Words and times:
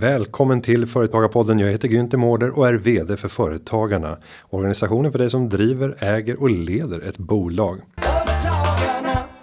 Välkommen 0.00 0.60
till 0.60 0.86
Företagarpodden. 0.86 1.58
Jag 1.58 1.68
heter 1.68 1.88
Günther 1.88 2.16
Mårder 2.16 2.58
och 2.58 2.68
är 2.68 2.74
VD 2.74 3.16
för 3.16 3.28
Företagarna. 3.28 4.18
Organisationen 4.50 5.12
för 5.12 5.18
dig 5.18 5.30
som 5.30 5.48
driver, 5.48 5.96
äger 5.98 6.40
och 6.40 6.50
leder 6.50 7.00
ett 7.00 7.18
bolag. 7.18 7.80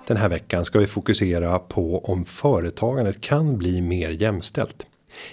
Den 0.08 0.18
här 0.18 0.30
veckan 0.30 0.66
ska 0.66 0.80
vi 0.80 0.88
fokusera 0.88 1.60
på 1.60 2.06
om 2.06 2.26
företagandet 2.26 3.22
kan 3.22 3.58
bli 3.58 3.82
mer 3.82 4.10
jämställt. 4.10 4.86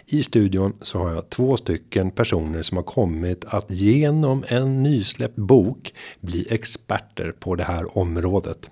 I 0.06 0.22
studion 0.22 0.72
så 0.80 0.98
har 0.98 1.10
jag 1.10 1.30
två 1.30 1.56
stycken 1.56 2.10
personer 2.10 2.62
som 2.62 2.76
har 2.76 2.84
kommit 2.84 3.44
att 3.44 3.70
genom 3.70 4.44
en 4.48 4.82
nysläppt 4.82 5.36
bok 5.36 5.94
bli 6.20 6.46
experter 6.50 7.32
på 7.38 7.54
det 7.54 7.64
här 7.64 7.98
området. 7.98 8.70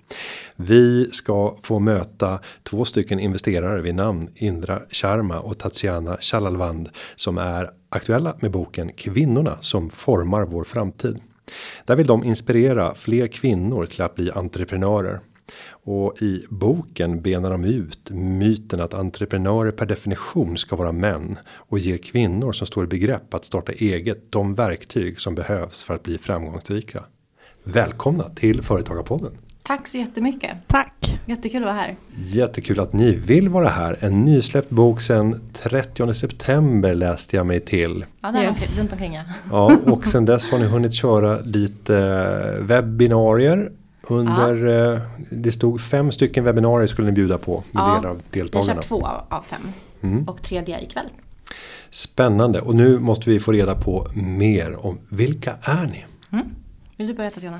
Vi 0.55 1.09
ska 1.11 1.57
få 1.61 1.79
möta 1.79 2.39
två 2.63 2.85
stycken 2.85 3.19
investerare 3.19 3.81
vid 3.81 3.95
namn 3.95 4.29
Indra 4.35 4.81
Sharma 4.91 5.39
och 5.39 5.57
Tatiana 5.57 6.17
Chalalvand 6.21 6.89
som 7.15 7.37
är 7.37 7.71
aktuella 7.89 8.35
med 8.39 8.51
boken 8.51 8.91
Kvinnorna 8.93 9.57
som 9.59 9.89
formar 9.89 10.45
vår 10.45 10.63
framtid. 10.63 11.19
Där 11.85 11.95
vill 11.95 12.07
de 12.07 12.23
inspirera 12.23 12.95
fler 12.95 13.27
kvinnor 13.27 13.85
till 13.85 14.01
att 14.01 14.15
bli 14.15 14.31
entreprenörer. 14.31 15.19
Och 15.69 16.21
i 16.21 16.45
boken 16.49 17.21
benar 17.21 17.51
de 17.51 17.65
ut 17.65 18.09
myten 18.11 18.81
att 18.81 18.93
entreprenörer 18.93 19.71
per 19.71 19.85
definition 19.85 20.57
ska 20.57 20.75
vara 20.75 20.91
män 20.91 21.37
och 21.55 21.79
ger 21.79 21.97
kvinnor 21.97 22.51
som 22.51 22.67
står 22.67 22.83
i 22.83 22.87
begrepp 22.87 23.33
att 23.33 23.45
starta 23.45 23.71
eget 23.71 24.31
de 24.31 24.55
verktyg 24.55 25.19
som 25.19 25.35
behövs 25.35 25.83
för 25.83 25.93
att 25.93 26.03
bli 26.03 26.17
framgångsrika. 26.17 27.03
Välkomna 27.63 28.29
till 28.29 28.61
Företagarpodden. 28.61 29.37
Tack 29.63 29.87
så 29.87 29.97
jättemycket. 29.97 30.51
Tack. 30.67 31.19
Jättekul 31.25 31.57
att 31.61 31.65
vara 31.65 31.73
här. 31.75 31.95
Jättekul 32.17 32.79
att 32.79 32.93
ni 32.93 33.11
vill 33.15 33.49
vara 33.49 33.69
här. 33.69 33.97
En 33.99 34.25
nysläppt 34.25 34.69
bok 34.69 35.01
sen 35.01 35.41
30 35.53 36.13
september 36.13 36.93
läste 36.93 37.35
jag 37.35 37.45
mig 37.47 37.59
till. 37.59 38.05
Ja, 38.21 38.31
där 38.31 38.43
Yes. 38.43 38.79
runt 38.79 38.91
omkring 38.91 39.13
ja. 39.13 39.23
Ja, 39.51 39.77
och 39.85 40.05
sen 40.07 40.25
dess 40.25 40.49
har 40.51 40.59
ni 40.59 40.65
hunnit 40.65 40.93
köra 40.93 41.39
lite 41.39 41.93
webbinarier. 42.61 43.71
Under, 44.07 44.65
eh, 44.93 44.99
det 45.29 45.51
stod 45.51 45.81
fem 45.81 46.11
stycken 46.11 46.43
webbinarier 46.43 46.87
skulle 46.87 47.05
ni 47.05 47.11
bjuda 47.11 47.37
på 47.37 47.63
med 47.71 47.81
Ja, 47.81 47.95
delar 47.95 48.09
av 48.09 48.21
Vi 48.31 48.39
har 48.39 48.43
deltagarna. 48.45 48.73
kört 48.81 48.87
två 48.87 49.05
av, 49.05 49.25
av 49.29 49.41
fem. 49.41 49.61
Mm. 50.01 50.27
Och 50.27 50.41
tredje 50.41 50.81
ikväll. 50.81 51.05
Spännande 51.89 52.61
och 52.61 52.75
nu 52.75 52.99
måste 52.99 53.29
vi 53.29 53.39
få 53.39 53.51
reda 53.51 53.75
på 53.75 54.07
mer 54.15 54.85
om 54.85 54.97
vilka 55.09 55.53
är 55.61 55.85
ni? 55.85 56.05
Vill 56.97 57.07
du 57.07 57.13
börja 57.13 57.29
Tatjana? 57.29 57.59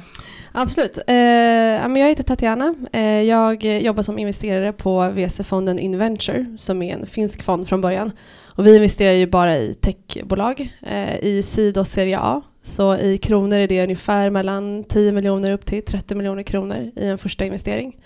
Absolut. 0.52 0.98
Eh, 1.08 1.16
ja, 1.16 1.88
men 1.88 1.96
jag 1.96 2.08
heter 2.10 2.24
Tatiana. 2.24 2.76
Eh, 2.92 3.02
jag 3.22 3.64
jobbar 3.64 4.04
som 4.04 4.20
investerare 4.20 4.74
på 4.74 5.10
VC-fonden 5.10 5.80
Inventure 5.80 6.46
som 6.58 6.82
är 6.82 6.94
en 6.94 7.06
finsk 7.06 7.44
fond 7.44 7.68
från 7.68 7.82
början. 7.82 8.12
Och 8.42 8.66
vi 8.66 8.76
investerar 8.76 9.12
ju 9.14 9.28
bara 9.28 9.58
i 9.58 9.74
techbolag 9.74 10.74
eh, 10.82 11.16
i 11.20 11.44
seed 11.44 11.78
och 11.78 11.88
serie 11.88 12.20
A. 12.20 12.42
Så 12.64 12.98
i 12.98 13.18
kronor 13.18 13.58
är 13.58 13.68
det 13.68 13.84
ungefär 13.84 14.30
mellan 14.30 14.84
10 14.84 15.12
miljoner 15.12 15.52
upp 15.52 15.66
till 15.66 15.86
30 15.86 16.16
miljoner 16.16 16.44
kronor 16.44 16.92
i 16.96 17.08
en 17.08 17.18
första 17.18 17.46
investering. 17.46 17.98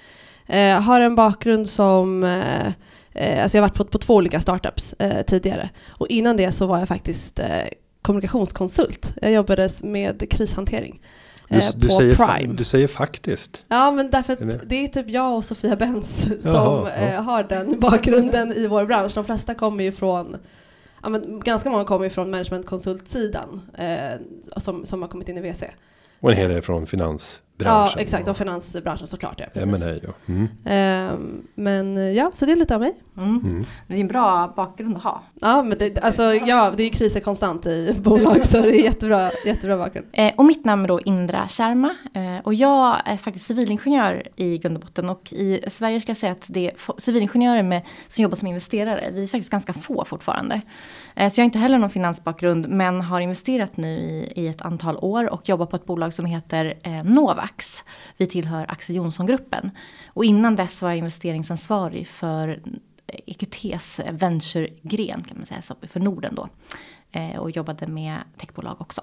Eh, 0.48 0.82
har 0.82 1.02
en 1.02 1.16
bakgrund 1.16 1.70
som 1.70 2.24
eh, 2.24 2.68
eh, 3.12 3.44
Alltså 3.44 3.58
jag 3.58 3.64
har 3.64 3.70
varit 3.70 3.78
på, 3.78 3.86
på 3.86 3.98
två 3.98 4.16
olika 4.16 4.40
startups 4.40 4.96
tidigare. 5.28 5.70
Och 5.90 6.08
innan 6.08 6.38
det 6.38 6.52
så 6.52 6.66
var 6.68 6.80
jag 6.80 6.88
faktiskt 6.88 7.40
kommunikationskonsult. 8.02 9.14
Jag 9.22 9.32
jobbade 9.32 9.70
med 9.84 10.32
krishantering. 10.32 11.02
Du, 11.50 11.60
du, 11.76 11.88
på 11.88 11.94
säger, 11.94 12.14
fa- 12.14 12.38
Prime. 12.38 12.54
du 12.54 12.64
säger 12.64 12.88
faktiskt. 12.88 13.64
Ja, 13.68 13.92
men 13.92 14.12
därför 14.12 14.34
att 14.34 14.70
det 14.70 14.76
är 14.84 14.88
typ 14.88 15.10
jag 15.10 15.38
och 15.38 15.46
Sofia 15.46 15.76
Benz 15.76 16.22
som 16.42 16.54
Jaha, 16.54 17.12
ja. 17.14 17.20
har 17.20 17.44
den 17.44 17.80
bakgrunden 17.80 18.54
i 18.54 18.68
vår 18.68 18.86
bransch. 18.86 19.14
De 19.16 19.26
flesta 19.26 19.54
kommer 19.54 19.84
ju 19.84 19.92
från, 19.92 20.38
ja, 21.04 21.10
men 21.10 21.40
ganska 21.40 21.70
många 21.70 21.86
kommer 21.86 22.04
ju 22.04 22.10
från 22.10 22.32
managementkonsultsidan 22.32 23.62
eh, 23.78 24.20
som, 24.58 24.86
som 24.86 25.02
har 25.02 25.10
kommit 25.10 25.30
in 25.30 25.38
i 25.38 25.52
VC. 25.52 25.64
Och 26.20 26.32
en 26.32 26.38
hel 26.38 26.50
del 26.50 26.62
från 26.62 26.88
finans 26.88 27.42
finansbranschen. 27.58 27.94
Ja, 27.98 28.02
exakt. 28.02 28.28
Och 28.28 28.38
finansbranschen 28.38 29.08
såklart. 29.08 29.40
Ja, 29.40 29.46
Ja, 29.54 29.62
precis. 29.62 29.86
men, 29.86 30.00
ja. 30.04 30.14
Mm. 30.34 30.48
Ehm, 30.66 31.48
men 31.56 32.16
ja, 32.16 32.32
så 32.34 32.46
det 32.46 32.52
är 32.52 32.56
lite 32.56 32.76
av 32.76 32.82
mig. 32.82 32.94
Mm. 33.18 33.30
Mm. 33.30 33.66
Det 33.88 33.94
är 33.96 34.00
en 34.00 34.08
bra 34.08 34.54
bakgrund 34.56 34.98
att 34.98 35.04
ha. 35.04 35.24
Ja, 35.42 35.64
men 35.64 35.78
det, 35.78 36.00
alltså, 36.00 36.24
ja, 36.34 36.74
det 36.78 36.84
är 36.84 36.86
ju 36.86 36.92
kriser 36.92 37.20
konstant 37.20 37.66
i 37.66 37.96
bolag 38.04 38.46
så 38.46 38.62
det 38.62 38.80
är 38.80 38.84
jättebra, 38.84 39.32
jättebra 39.46 39.78
bakgrund. 39.78 40.08
Eh, 40.12 40.34
och 40.38 40.46
mitt 40.46 40.66
namn 40.66 40.84
är 40.84 40.88
då 40.88 41.02
Indra 41.02 41.48
Sharma. 41.48 41.96
Eh, 42.14 42.38
och 42.44 42.54
jag 42.54 42.98
är 43.06 43.18
faktiskt 43.18 43.46
civilingenjör 43.48 44.24
i 44.36 44.58
grund 44.58 44.76
och 44.78 44.82
botten. 44.82 45.10
Och 45.10 45.34
i 45.34 45.64
Sverige 45.68 46.02
ska 46.02 46.10
jag 46.10 46.18
säga 46.18 46.32
att 46.32 46.46
det 46.48 46.68
är 46.68 46.74
civilingenjörer 46.98 47.64
med, 47.64 47.82
som 48.08 48.24
jobbar 48.24 48.36
som 48.36 48.48
investerare. 48.48 49.10
Vi 49.14 49.24
är 49.24 49.28
faktiskt 49.28 49.52
ganska 49.52 49.74
få 49.74 50.06
fortfarande. 50.06 50.62
Eh, 51.18 51.30
så 51.30 51.40
jag 51.40 51.44
har 51.44 51.46
inte 51.46 51.60
heller 51.60 51.78
någon 51.78 51.90
finansbakgrund 51.90 52.70
men 52.70 53.02
har 53.02 53.22
investerat 53.22 53.78
nu 53.78 53.88
i, 53.88 54.34
i 54.36 54.48
ett 54.48 54.62
antal 54.62 54.98
år 54.98 55.34
och 55.34 55.50
jobbar 55.50 55.66
på 55.66 55.76
ett 55.76 55.86
bolag 55.86 56.14
som 56.14 56.26
heter 56.26 56.74
eh, 56.84 57.04
Novax. 57.04 57.84
Vi 58.18 58.28
tillhör 58.28 58.66
Axel 58.70 58.96
Jonsson-gruppen. 58.96 59.72
Och 60.14 60.26
innan 60.26 60.56
dess 60.56 60.82
var 60.82 60.90
jag 60.90 60.98
investeringsansvarig 60.98 62.08
för 62.08 62.62
eh, 63.08 63.20
EQTs 63.26 64.00
eh, 64.00 64.14
venture-gren 64.14 65.24
kan 65.24 65.38
man 65.38 65.46
säga, 65.46 65.62
för 65.82 66.00
Norden 66.00 66.36
då. 66.36 66.50
Eh, 67.12 67.40
och 67.40 67.52
jobbade 67.52 67.88
med 67.88 68.18
techbolag 68.38 68.82
också. 68.82 69.02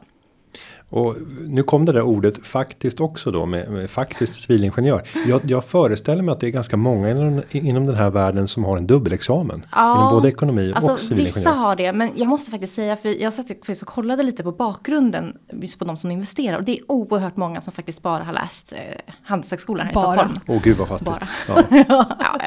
Och 0.89 1.17
nu 1.49 1.63
kom 1.63 1.85
det 1.85 1.93
där 1.93 2.03
ordet 2.03 2.47
faktiskt 2.47 3.01
också 3.01 3.31
då 3.31 3.47
med, 3.47 3.71
med 3.71 3.91
faktiskt 3.91 4.41
civilingenjör. 4.41 5.03
Jag, 5.27 5.41
jag 5.45 5.65
föreställer 5.65 6.23
mig 6.23 6.33
att 6.33 6.41
det 6.41 6.47
är 6.47 6.51
ganska 6.51 6.77
många 6.77 7.11
inom, 7.11 7.43
inom 7.51 7.87
den 7.87 7.97
här 7.97 8.11
världen 8.11 8.49
som 8.49 8.65
har 8.65 8.77
en 8.77 8.87
dubbelexamen. 8.87 9.67
Ja, 9.73 9.95
inom 9.95 10.11
både 10.11 10.29
ekonomi 10.29 10.73
och 10.73 10.77
Alltså 10.77 10.97
civilingenjör. 10.97 11.35
vissa 11.35 11.51
har 11.51 11.77
det, 11.77 11.93
men 11.93 12.11
jag 12.17 12.29
måste 12.29 12.51
faktiskt 12.51 12.75
säga, 12.75 12.97
för 12.97 13.23
jag 13.23 13.33
satt 13.33 13.49
faktiskt 13.49 13.83
och 13.83 13.89
kollade 13.89 14.23
lite 14.23 14.43
på 14.43 14.53
bakgrunden 14.53 15.37
just 15.53 15.79
på 15.79 15.85
de 15.85 15.97
som 15.97 16.11
investerar. 16.11 16.59
Och 16.59 16.65
det 16.65 16.79
är 16.79 16.81
oerhört 16.89 17.37
många 17.37 17.61
som 17.61 17.73
faktiskt 17.73 18.03
bara 18.03 18.25
har 18.25 18.33
läst 18.33 18.73
eh, 18.73 18.79
Handelshögskolan 19.23 19.87
här 19.87 19.93
i 19.93 19.95
Bara. 19.95 20.15
Stockholm. 20.15 20.41
Åh 20.47 20.63
gud 20.63 20.77
vad 20.77 20.89
fattigt. 20.89 21.07
Bara. 21.07 21.19
Ja. 21.49 21.63
ja, 21.89 22.41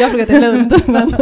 jag 0.00 0.06
har 0.06 0.10
pluggat 0.10 0.30
i 0.30 0.40
Lund, 0.40 0.74
men 0.86 1.14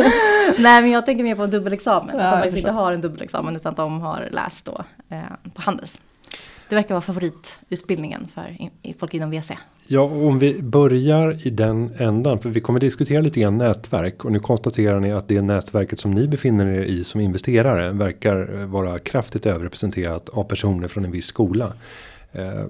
Nej 0.59 0.83
men 0.83 0.91
jag 0.91 1.07
tänker 1.07 1.25
mer 1.25 1.35
på 1.35 1.43
en 1.43 1.51
dubbelexamen. 1.51 2.17
Ja, 2.19 2.25
att 2.25 2.33
de 2.33 2.37
faktiskt 2.37 2.57
inte 2.57 2.71
har 2.71 2.93
en 2.93 3.01
dubbelexamen 3.01 3.57
utan 3.57 3.71
att 3.71 3.77
de 3.77 4.01
har 4.01 4.29
läst 4.33 4.65
då 4.65 4.85
eh, 5.09 5.19
på 5.55 5.63
Handels. 5.63 6.01
Det 6.69 6.75
verkar 6.75 6.95
vara 6.95 7.03
favoritutbildningen 7.03 8.29
för 8.35 8.57
folk 8.99 9.15
inom 9.15 9.31
VC. 9.31 9.53
ja, 9.87 10.01
om 10.03 10.39
vi 10.39 10.63
börjar 10.63 11.47
i 11.47 11.51
den 11.51 11.91
ändan. 11.99 12.39
För 12.39 12.49
vi 12.51 12.61
kommer 12.61 12.81
diskutera 12.81 13.21
lite 13.21 13.41
grann 13.41 13.59
nätverk. 13.59 14.25
Och 14.25 14.33
nu 14.33 14.39
konstaterar 14.39 15.01
ni 15.01 15.13
att 15.13 15.29
det 15.29 15.43
nätverket 15.43 16.01
som 16.01 16.11
ni 16.11 16.29
befinner 16.29 16.67
er 16.67 16.83
i 16.83 17.05
som 17.05 17.21
investerare. 17.21 17.93
Verkar 17.93 18.61
eh, 18.61 18.67
vara 18.67 18.99
kraftigt 18.99 19.47
överrepresenterat 19.47 20.29
av 20.29 20.45
personer 20.45 20.89
från 20.89 21.05
en 21.05 21.11
viss 21.11 21.27
skola. 21.27 21.73
Eh, 22.33 22.65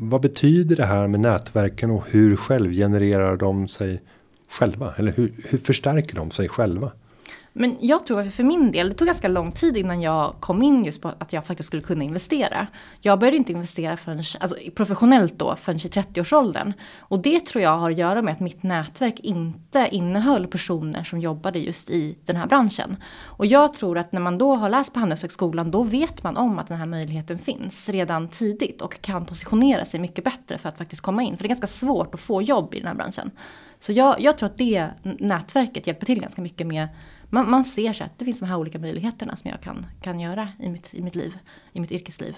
vad 0.00 0.20
betyder 0.20 0.76
det 0.76 0.84
här 0.84 1.06
med 1.06 1.20
nätverken 1.20 1.90
och 1.90 2.04
hur 2.10 2.36
självgenererar 2.36 3.36
de 3.36 3.68
sig 3.68 4.02
själva? 4.50 4.94
Eller 4.96 5.12
hur, 5.12 5.32
hur 5.48 5.58
förstärker 5.58 6.16
de 6.16 6.30
sig 6.30 6.48
själva? 6.48 6.92
Men 7.52 7.76
jag 7.80 8.06
tror 8.06 8.20
att 8.20 8.34
för 8.34 8.42
min 8.42 8.72
del, 8.72 8.88
det 8.88 8.94
tog 8.94 9.06
ganska 9.06 9.28
lång 9.28 9.52
tid 9.52 9.76
innan 9.76 10.00
jag 10.00 10.34
kom 10.40 10.62
in 10.62 10.84
just 10.84 11.00
på 11.02 11.12
att 11.18 11.32
jag 11.32 11.46
faktiskt 11.46 11.66
skulle 11.66 11.82
kunna 11.82 12.04
investera. 12.04 12.66
Jag 13.00 13.18
började 13.18 13.36
inte 13.36 13.52
investera 13.52 13.96
förrän, 13.96 14.22
alltså 14.40 14.56
professionellt 14.74 15.38
då, 15.38 15.56
förrän 15.56 15.76
i 15.76 15.78
30-årsåldern. 15.78 16.72
Och 16.98 17.18
det 17.18 17.40
tror 17.40 17.62
jag 17.62 17.78
har 17.78 17.90
att 17.90 17.98
göra 17.98 18.22
med 18.22 18.32
att 18.32 18.40
mitt 18.40 18.62
nätverk 18.62 19.20
inte 19.20 19.88
innehöll 19.90 20.46
personer 20.46 21.04
som 21.04 21.20
jobbade 21.20 21.58
just 21.58 21.90
i 21.90 22.16
den 22.24 22.36
här 22.36 22.46
branschen. 22.46 22.96
Och 23.26 23.46
jag 23.46 23.72
tror 23.72 23.98
att 23.98 24.12
när 24.12 24.20
man 24.20 24.38
då 24.38 24.54
har 24.54 24.68
läst 24.68 24.92
på 24.92 25.00
Handelshögskolan, 25.00 25.70
då 25.70 25.82
vet 25.82 26.22
man 26.22 26.36
om 26.36 26.58
att 26.58 26.68
den 26.68 26.78
här 26.78 26.86
möjligheten 26.86 27.38
finns 27.38 27.88
redan 27.88 28.28
tidigt 28.28 28.82
och 28.82 29.00
kan 29.00 29.26
positionera 29.26 29.84
sig 29.84 30.00
mycket 30.00 30.24
bättre 30.24 30.58
för 30.58 30.68
att 30.68 30.78
faktiskt 30.78 31.02
komma 31.02 31.22
in. 31.22 31.36
För 31.36 31.42
det 31.42 31.46
är 31.46 31.48
ganska 31.48 31.66
svårt 31.66 32.14
att 32.14 32.20
få 32.20 32.42
jobb 32.42 32.74
i 32.74 32.78
den 32.78 32.86
här 32.86 32.94
branschen. 32.94 33.30
Så 33.78 33.92
jag, 33.92 34.20
jag 34.20 34.38
tror 34.38 34.46
att 34.46 34.58
det 34.58 34.88
nätverket 35.02 35.86
hjälper 35.86 36.06
till 36.06 36.20
ganska 36.20 36.42
mycket 36.42 36.66
med 36.66 36.88
man, 37.32 37.50
man 37.50 37.64
ser 37.64 37.92
så 37.92 38.04
att 38.04 38.18
det 38.18 38.24
finns 38.24 38.40
de 38.40 38.46
här 38.46 38.56
olika 38.56 38.78
möjligheterna 38.78 39.36
som 39.36 39.50
jag 39.50 39.60
kan, 39.60 39.86
kan 40.00 40.20
göra 40.20 40.48
i 40.58 40.68
mitt, 40.68 40.94
i 40.94 41.02
mitt 41.02 41.14
liv, 41.14 41.38
i 41.72 41.80
mitt 41.80 41.92
yrkesliv. 41.92 42.36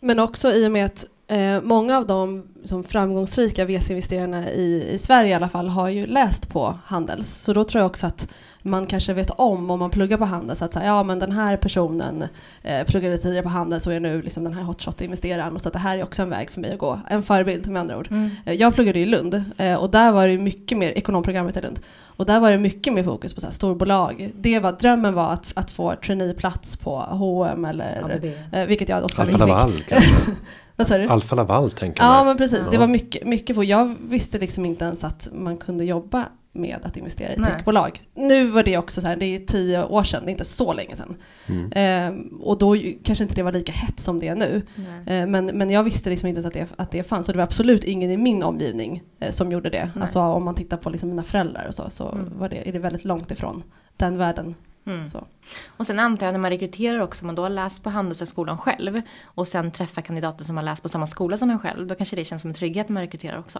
Men 0.00 0.18
också 0.18 0.52
i 0.52 0.66
och 0.66 0.72
med 0.72 0.86
att 0.86 1.06
eh, 1.26 1.62
många 1.62 1.96
av 1.96 2.06
de 2.06 2.48
som 2.64 2.84
framgångsrika 2.84 3.64
VC-investerarna 3.64 4.50
i, 4.50 4.90
i 4.92 4.98
Sverige 4.98 5.30
i 5.30 5.34
alla 5.34 5.48
fall 5.48 5.68
har 5.68 5.88
ju 5.88 6.06
läst 6.06 6.48
på 6.48 6.78
Handels. 6.84 7.28
Så 7.28 7.52
då 7.52 7.64
tror 7.64 7.80
jag 7.80 7.86
också 7.86 8.06
att 8.06 8.28
man 8.62 8.86
kanske 8.86 9.12
vet 9.12 9.30
om, 9.30 9.70
om 9.70 9.78
man 9.78 9.90
pluggar 9.90 10.16
på 10.16 10.24
Handels, 10.24 10.62
att 10.62 10.72
säga, 10.74 10.86
ja 10.86 11.02
men 11.02 11.18
den 11.18 11.32
här 11.32 11.56
personen 11.56 12.24
eh, 12.62 12.86
pluggade 12.86 13.18
tidigare 13.18 13.42
på 13.42 13.48
Handels 13.48 13.86
och 13.86 13.92
är 13.94 14.00
nu 14.00 14.22
liksom 14.22 14.44
den 14.44 14.52
här 14.54 14.62
hotshot-investeraren. 14.62 15.54
Och 15.54 15.60
så 15.60 15.68
att 15.68 15.72
det 15.72 15.78
här 15.78 15.98
är 15.98 16.02
också 16.02 16.22
en 16.22 16.30
väg 16.30 16.50
för 16.50 16.60
mig 16.60 16.72
att 16.72 16.78
gå. 16.78 17.00
En 17.08 17.22
förebild 17.22 17.66
med 17.68 17.80
andra 17.80 17.98
ord. 17.98 18.08
Eh, 18.44 18.54
Jag 18.54 18.74
pluggade 18.74 18.98
i 18.98 19.04
Lund 19.06 19.44
eh, 19.56 19.74
och 19.74 19.90
där 19.90 20.12
var 20.12 20.28
det 20.28 20.38
mycket 20.38 20.78
mer, 20.78 20.90
ekonomprogrammet 20.90 21.56
i 21.56 21.60
Lund, 21.60 21.80
och 22.16 22.26
där 22.26 22.40
var 22.40 22.50
det 22.50 22.58
mycket 22.58 22.92
mer 22.92 23.04
fokus 23.04 23.34
på 23.34 23.40
så 23.40 23.46
här 23.46 23.52
storbolag. 23.52 24.30
Det 24.40 24.58
var, 24.58 24.72
drömmen 24.72 25.14
var 25.14 25.32
att, 25.32 25.52
att 25.56 25.70
få 25.70 25.94
traineeplats 26.04 26.76
på 26.76 26.96
H&M 26.98 27.64
eller 27.64 28.20
eh, 28.52 28.66
vilket 28.66 28.88
jag 28.88 29.02
då 29.02 29.22
inte 29.22 29.32
fick. 29.88 29.98
Vad 30.76 30.86
sa 30.86 30.98
du? 30.98 31.06
Alfa 31.08 31.34
Laval 31.34 31.70
tänker 31.70 32.02
Ja 32.02 32.08
man. 32.14 32.26
men 32.26 32.36
precis, 32.36 32.60
Ja. 32.64 32.70
det 32.70 32.78
var 32.78 32.86
mycket, 32.86 33.26
mycket 33.26 33.56
få. 33.56 33.64
Jag 33.64 33.94
visste 34.08 34.38
liksom 34.38 34.64
inte 34.64 34.84
ens 34.84 35.04
att 35.04 35.28
man 35.32 35.56
kunde 35.56 35.84
jobba 35.84 36.24
med 36.52 36.78
att 36.82 36.96
investera 36.96 37.34
i 37.34 37.36
Nej. 37.38 37.52
techbolag. 37.56 38.02
Nu 38.14 38.44
var 38.46 38.62
det 38.62 38.78
också 38.78 39.00
så 39.00 39.08
här, 39.08 39.16
det 39.16 39.24
är 39.26 39.38
tio 39.38 39.84
år 39.84 40.02
sedan, 40.02 40.24
det 40.24 40.28
är 40.30 40.32
inte 40.32 40.44
så 40.44 40.72
länge 40.72 40.96
sedan. 40.96 41.16
Mm. 41.46 41.72
Eh, 41.72 42.40
och 42.40 42.58
då 42.58 42.76
kanske 43.04 43.24
inte 43.24 43.34
det 43.34 43.42
var 43.42 43.52
lika 43.52 43.72
hett 43.72 44.00
som 44.00 44.18
det 44.18 44.28
är 44.28 44.34
nu. 44.34 44.62
Eh, 45.06 45.26
men, 45.26 45.46
men 45.46 45.70
jag 45.70 45.82
visste 45.82 46.10
liksom 46.10 46.28
inte 46.28 46.38
ens 46.40 46.46
att 46.46 46.52
det, 46.52 46.68
att 46.82 46.90
det 46.90 47.02
fanns 47.02 47.28
och 47.28 47.32
det 47.34 47.38
var 47.38 47.44
absolut 47.44 47.84
ingen 47.84 48.10
i 48.10 48.16
min 48.16 48.42
omgivning 48.42 49.02
eh, 49.20 49.30
som 49.30 49.52
gjorde 49.52 49.70
det. 49.70 49.90
Nej. 49.94 50.02
Alltså 50.02 50.20
om 50.20 50.44
man 50.44 50.54
tittar 50.54 50.76
på 50.76 50.90
liksom 50.90 51.08
mina 51.08 51.22
föräldrar 51.22 51.66
och 51.68 51.74
så, 51.74 51.90
så 51.90 52.08
Mm. 52.08 52.38
var 52.38 52.48
det, 52.48 52.68
är 52.68 52.72
det 52.72 52.78
väldigt 52.78 53.04
långt 53.04 53.30
ifrån 53.30 53.62
den 53.96 54.18
världen. 54.18 54.54
Mm. 54.86 55.08
Så. 55.08 55.24
Och 55.66 55.86
sen 55.86 55.98
antar 55.98 56.26
jag 56.26 56.32
när 56.32 56.38
man 56.40 56.50
rekryterar 56.50 56.98
också, 56.98 57.22
om 57.22 57.26
man 57.26 57.34
då 57.34 57.42
har 57.42 57.50
läst 57.50 57.82
på 57.82 57.90
Handelshögskolan 57.90 58.58
själv 58.58 59.00
och 59.24 59.48
sen 59.48 59.70
träffar 59.70 60.02
kandidater 60.02 60.44
som 60.44 60.56
har 60.56 60.64
läst 60.64 60.82
på 60.82 60.88
samma 60.88 61.06
skola 61.06 61.36
som 61.36 61.50
en 61.50 61.58
själv, 61.58 61.86
då 61.86 61.94
kanske 61.94 62.16
det 62.16 62.24
känns 62.24 62.42
som 62.42 62.50
en 62.50 62.54
trygghet 62.54 62.88
när 62.88 62.94
man 62.94 63.02
rekryterar 63.02 63.38
också. 63.38 63.58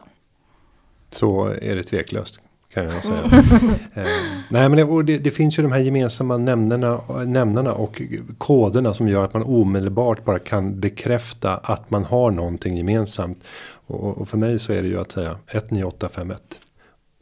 Så 1.11 1.47
är 1.47 1.77
det 1.77 1.83
tveklöst. 1.83 2.41
Kan 2.75 2.85
jag 2.85 3.05
säga. 3.05 3.23
eh, 3.95 4.07
nej 4.49 4.69
men 4.69 4.73
det, 4.73 5.03
det, 5.03 5.19
det 5.19 5.31
finns 5.31 5.59
ju 5.59 5.63
de 5.63 5.73
här 5.73 5.81
gemensamma 5.81 6.37
nämnarna, 6.37 7.01
nämnarna 7.27 7.73
och 7.73 8.03
koderna 8.39 8.95
som 8.95 9.09
gör 9.09 9.25
att 9.25 9.35
man 9.35 9.43
omedelbart 9.43 10.25
bara 10.25 10.39
kan 10.39 10.81
bekräfta 10.81 11.57
att 11.57 11.91
man 11.91 12.05
har 12.05 12.31
någonting 12.31 12.77
gemensamt. 12.77 13.45
Och, 13.87 14.19
och 14.19 14.29
för 14.29 14.39
mig 14.39 14.59
så 14.59 14.73
är 14.73 14.83
det 14.83 14.89
ju 14.89 15.01
att 15.01 15.13
säga 15.13 15.37
19851. 15.47 16.61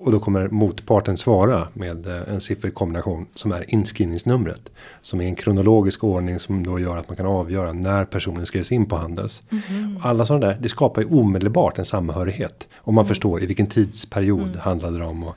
Och 0.00 0.12
då 0.12 0.20
kommer 0.20 0.48
motparten 0.48 1.16
svara 1.16 1.68
med 1.74 2.06
eh, 2.06 2.28
en 2.34 2.40
sifferkombination 2.40 3.26
som 3.34 3.52
är 3.52 3.74
inskrivningsnumret. 3.74 4.70
Som 5.02 5.20
är 5.20 5.24
en 5.24 5.34
kronologisk 5.34 6.04
ordning 6.04 6.38
som 6.38 6.66
då 6.66 6.78
gör 6.78 6.96
att 6.96 7.08
man 7.08 7.16
kan 7.16 7.26
avgöra 7.26 7.72
när 7.72 8.04
personen 8.04 8.46
skrivs 8.46 8.72
in 8.72 8.86
på 8.86 8.96
Handels. 8.96 9.42
Alla 10.02 10.26
sådana 10.26 10.46
där, 10.46 10.58
det 10.60 10.68
skapar 10.68 11.02
ju 11.02 11.08
omedelbart 11.08 11.78
en 11.78 11.84
samhörighet. 11.84 12.68
Om 12.76 12.94
man 12.94 13.06
förstår 13.06 13.42
i 13.42 13.46
vilken 13.46 13.66
tidsperiod 13.66 14.56
handlade 14.56 14.98
det 14.98 15.04
om. 15.04 15.22
Och, 15.24 15.36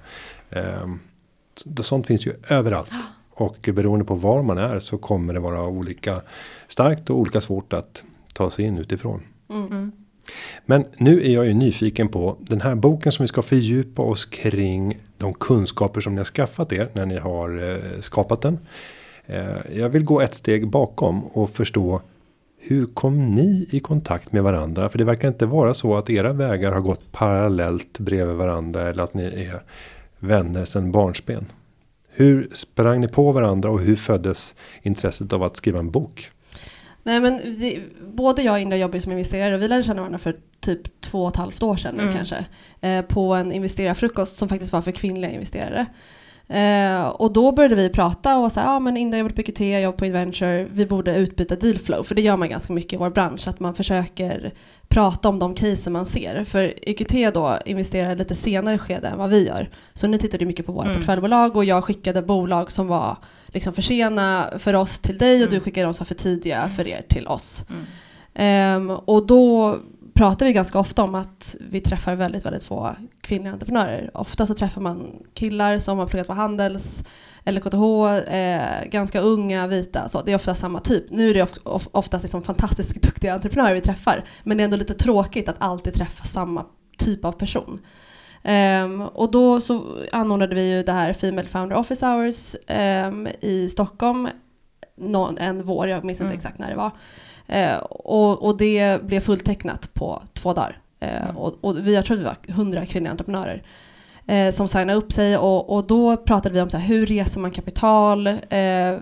så- 1.55 1.83
sånt 1.83 2.07
finns 2.07 2.25
ju 2.27 2.33
överallt. 2.47 2.91
Och 3.29 3.69
beroende 3.73 4.05
på 4.05 4.15
var 4.15 4.43
man 4.43 4.57
är 4.57 4.79
så 4.79 4.97
kommer 4.97 5.33
det 5.33 5.39
vara 5.39 5.67
olika 5.67 6.21
starkt 6.67 7.09
och 7.09 7.17
olika 7.19 7.41
svårt 7.41 7.73
att 7.73 8.03
ta 8.33 8.49
sig 8.51 8.65
in 8.65 8.77
utifrån. 8.77 9.21
Mm. 9.49 9.91
Men 10.65 10.85
nu 10.97 11.21
är 11.25 11.29
jag 11.29 11.45
ju 11.45 11.53
nyfiken 11.53 12.07
på 12.07 12.37
den 12.39 12.61
här 12.61 12.75
boken 12.75 13.11
som 13.11 13.23
vi 13.23 13.27
ska 13.27 13.41
fördjupa 13.41 14.01
oss 14.01 14.25
kring 14.25 14.97
de 15.17 15.33
kunskaper 15.33 16.01
som 16.01 16.13
ni 16.13 16.19
har 16.19 16.25
skaffat 16.25 16.73
er 16.73 16.89
när 16.93 17.05
ni 17.05 17.17
har 17.17 17.71
eh, 17.71 17.99
skapat 17.99 18.41
den. 18.41 18.59
Eh, 19.25 19.57
jag 19.75 19.89
vill 19.89 20.03
gå 20.03 20.21
ett 20.21 20.33
steg 20.33 20.67
bakom 20.67 21.23
och 21.23 21.49
förstå 21.49 22.01
hur 22.63 22.85
kom 22.85 23.35
ni 23.35 23.67
i 23.71 23.79
kontakt 23.79 24.31
med 24.31 24.43
varandra? 24.43 24.89
För 24.89 24.97
det 24.97 25.03
verkar 25.03 25.27
inte 25.27 25.45
vara 25.45 25.73
så 25.73 25.95
att 25.95 26.09
era 26.09 26.33
vägar 26.33 26.71
har 26.71 26.81
gått 26.81 27.11
parallellt 27.11 27.99
bredvid 27.99 28.35
varandra 28.35 28.89
eller 28.89 29.03
att 29.03 29.13
ni 29.13 29.23
är 29.23 29.61
vänner 30.19 30.65
sedan 30.65 30.91
barnsben. 30.91 31.45
Hur 32.09 32.49
sprang 32.53 33.01
ni 33.01 33.07
på 33.07 33.31
varandra 33.31 33.69
och 33.69 33.79
hur 33.79 33.95
föddes 33.95 34.55
intresset 34.81 35.33
av 35.33 35.43
att 35.43 35.55
skriva 35.55 35.79
en 35.79 35.91
bok? 35.91 36.31
Nej 37.03 37.19
men 37.19 37.41
vi, 37.43 37.83
både 38.07 38.41
jag 38.41 38.53
och 38.53 38.59
Indra 38.59 38.77
jobbar 38.77 38.99
som 38.99 39.11
investerare 39.11 39.55
och 39.55 39.61
vi 39.61 39.67
lärde 39.67 39.83
känna 39.83 40.01
varandra 40.01 40.19
för 40.19 40.35
typ 40.59 41.01
två 41.01 41.21
och 41.23 41.29
ett 41.29 41.35
halvt 41.35 41.63
år 41.63 41.75
sedan 41.75 41.95
nu 41.95 42.03
Mm. 42.03 42.15
kanske. 42.15 42.45
Eh, 42.81 43.01
på 43.01 43.33
en 43.33 43.51
investerarfrukost 43.51 44.37
som 44.37 44.49
faktiskt 44.49 44.73
var 44.73 44.81
för 44.81 44.91
kvinnliga 44.91 45.31
investerare. 45.31 45.85
Eh, 46.47 47.01
och 47.07 47.33
då 47.33 47.51
började 47.51 47.75
vi 47.75 47.89
prata 47.89 48.37
och 48.37 48.51
säga, 48.51 48.65
ja 48.65 48.71
ah, 48.71 48.79
men 48.79 48.97
Indra 48.97 49.17
jobbar 49.17 49.29
på 49.31 49.41
EQT, 49.41 49.59
jag 49.59 49.81
jobbar 49.81 49.97
på 49.97 50.05
Inventure, 50.05 50.67
vi 50.73 50.85
borde 50.85 51.15
utbyta 51.15 51.55
dealflow, 51.55 52.03
för 52.03 52.15
det 52.15 52.21
gör 52.21 52.37
man 52.37 52.49
ganska 52.49 52.73
mycket 52.73 52.93
i 52.93 52.97
vår 52.97 53.09
bransch, 53.09 53.47
att 53.47 53.59
man 53.59 53.73
försöker 53.75 54.51
prata 54.87 55.29
om 55.29 55.39
de 55.39 55.53
casen 55.55 55.93
man 55.93 56.05
ser. 56.05 56.43
För 56.43 56.73
EQT 56.89 57.33
då 57.33 57.57
investerar 57.65 58.15
lite 58.15 58.35
senare 58.35 58.77
skede 58.77 59.07
än 59.07 59.17
vad 59.17 59.29
vi 59.29 59.47
gör. 59.47 59.69
Så 59.93 60.07
ni 60.07 60.17
tittade 60.17 60.45
mycket 60.45 60.65
på 60.65 60.71
våra 60.71 60.85
Mm. 60.85 60.95
portföljbolag 60.97 61.55
och 61.55 61.65
jag 61.65 61.83
skickade 61.83 62.21
bolag 62.21 62.71
som 62.71 62.87
var 62.87 63.17
liksom 63.51 63.73
för 63.73 63.81
sena 63.81 64.49
för 64.57 64.73
oss 64.73 64.99
till 64.99 65.17
dig 65.17 65.43
och 65.43 65.49
du 65.49 65.55
Mm. 65.55 65.63
skickade 65.63 65.85
de 65.87 65.93
som 65.93 66.03
var 66.03 66.07
för 66.07 66.15
tidiga 66.15 66.69
för 66.69 66.87
er 66.87 67.05
till 67.09 67.27
oss. 67.27 67.65
Mm. 67.69 67.83
Ehm, 68.33 68.89
och 68.89 69.25
då 69.27 69.77
pratar 70.13 70.45
vi 70.45 70.53
ganska 70.53 70.79
ofta 70.79 71.03
om 71.03 71.15
att 71.15 71.55
vi 71.59 71.81
träffar 71.81 72.15
väldigt, 72.15 72.45
väldigt 72.45 72.63
få 72.63 72.95
kvinnliga 73.21 73.53
entreprenörer. 73.53 74.11
Ofta 74.13 74.45
så 74.45 74.53
träffar 74.53 74.81
man 74.81 75.23
killar 75.33 75.77
som 75.79 75.97
har 75.97 76.05
pluggat 76.07 76.27
på 76.27 76.33
Handels 76.33 77.03
eller 77.45 77.61
KTH, 77.61 78.33
eh, 78.33 78.85
ganska 78.89 79.19
unga, 79.19 79.67
vita. 79.67 80.07
Så 80.09 80.21
det 80.21 80.31
är 80.31 80.35
ofta 80.35 80.55
samma 80.55 80.79
typ. 80.79 81.11
Nu 81.11 81.29
är 81.29 81.33
det 81.33 81.57
of- 81.63 81.87
oftast 81.91 82.23
liksom 82.23 82.43
fantastiskt 82.43 83.01
duktiga 83.01 83.33
entreprenörer 83.33 83.73
vi 83.73 83.81
träffar. 83.81 84.25
Men 84.43 84.57
det 84.57 84.63
är 84.63 84.65
ändå 84.65 84.77
lite 84.77 84.93
tråkigt 84.93 85.49
att 85.49 85.55
alltid 85.59 85.93
träffa 85.93 86.23
samma 86.23 86.65
typ 86.97 87.25
av 87.25 87.31
person. 87.31 87.79
Ehm, 88.43 89.01
och 89.01 89.31
då 89.31 89.59
så 89.61 89.83
anordnade 90.11 90.55
vi 90.55 90.69
ju 90.69 90.83
det 90.83 90.91
här 90.91 91.13
Female 91.13 91.47
Founder 91.47 91.75
Office 91.75 92.05
Hours 92.05 92.55
ehm, 92.67 93.27
i 93.41 93.69
Stockholm 93.69 94.27
någon, 94.97 95.37
en 95.37 95.63
vår, 95.63 95.87
jag 95.87 96.03
minns 96.03 96.19
inte 96.21 96.25
Mm. 96.25 96.37
exakt 96.37 96.59
när 96.59 96.69
det 96.69 96.75
var. 96.75 96.91
Eh, 97.47 97.77
och, 97.89 98.43
och 98.43 98.57
det 98.57 99.03
blev 99.03 99.19
fulltecknat 99.19 99.93
på 99.93 100.23
två 100.33 100.53
dagar. 100.53 100.77
Eh, 100.99 101.23
Mm. 101.23 101.37
och, 101.37 101.53
och 101.61 101.77
vi, 101.87 101.95
jag 101.95 102.05
tror 102.05 102.17
vi 102.17 102.23
var 102.23 102.37
100 102.47 102.85
kvinnliga 102.85 103.11
entreprenörer 103.11 103.63
eh, 104.27 104.49
som 104.51 104.67
signade 104.67 104.93
upp 104.93 105.13
sig 105.13 105.37
och, 105.37 105.75
och 105.75 105.87
då 105.87 106.17
pratade 106.17 106.55
vi 106.55 106.61
om 106.61 106.69
så 106.69 106.77
här, 106.77 106.87
hur 106.87 107.05
reser 107.05 107.39
man 107.39 107.51
kapital, 107.51 108.29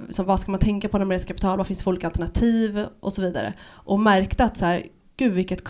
så 0.09 0.24
vad 0.24 0.39
ska 0.39 0.51
man 0.51 0.59
tänka 0.59 0.89
på 0.89 0.97
när 0.97 1.06
man 1.06 1.12
reser 1.12 1.27
kapital, 1.27 1.57
vad 1.57 1.68
finns 1.68 1.80
det 1.80 1.83
för 1.83 1.92
olika 1.92 2.07
alternativ 2.07 2.85
och 3.00 3.13
så 3.13 3.21
vidare. 3.21 3.53
Och 3.69 4.00
märkte 4.00 4.44
att 4.44 4.57
så 4.57 4.65
här, 4.65 4.83
gud 5.18 5.33
vilket 5.33 5.63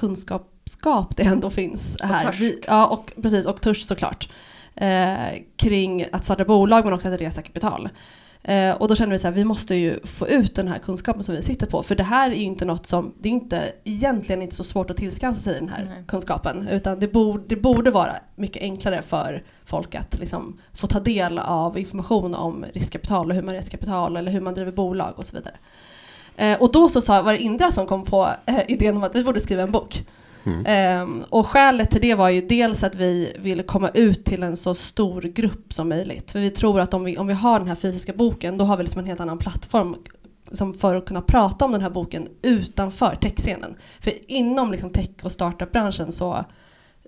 kunskapsgap 0.75 1.15
det 1.17 1.23
ändå 1.23 1.49
finns 1.49 1.97
här. 2.01 2.25
törst. 2.25 2.39
Vi, 2.39 2.61
ja, 2.67 2.87
och 2.87 3.11
precis, 3.21 3.45
och 3.45 3.61
törst 3.61 3.87
såklart. 3.87 4.29
Eh, 4.75 5.41
kring 5.55 6.05
att 6.11 6.25
starta 6.25 6.45
bolag 6.45 6.85
men 6.85 6.93
också 6.93 7.07
att 7.07 7.21
resa 7.21 7.41
kapital. 7.41 7.89
Eh, 8.43 8.71
och 8.71 8.87
då 8.87 8.95
kände 8.95 9.13
vi 9.13 9.19
så 9.19 9.27
här, 9.27 9.35
vi 9.35 9.45
måste 9.45 9.75
ju 9.75 9.99
få 10.03 10.27
ut 10.27 10.55
den 10.55 10.67
här 10.67 10.79
kunskapen 10.79 11.23
som 11.23 11.35
vi 11.35 11.41
sitter 11.41 11.67
på. 11.67 11.83
För 11.83 11.95
det 11.95 12.03
här 12.03 12.31
är 12.31 12.35
ju 12.35 12.43
inte 12.43 12.65
något 12.65 12.85
som, 12.85 13.13
det 13.19 13.29
är 13.29 13.33
inte, 13.33 13.71
egentligen 13.83 14.41
inte 14.41 14.55
så 14.55 14.63
svårt 14.63 14.89
att 14.89 14.97
tillskansa 14.97 15.41
sig 15.41 15.53
den 15.53 15.69
här 15.69 15.85
Nej. 15.85 16.03
kunskapen. 16.07 16.67
Utan 16.67 16.99
det, 16.99 17.07
borde, 17.07 17.43
det 17.47 17.55
borde 17.55 17.91
vara 17.91 18.15
mycket 18.35 18.61
enklare 18.61 19.01
för 19.01 19.43
folk 19.65 19.95
att 19.95 20.19
liksom 20.19 20.59
få 20.73 20.87
ta 20.87 20.99
del 20.99 21.39
av 21.39 21.77
information 21.77 22.35
om 22.35 22.65
riskkapital 22.73 23.29
och 23.29 23.35
hur 23.35 23.43
man 23.43 23.53
reser 23.53 23.71
kapital 23.71 24.17
eller 24.17 24.31
hur 24.31 24.41
man 24.41 24.53
driver 24.53 24.71
bolag 24.71 25.13
och 25.15 25.25
så 25.25 25.35
vidare. 25.35 25.55
Eh, 26.35 26.61
och 26.61 26.71
då 26.71 26.89
så 26.89 27.01
sa, 27.01 27.21
var 27.21 27.33
det 27.33 27.39
Indra 27.39 27.71
som 27.71 27.87
kom 27.87 28.05
på 28.05 28.29
eh, 28.45 28.59
idén 28.67 28.97
om 28.97 29.03
att 29.03 29.15
vi 29.15 29.23
borde 29.23 29.39
skriva 29.39 29.61
en 29.61 29.71
bok. 29.71 30.05
Mm. 30.45 31.23
Och 31.29 31.47
skälet 31.47 31.89
till 31.89 32.01
det 32.01 32.15
var 32.15 32.29
ju 32.29 32.41
dels 32.41 32.83
att 32.83 32.95
vi 32.95 33.35
ville 33.39 33.63
komma 33.63 33.89
ut 33.89 34.25
till 34.25 34.43
en 34.43 34.57
så 34.57 34.73
stor 34.73 35.21
grupp 35.21 35.73
som 35.73 35.89
möjligt. 35.89 36.31
För 36.31 36.39
vi 36.39 36.49
tror 36.49 36.79
att 36.79 36.93
om 36.93 37.03
vi, 37.03 37.17
om 37.17 37.27
vi 37.27 37.33
har 37.33 37.59
den 37.59 37.67
här 37.67 37.75
fysiska 37.75 38.13
boken, 38.13 38.57
då 38.57 38.65
har 38.65 38.77
vi 38.77 38.83
liksom 38.83 38.99
en 38.99 39.05
helt 39.05 39.19
annan 39.19 39.37
plattform 39.37 39.95
som 40.51 40.73
för 40.73 40.95
att 40.95 41.05
kunna 41.05 41.21
prata 41.21 41.65
om 41.65 41.71
den 41.71 41.81
här 41.81 41.89
boken 41.89 42.27
utanför 42.41 43.15
techscenen. 43.15 43.75
För 43.99 44.31
inom 44.31 44.71
liksom 44.71 44.89
tech 44.89 45.09
och 45.23 45.31
startup-branschen 45.31 46.11
så, 46.11 46.45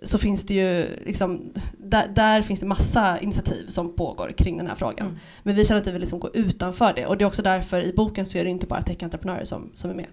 så 0.01 0.17
finns 0.17 0.45
det 0.45 0.53
ju, 0.53 0.85
liksom, 1.05 1.53
där, 1.77 2.07
där 2.07 2.41
finns 2.41 2.59
det 2.59 2.65
massa 2.65 3.19
initiativ 3.19 3.67
som 3.67 3.95
pågår 3.95 4.31
kring 4.37 4.57
den 4.57 4.67
här 4.67 4.75
frågan. 4.75 5.07
Mm. 5.07 5.19
Men 5.43 5.55
vi 5.55 5.65
känner 5.65 5.81
att 5.81 5.87
vi 5.87 5.91
vill 5.91 6.01
liksom 6.01 6.19
gå 6.19 6.29
utanför 6.33 6.93
det. 6.93 7.05
Och 7.05 7.17
det 7.17 7.23
är 7.23 7.27
också 7.27 7.41
därför 7.41 7.81
i 7.83 7.93
boken 7.93 8.25
så 8.25 8.37
är 8.37 8.43
det 8.43 8.49
inte 8.49 8.67
bara 8.67 8.81
tech-entreprenörer 8.81 9.45
som, 9.45 9.71
som 9.75 9.89
är 9.89 9.93
med. 9.93 10.07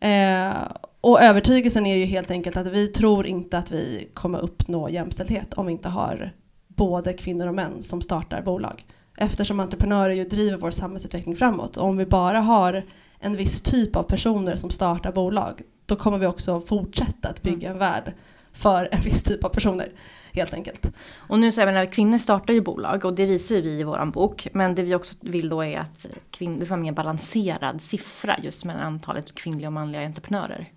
Eh, 0.00 0.54
och 1.00 1.22
övertygelsen 1.22 1.86
är 1.86 1.96
ju 1.96 2.04
helt 2.04 2.30
enkelt 2.30 2.56
att 2.56 2.66
vi 2.66 2.88
tror 2.88 3.26
inte 3.26 3.58
att 3.58 3.70
vi 3.70 4.08
kommer 4.14 4.38
uppnå 4.38 4.88
jämställdhet 4.88 5.54
om 5.54 5.66
vi 5.66 5.72
inte 5.72 5.88
har 5.88 6.32
både 6.66 7.12
kvinnor 7.12 7.46
och 7.46 7.54
män 7.54 7.82
som 7.82 8.02
startar 8.02 8.42
bolag. 8.42 8.86
Eftersom 9.16 9.60
entreprenörer 9.60 10.14
ju 10.14 10.24
driver 10.24 10.58
vår 10.58 10.70
samhällsutveckling 10.70 11.36
framåt. 11.36 11.76
Och 11.76 11.88
om 11.88 11.96
vi 11.96 12.06
bara 12.06 12.40
har 12.40 12.84
en 13.18 13.36
viss 13.36 13.62
typ 13.62 13.96
av 13.96 14.02
personer 14.02 14.56
som 14.56 14.70
startar 14.70 15.12
bolag, 15.12 15.62
då 15.86 15.96
kommer 15.96 16.18
vi 16.18 16.26
också 16.26 16.60
fortsätta 16.60 17.28
att 17.28 17.42
bygga 17.42 17.70
en 17.70 17.78
värld 17.78 18.12
för 18.52 18.88
en 18.92 19.00
viss 19.00 19.22
typ 19.22 19.44
av 19.44 19.48
personer. 19.48 19.92
Helt 20.34 20.54
enkelt. 20.54 20.86
Och 21.16 21.38
nu 21.38 21.52
så 21.52 21.60
jag 21.60 21.66
menar, 21.66 21.86
kvinnor 21.86 22.18
startar 22.18 22.54
ju 22.54 22.60
bolag 22.60 23.04
och 23.04 23.14
det 23.14 23.26
visar 23.26 23.54
ju 23.54 23.60
vi 23.60 23.80
i 23.80 23.82
våran 23.82 24.10
bok. 24.10 24.48
Men 24.52 24.74
det 24.74 24.82
vi 24.82 24.94
också 24.94 25.16
vill 25.20 25.48
då 25.48 25.64
är 25.64 25.78
att 25.78 26.06
kvin- 26.30 26.58
det 26.58 26.66
ska 26.66 26.72
vara 26.74 26.78
en 26.78 26.82
mer 26.82 26.92
balanserad 26.92 27.82
siffra 27.82 28.36
just 28.42 28.64
mellan 28.64 28.82
antalet 28.82 29.34
kvinnliga 29.34 29.68
och 29.68 29.72
manliga 29.72 30.06
entreprenörer. 30.06 30.68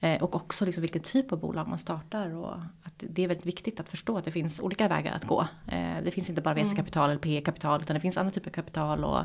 Eh, 0.00 0.22
och 0.22 0.34
också 0.34 0.64
liksom 0.64 0.82
vilken 0.82 1.02
typ 1.02 1.32
av 1.32 1.40
bolag 1.40 1.68
man 1.68 1.78
startar 1.78 2.34
och 2.34 2.54
att 2.82 2.94
det 3.08 3.24
är 3.24 3.28
väldigt 3.28 3.46
viktigt 3.46 3.80
att 3.80 3.88
förstå 3.88 4.18
att 4.18 4.24
det 4.24 4.30
finns 4.30 4.60
olika 4.60 4.88
vägar 4.88 5.12
att 5.12 5.24
gå. 5.24 5.40
Eh, 5.66 6.04
det 6.04 6.10
finns 6.10 6.28
inte 6.28 6.42
bara 6.42 6.54
VC-kapital 6.54 7.10
eller 7.10 7.20
PE-kapital 7.20 7.80
utan 7.80 7.94
det 7.94 8.00
finns 8.00 8.16
andra 8.16 8.30
typer 8.30 8.50
av 8.50 8.54
kapital 8.54 9.04
och 9.04 9.20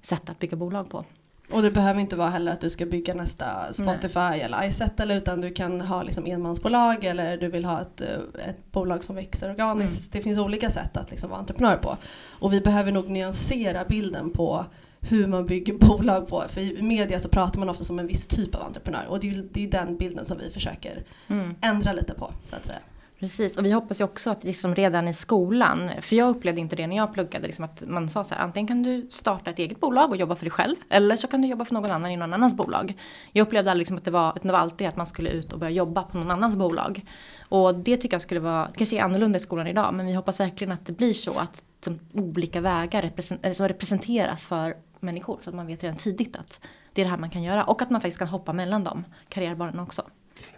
sätt 0.00 0.30
att 0.30 0.38
bygga 0.38 0.56
bolag 0.56 0.90
på. 0.90 1.04
Och 1.52 1.62
det 1.62 1.70
behöver 1.70 2.00
inte 2.00 2.16
vara 2.16 2.28
heller 2.28 2.52
att 2.52 2.60
du 2.60 2.70
ska 2.70 2.86
bygga 2.86 3.14
nästa 3.14 3.72
Spotify 3.72 4.18
eller 4.40 4.64
iSettle 4.68 5.14
utan 5.16 5.40
du 5.40 5.50
kan 5.50 5.80
ha 5.80 6.02
liksom 6.02 6.26
enmansbolag 6.26 7.04
eller 7.04 7.36
du 7.36 7.48
vill 7.48 7.64
ha 7.64 7.80
ett, 7.80 8.00
eh, 8.00 8.48
ett 8.48 8.72
bolag 8.72 9.04
som 9.04 9.16
växer 9.16 9.50
organiskt. 9.50 10.12
Det 10.12 10.20
finns 10.20 10.38
olika 10.38 10.70
sätt 10.70 10.96
att 10.96 11.10
liksom 11.10 11.30
vara 11.30 11.40
entreprenör 11.40 11.76
på. 11.76 11.96
Och 12.28 12.52
vi 12.52 12.60
behöver 12.60 12.92
nog 12.92 13.08
nyansera 13.08 13.84
bilden 13.84 14.30
på 14.30 14.64
hur 15.00 15.26
man 15.26 15.46
bygger 15.46 15.74
bolag 15.78 16.28
på. 16.28 16.44
För 16.48 16.60
i 16.60 16.82
media 16.82 17.18
så 17.18 17.28
pratar 17.28 17.58
man 17.58 17.68
ofta 17.68 17.84
som 17.84 17.98
en 17.98 18.06
viss 18.06 18.26
typ 18.26 18.54
av 18.54 18.62
entreprenör 18.62 19.06
och 19.08 19.20
det 19.20 19.30
är 19.30 19.44
det 19.52 19.64
är 19.64 19.70
den 19.70 19.96
bilden 19.96 20.24
som 20.24 20.38
vi 20.38 20.50
försöker 20.50 21.02
Mm. 21.28 21.54
ändra 21.60 21.92
lite 21.92 22.14
på 22.14 22.32
så 22.44 22.56
att 22.56 22.66
säga. 22.66 22.78
Precis, 23.20 23.56
och 23.56 23.64
vi 23.64 23.72
hoppas 23.72 24.00
ju 24.00 24.04
också 24.04 24.30
att 24.30 24.44
liksom 24.44 24.74
redan 24.74 25.08
i 25.08 25.14
skolan, 25.14 25.90
för 26.00 26.16
jag 26.16 26.28
upplevde 26.28 26.60
inte 26.60 26.76
det 26.76 26.86
när 26.86 26.96
jag 26.96 27.12
pluggade, 27.12 27.46
liksom 27.46 27.64
att 27.64 27.82
man 27.86 28.08
sa 28.08 28.24
så 28.24 28.34
här, 28.34 28.42
antingen 28.42 28.66
kan 28.66 28.82
du 28.82 29.06
starta 29.10 29.50
ett 29.50 29.58
eget 29.58 29.80
bolag 29.80 30.10
och 30.10 30.16
jobba 30.16 30.36
för 30.36 30.44
dig 30.44 30.50
själv, 30.50 30.76
eller 30.88 31.16
så 31.16 31.26
kan 31.28 31.42
du 31.42 31.48
jobba 31.48 31.64
för 31.64 31.74
någon 31.74 31.90
annan 31.90 32.10
i 32.10 32.16
någon 32.16 32.34
annans 32.34 32.56
bolag. 32.56 32.94
Jag 33.32 33.46
upplevde 33.46 33.70
aldrig 33.70 33.80
liksom 33.80 33.96
att 33.96 34.04
det 34.04 34.10
var, 34.10 34.38
det 34.42 34.52
var 34.52 34.58
alltid 34.58 34.86
att 34.86 34.96
man 34.96 35.06
skulle 35.06 35.30
ut 35.30 35.52
och 35.52 35.58
börja 35.58 35.70
jobba 35.70 36.02
på 36.02 36.18
någon 36.18 36.30
annans 36.30 36.56
bolag. 36.56 37.04
Och 37.48 37.74
det 37.74 37.96
tycker 37.96 38.14
jag 38.14 38.22
skulle 38.22 38.40
vara, 38.40 38.70
kanske 38.76 38.96
är 38.96 39.02
annorlunda 39.02 39.36
i 39.36 39.40
skolan 39.40 39.66
idag, 39.66 39.94
men 39.94 40.06
vi 40.06 40.12
hoppas 40.12 40.40
verkligen 40.40 40.72
att 40.72 40.86
det 40.86 40.92
blir 40.92 41.12
så 41.12 41.38
att 41.38 41.64
som 41.80 41.98
olika 42.12 42.60
vägar 42.60 43.02
represent, 43.02 43.46
eh, 43.46 43.52
som 43.52 43.68
representeras 43.68 44.46
för 44.46 44.76
människor, 45.00 45.38
så 45.44 45.50
att 45.50 45.56
man 45.56 45.66
vet 45.66 45.82
redan 45.82 45.96
tidigt 45.96 46.36
att 46.36 46.60
det 46.92 47.00
är 47.00 47.04
det 47.04 47.10
här 47.10 47.18
man 47.18 47.30
kan 47.30 47.42
göra. 47.42 47.64
Och 47.64 47.82
att 47.82 47.90
man 47.90 48.00
faktiskt 48.00 48.18
kan 48.18 48.28
hoppa 48.28 48.52
mellan 48.52 48.84
de 48.84 49.04
karriärbanorna 49.28 49.82
också. 49.82 50.02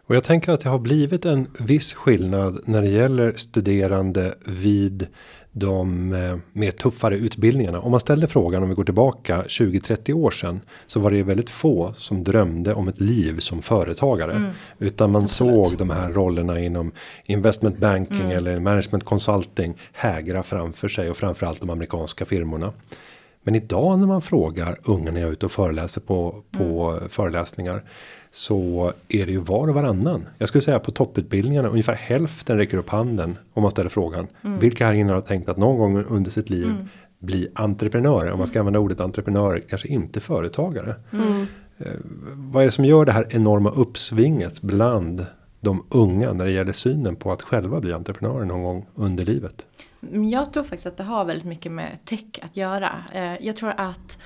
Och 0.07 0.17
jag 0.17 0.25
tänker 0.25 0.53
att 0.53 0.61
det 0.61 0.69
har 0.69 0.79
blivit 0.79 1.25
en 1.25 1.49
viss 1.59 1.95
skillnad 1.95 2.61
när 2.65 2.83
det 2.83 2.89
gäller 2.89 3.33
studerande 3.37 4.35
vid 4.45 5.07
de 5.53 6.13
eh, 6.13 6.37
mer 6.53 6.71
tuffare 6.71 7.17
utbildningarna. 7.17 7.81
Om 7.81 7.91
man 7.91 8.01
ställde 8.01 8.27
frågan 8.27 8.63
om 8.63 8.69
vi 8.69 8.75
går 8.75 8.85
tillbaka 8.85 9.43
20-30 9.43 10.13
år 10.13 10.31
sedan 10.31 10.61
så 10.87 11.01
var 11.01 11.11
det 11.11 11.23
väldigt 11.23 11.51
få 11.51 11.93
som 11.95 12.25
drömde 12.25 12.75
om 12.75 12.89
ett 12.89 13.01
liv 13.01 13.39
som 13.39 13.63
företagare. 13.63 14.33
Mm. 14.33 14.51
Utan 14.79 15.13
man 15.13 15.23
Absolut. 15.23 15.55
såg 15.55 15.79
de 15.79 15.91
här 15.91 16.09
rollerna 16.13 16.61
inom 16.61 16.93
investment 17.25 17.79
banking 17.79 18.21
mm. 18.21 18.37
eller 18.37 18.61
management 18.61 19.05
consulting 19.05 19.75
hägra 19.93 20.43
framför 20.43 20.89
sig 20.89 21.11
och 21.11 21.17
framförallt 21.17 21.61
de 21.61 21.71
amerikanska 21.71 22.25
firmorna. 22.25 22.73
Men 23.43 23.55
idag 23.55 23.99
när 23.99 24.07
man 24.07 24.23
frågar 24.23 24.79
unga 24.85 25.11
när 25.11 25.21
jag 25.21 25.29
är 25.29 25.33
ute 25.33 25.47
och 25.47 25.53
föreläser 25.53 26.01
på, 26.01 26.43
på 26.51 26.91
mm. 26.91 27.09
föreläsningar 27.09 27.83
så 28.31 28.93
är 29.09 29.27
det 29.27 29.33
ju 29.33 29.39
var 29.39 29.69
och 29.69 29.75
varannan. 29.75 30.27
Jag 30.39 30.49
skulle 30.49 30.63
säga 30.63 30.79
på 30.79 30.91
topputbildningarna 30.91 31.69
ungefär 31.69 31.95
hälften 31.95 32.57
räcker 32.57 32.79
upp 32.79 32.89
handen 32.89 33.39
om 33.53 33.63
man 33.63 33.71
ställer 33.71 33.91
frågan. 33.91 34.27
Mm. 34.45 34.59
Vilka 34.59 34.87
här 34.87 34.93
inne 34.93 35.13
har 35.13 35.21
tänkt 35.21 35.49
att 35.49 35.57
någon 35.57 35.79
gång 35.79 36.05
under 36.09 36.31
sitt 36.31 36.51
liv 36.51 36.65
mm. 36.65 36.89
bli 37.19 37.49
entreprenörer. 37.55 38.33
Om 38.33 38.39
man 38.39 38.47
ska 38.47 38.59
mm. 38.59 38.67
använda 38.67 38.81
ordet 38.81 39.01
entreprenör, 39.01 39.63
kanske 39.69 39.89
inte 39.89 40.21
företagare. 40.21 40.95
Mm. 41.13 41.47
Eh, 41.79 41.93
vad 42.35 42.63
är 42.63 42.65
det 42.65 42.71
som 42.71 42.85
gör 42.85 43.05
det 43.05 43.13
här 43.13 43.27
enorma 43.31 43.71
uppsvinget 43.71 44.63
bland 44.63 45.27
de 45.61 45.87
unga 45.89 46.33
när 46.33 46.45
det 46.45 46.51
gäller 46.51 46.73
synen 46.73 47.17
på 47.17 47.33
att 47.33 47.43
själva 47.43 47.81
bli 47.81 47.93
entreprenörer 47.93 48.45
någon 48.45 48.63
gång 48.63 48.87
under 48.95 49.25
livet? 49.25 49.67
Jag 50.31 50.53
tror 50.53 50.65
faktiskt 50.65 50.87
att 50.87 50.97
det 50.97 51.05
har 51.05 51.25
väldigt 51.25 51.47
mycket 51.47 51.73
med 51.73 52.05
tech 52.05 52.25
att 52.43 52.57
göra. 52.57 53.05
Eh, 53.13 53.47
jag 53.47 53.57
tror 53.57 53.75
att 53.77 54.19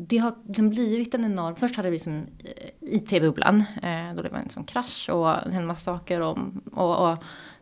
det 0.00 0.18
har 0.18 0.34
liksom 0.46 0.70
blivit 0.70 1.14
en 1.14 1.24
enorm, 1.24 1.56
först 1.56 1.76
hade 1.76 1.90
vi 1.90 1.98
som 1.98 2.26
eh, 2.44 2.70
IT-bubblan, 2.80 3.64
eh, 3.82 4.14
då 4.16 4.22
det 4.22 4.28
var 4.28 4.38
en 4.38 4.50
sån 4.50 4.64
krasch 4.64 5.08
och 5.12 5.52
en 5.52 5.66
massa 5.66 5.80
saker 5.80 6.20
om, 6.20 6.62
och, 6.72 7.10
och 7.10 7.18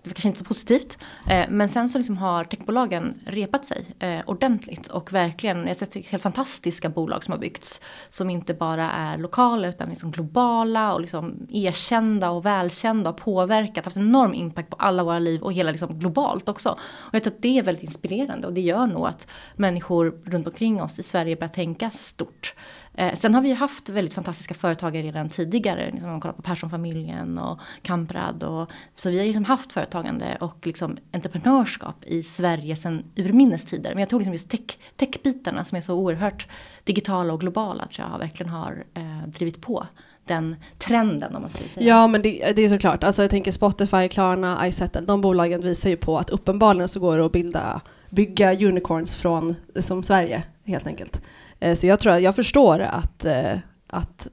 det 0.06 0.10
var 0.10 0.14
kanske 0.14 0.28
inte 0.28 0.38
så 0.38 0.44
positivt. 0.44 0.98
Eh, 1.26 1.46
men 1.48 1.68
sen 1.68 1.88
så 1.88 1.98
liksom 1.98 2.16
har 2.16 2.44
techbolagen 2.44 3.20
repat 3.26 3.64
sig 3.64 3.84
eh, 3.98 4.20
ordentligt 4.26 4.88
och 4.88 5.12
verkligen, 5.12 5.58
jag 5.58 5.66
har 5.66 5.74
sett 5.74 6.06
helt 6.06 6.22
fantastiska 6.22 6.88
bolag 6.88 7.24
som 7.24 7.32
har 7.32 7.38
byggts. 7.38 7.80
Som 8.10 8.30
inte 8.30 8.54
bara 8.54 8.90
är 8.90 9.18
lokala 9.18 9.68
utan 9.68 9.88
liksom 9.88 10.10
globala 10.10 10.94
och 10.94 11.00
liksom 11.00 11.46
erkända 11.50 12.30
och 12.30 12.46
välkända 12.46 13.10
och 13.10 13.16
påverkat, 13.16 13.84
haft 13.84 13.96
enorm 13.96 14.34
impact 14.34 14.70
på 14.70 14.76
alla 14.76 15.04
våra 15.04 15.18
liv 15.18 15.42
och 15.42 15.52
hela 15.52 15.70
liksom 15.70 15.98
globalt 15.98 16.48
också. 16.48 16.68
Och 16.80 17.14
jag 17.14 17.22
tror 17.22 17.34
att 17.34 17.42
det 17.42 17.58
är 17.58 17.62
väldigt 17.62 17.84
inspirerande 17.84 18.46
och 18.46 18.52
det 18.52 18.60
gör 18.60 18.86
nog 18.86 19.06
att 19.06 19.28
människor 19.56 20.18
runt 20.24 20.46
omkring 20.46 20.82
oss 20.82 20.98
i 20.98 21.02
Sverige 21.02 21.36
börjar 21.36 21.48
tänka 21.48 21.90
stort. 21.90 22.54
Eh, 22.96 23.14
sen 23.14 23.34
har 23.34 23.42
vi 23.42 23.48
ju 23.48 23.54
haft 23.54 23.88
väldigt 23.88 24.14
fantastiska 24.14 24.54
företagare 24.54 25.02
redan 25.02 25.28
tidigare. 25.28 25.90
Liksom 25.90 26.08
om 26.08 26.12
man 26.12 26.20
kollar 26.20 26.34
på 26.34 26.42
Perssonfamiljen 26.42 27.38
och 27.38 27.60
Kamprad. 27.82 28.42
Och, 28.42 28.70
så 28.94 29.10
vi 29.10 29.18
har 29.18 29.24
liksom 29.26 29.44
haft 29.44 29.72
företagande 29.72 30.36
och 30.40 30.66
liksom 30.66 30.98
entreprenörskap 31.12 32.04
i 32.04 32.22
Sverige 32.22 32.76
sedan 32.76 33.04
urminnes 33.16 33.64
tider. 33.64 33.90
Men 33.90 33.98
jag 33.98 34.08
tror 34.08 34.20
liksom 34.20 34.32
just 34.32 34.50
tech, 34.50 34.78
techbitarna 34.96 35.64
som 35.64 35.76
är 35.76 35.80
så 35.80 35.94
oerhört 35.94 36.48
digitala 36.84 37.32
och 37.32 37.40
globala 37.40 37.86
tror 37.86 38.08
jag 38.12 38.18
verkligen 38.18 38.52
har 38.52 38.84
eh, 38.94 39.28
drivit 39.28 39.60
på 39.60 39.86
den 40.24 40.56
trenden 40.78 41.36
om 41.36 41.42
man 41.42 41.50
ska 41.50 41.68
säga. 41.68 41.86
Ja 41.86 42.06
men 42.06 42.22
det, 42.22 42.52
det, 42.56 42.62
är 42.62 42.68
såklart, 42.68 43.04
alltså 43.04 43.22
jag 43.22 43.30
tänker 43.30 43.52
Spotify, 43.52 44.08
Klarna, 44.08 44.68
iSettle, 44.68 45.00
de 45.00 45.20
bolagen 45.20 45.60
visar 45.60 45.90
ju 45.90 45.96
på 45.96 46.18
att 46.18 46.30
uppenbarligen 46.30 46.88
så 46.88 47.00
går 47.00 47.18
det 47.18 47.26
att 47.26 47.32
bilda, 47.32 47.80
bygga 48.10 48.66
unicorns 48.66 49.16
från 49.16 49.54
som 49.80 50.02
Sverige 50.02 50.42
helt 50.64 50.86
enkelt. 50.86 51.20
Eh, 51.60 51.74
så 51.74 51.86
jag 51.86 52.00
tror 52.00 52.12
att 52.12 52.22
jag 52.22 52.36
förstår 52.36 52.80
att, 52.80 53.24
eh, 53.24 53.58
att 53.86 54.28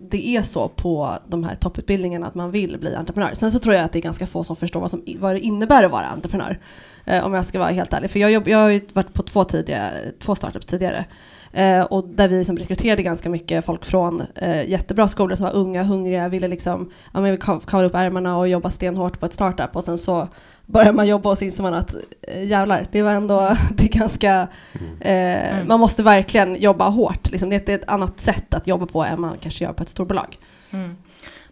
det 0.00 0.28
är 0.36 0.42
så 0.42 0.68
på 0.68 1.18
de 1.28 1.44
här 1.44 1.54
topputbildningarna 1.54 2.26
att 2.26 2.34
man 2.34 2.50
vill 2.50 2.78
bli 2.78 2.94
entreprenör. 2.94 3.34
Sen 3.34 3.52
så 3.52 3.58
tror 3.58 3.74
jag 3.74 3.84
att 3.84 3.92
det 3.92 3.98
är 3.98 4.02
ganska 4.02 4.26
få 4.26 4.44
som 4.44 4.56
förstår 4.56 4.80
vad, 4.80 4.90
som, 4.90 5.04
vad 5.18 5.34
det 5.34 5.40
innebär 5.40 5.84
att 5.84 5.90
vara 5.90 6.06
entreprenör. 6.06 6.58
Eh, 7.04 7.26
om 7.26 7.34
jag 7.34 7.44
ska 7.44 7.58
vara 7.58 7.70
helt 7.70 7.92
ärlig. 7.92 8.10
För 8.10 8.18
jag, 8.18 8.30
jobb, 8.30 8.48
jag 8.48 8.58
har 8.58 8.68
ju 8.68 8.80
varit 8.92 9.12
på 9.12 9.22
två, 9.22 9.44
tidiga, 9.44 9.90
två 10.20 10.34
startups 10.34 10.66
tidigare. 10.66 11.04
Eh, 11.52 11.82
och 11.82 12.08
där 12.08 12.28
vi 12.28 12.38
liksom 12.38 12.56
rekryterade 12.56 13.02
ganska 13.02 13.30
mycket 13.30 13.64
folk 13.64 13.84
från 13.84 14.22
eh, 14.34 14.68
jättebra 14.68 15.08
skolor 15.08 15.36
som 15.36 15.44
var 15.44 15.54
unga, 15.54 15.82
hungriga, 15.82 16.28
ville 16.28 16.48
liksom 16.48 16.90
ja, 17.14 17.20
men 17.20 17.36
kavla 17.36 17.84
upp 17.84 17.94
ärmarna 17.94 18.38
och 18.38 18.48
jobba 18.48 18.70
stenhårt 18.70 19.20
på 19.20 19.26
ett 19.26 19.34
startup. 19.34 19.76
Och 19.76 19.84
sen 19.84 19.98
så 19.98 20.28
börjar 20.66 20.92
man 20.92 21.06
jobba 21.06 21.30
och 21.30 21.38
så 21.38 21.44
inser 21.44 21.62
man 21.62 21.74
att 21.74 21.94
eh, 22.22 22.44
jävlar, 22.44 22.88
det 22.92 23.02
var 23.02 23.10
ändå, 23.10 23.56
det 23.74 23.84
är 23.84 23.98
ganska, 23.98 24.48
mm. 24.72 25.00
eh, 25.00 25.54
mm. 25.54 25.68
man 25.68 25.80
måste 25.80 26.02
verkligen 26.02 26.56
jobba 26.56 26.88
hårt. 26.88 27.30
Liksom. 27.30 27.48
Det, 27.50 27.68
är 27.68 27.74
ett 27.74 27.88
annat 27.88 28.20
sätt 28.20 28.54
att 28.54 28.66
jobba 28.66 28.86
på 28.86 29.04
än 29.04 29.20
man 29.20 29.36
kanske 29.40 29.64
gör 29.64 29.72
på 29.72 29.82
ett 29.82 29.88
storbolag. 29.88 30.38
Mm. 30.70 30.96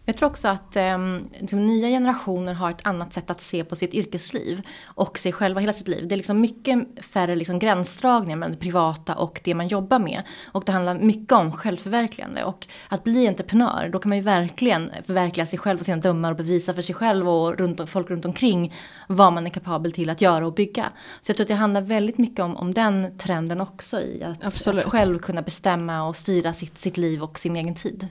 Jag 0.06 0.16
tror 0.16 0.28
också 0.28 0.48
att 0.48 0.76
eh, 0.76 0.98
liksom, 1.40 1.66
nya 1.66 1.88
generationer 1.88 2.54
har 2.54 2.70
ett 2.70 2.86
annat 2.86 3.12
sätt 3.12 3.30
att 3.30 3.40
se 3.40 3.64
på 3.64 3.76
sitt 3.76 3.94
yrkesliv 3.94 4.62
och 4.84 5.18
sig 5.18 5.32
själva 5.32 5.60
hela 5.60 5.72
sitt 5.72 5.88
liv. 5.88 6.08
Det 6.08 6.14
är 6.14 6.16
liksom 6.16 6.40
mycket 6.40 7.04
färre 7.04 7.36
liksom, 7.36 7.58
gränsdragningar 7.58 8.36
mellan 8.36 8.52
det 8.52 8.58
privata 8.58 9.14
och 9.14 9.40
det 9.44 9.54
man 9.54 9.68
jobbar 9.68 9.98
med. 9.98 10.22
Och 10.52 10.62
det 10.66 10.72
handlar 10.72 10.94
mycket 10.94 11.32
om 11.32 11.52
självförverkligande. 11.52 12.44
Och 12.44 12.66
att 12.88 13.04
bli 13.04 13.28
entreprenör, 13.28 13.88
då 13.92 13.98
kan 13.98 14.08
man 14.08 14.18
ju 14.18 14.24
verkligen 14.24 14.90
förverkliga 15.06 15.46
sig 15.46 15.58
själv 15.58 15.78
och 15.78 15.84
sina 15.84 15.98
drömmar 15.98 16.30
och 16.30 16.36
bevisa 16.36 16.74
för 16.74 16.82
sig 16.82 16.94
själv 16.94 17.28
och 17.28 17.58
runt, 17.58 17.90
folk 17.90 18.10
runt 18.10 18.24
omkring 18.24 18.74
vad 19.08 19.32
man 19.32 19.46
är 19.46 19.50
kapabel 19.50 19.92
till 19.92 20.10
att 20.10 20.20
göra 20.20 20.46
och 20.46 20.54
bygga. 20.54 20.92
Så 21.20 21.30
jag 21.30 21.36
tror 21.36 21.44
att 21.44 21.48
det 21.48 21.54
handlar 21.54 21.80
väldigt 21.80 22.18
mycket 22.18 22.40
om, 22.40 22.56
om 22.56 22.74
den 22.74 23.18
trenden 23.18 23.60
också 23.60 24.00
i 24.00 24.24
att, 24.24 24.68
att 24.68 24.84
själv 24.84 25.18
kunna 25.18 25.42
bestämma 25.42 26.08
och 26.08 26.16
styra 26.16 26.52
sitt, 26.52 26.78
sitt 26.78 26.96
liv 26.96 27.22
och 27.22 27.38
sin 27.38 27.56
egen 27.56 27.74
tid. 27.74 28.08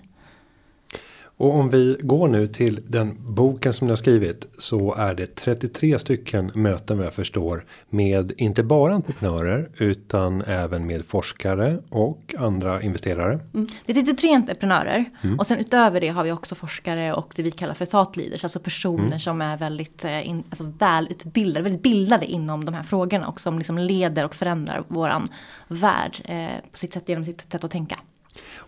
Och 1.43 1.55
om 1.55 1.69
vi 1.69 1.97
går 2.01 2.27
nu 2.27 2.47
till 2.47 2.79
den 2.87 3.17
boken 3.19 3.73
som 3.73 3.87
ni 3.87 3.91
har 3.91 3.97
skrivit 3.97 4.45
så 4.57 4.93
är 4.93 5.13
det 5.13 5.35
33 5.35 5.99
stycken 5.99 6.51
möten 6.53 6.97
vad 6.97 7.05
jag 7.05 7.13
förstår 7.13 7.65
med 7.89 8.31
inte 8.37 8.63
bara 8.63 8.93
entreprenörer 8.93 9.69
utan 9.77 10.41
även 10.41 10.87
med 10.87 11.05
forskare 11.05 11.79
och 11.89 12.35
andra 12.37 12.81
investerare. 12.81 13.39
Mm. 13.53 13.67
Det 13.85 13.91
är 13.91 13.95
33 13.95 14.33
entreprenörer 14.33 15.05
mm. 15.21 15.39
och 15.39 15.47
sen 15.47 15.59
utöver 15.59 16.01
det 16.01 16.07
har 16.07 16.23
vi 16.23 16.31
också 16.31 16.55
forskare 16.55 17.13
och 17.13 17.33
det 17.35 17.43
vi 17.43 17.51
kallar 17.51 17.73
för 17.73 17.85
thought 17.85 18.17
leaders, 18.17 18.43
alltså 18.43 18.59
personer 18.59 19.07
mm. 19.07 19.19
som 19.19 19.41
är 19.41 19.57
väldigt 19.57 20.05
eh, 20.05 20.27
in, 20.27 20.43
alltså 20.49 20.73
välutbildade, 20.79 21.63
väldigt 21.63 21.83
bildade 21.83 22.25
inom 22.25 22.65
de 22.65 22.75
här 22.75 22.83
frågorna 22.83 23.27
och 23.27 23.41
som 23.41 23.57
liksom 23.57 23.77
leder 23.77 24.25
och 24.25 24.35
förändrar 24.35 24.83
våran 24.87 25.27
värld 25.67 26.21
eh, 26.25 26.69
på 26.71 26.77
sitt 26.77 26.93
sätt 26.93 27.09
genom 27.09 27.23
sitt 27.23 27.51
sätt 27.51 27.63
att 27.63 27.71
tänka. 27.71 27.99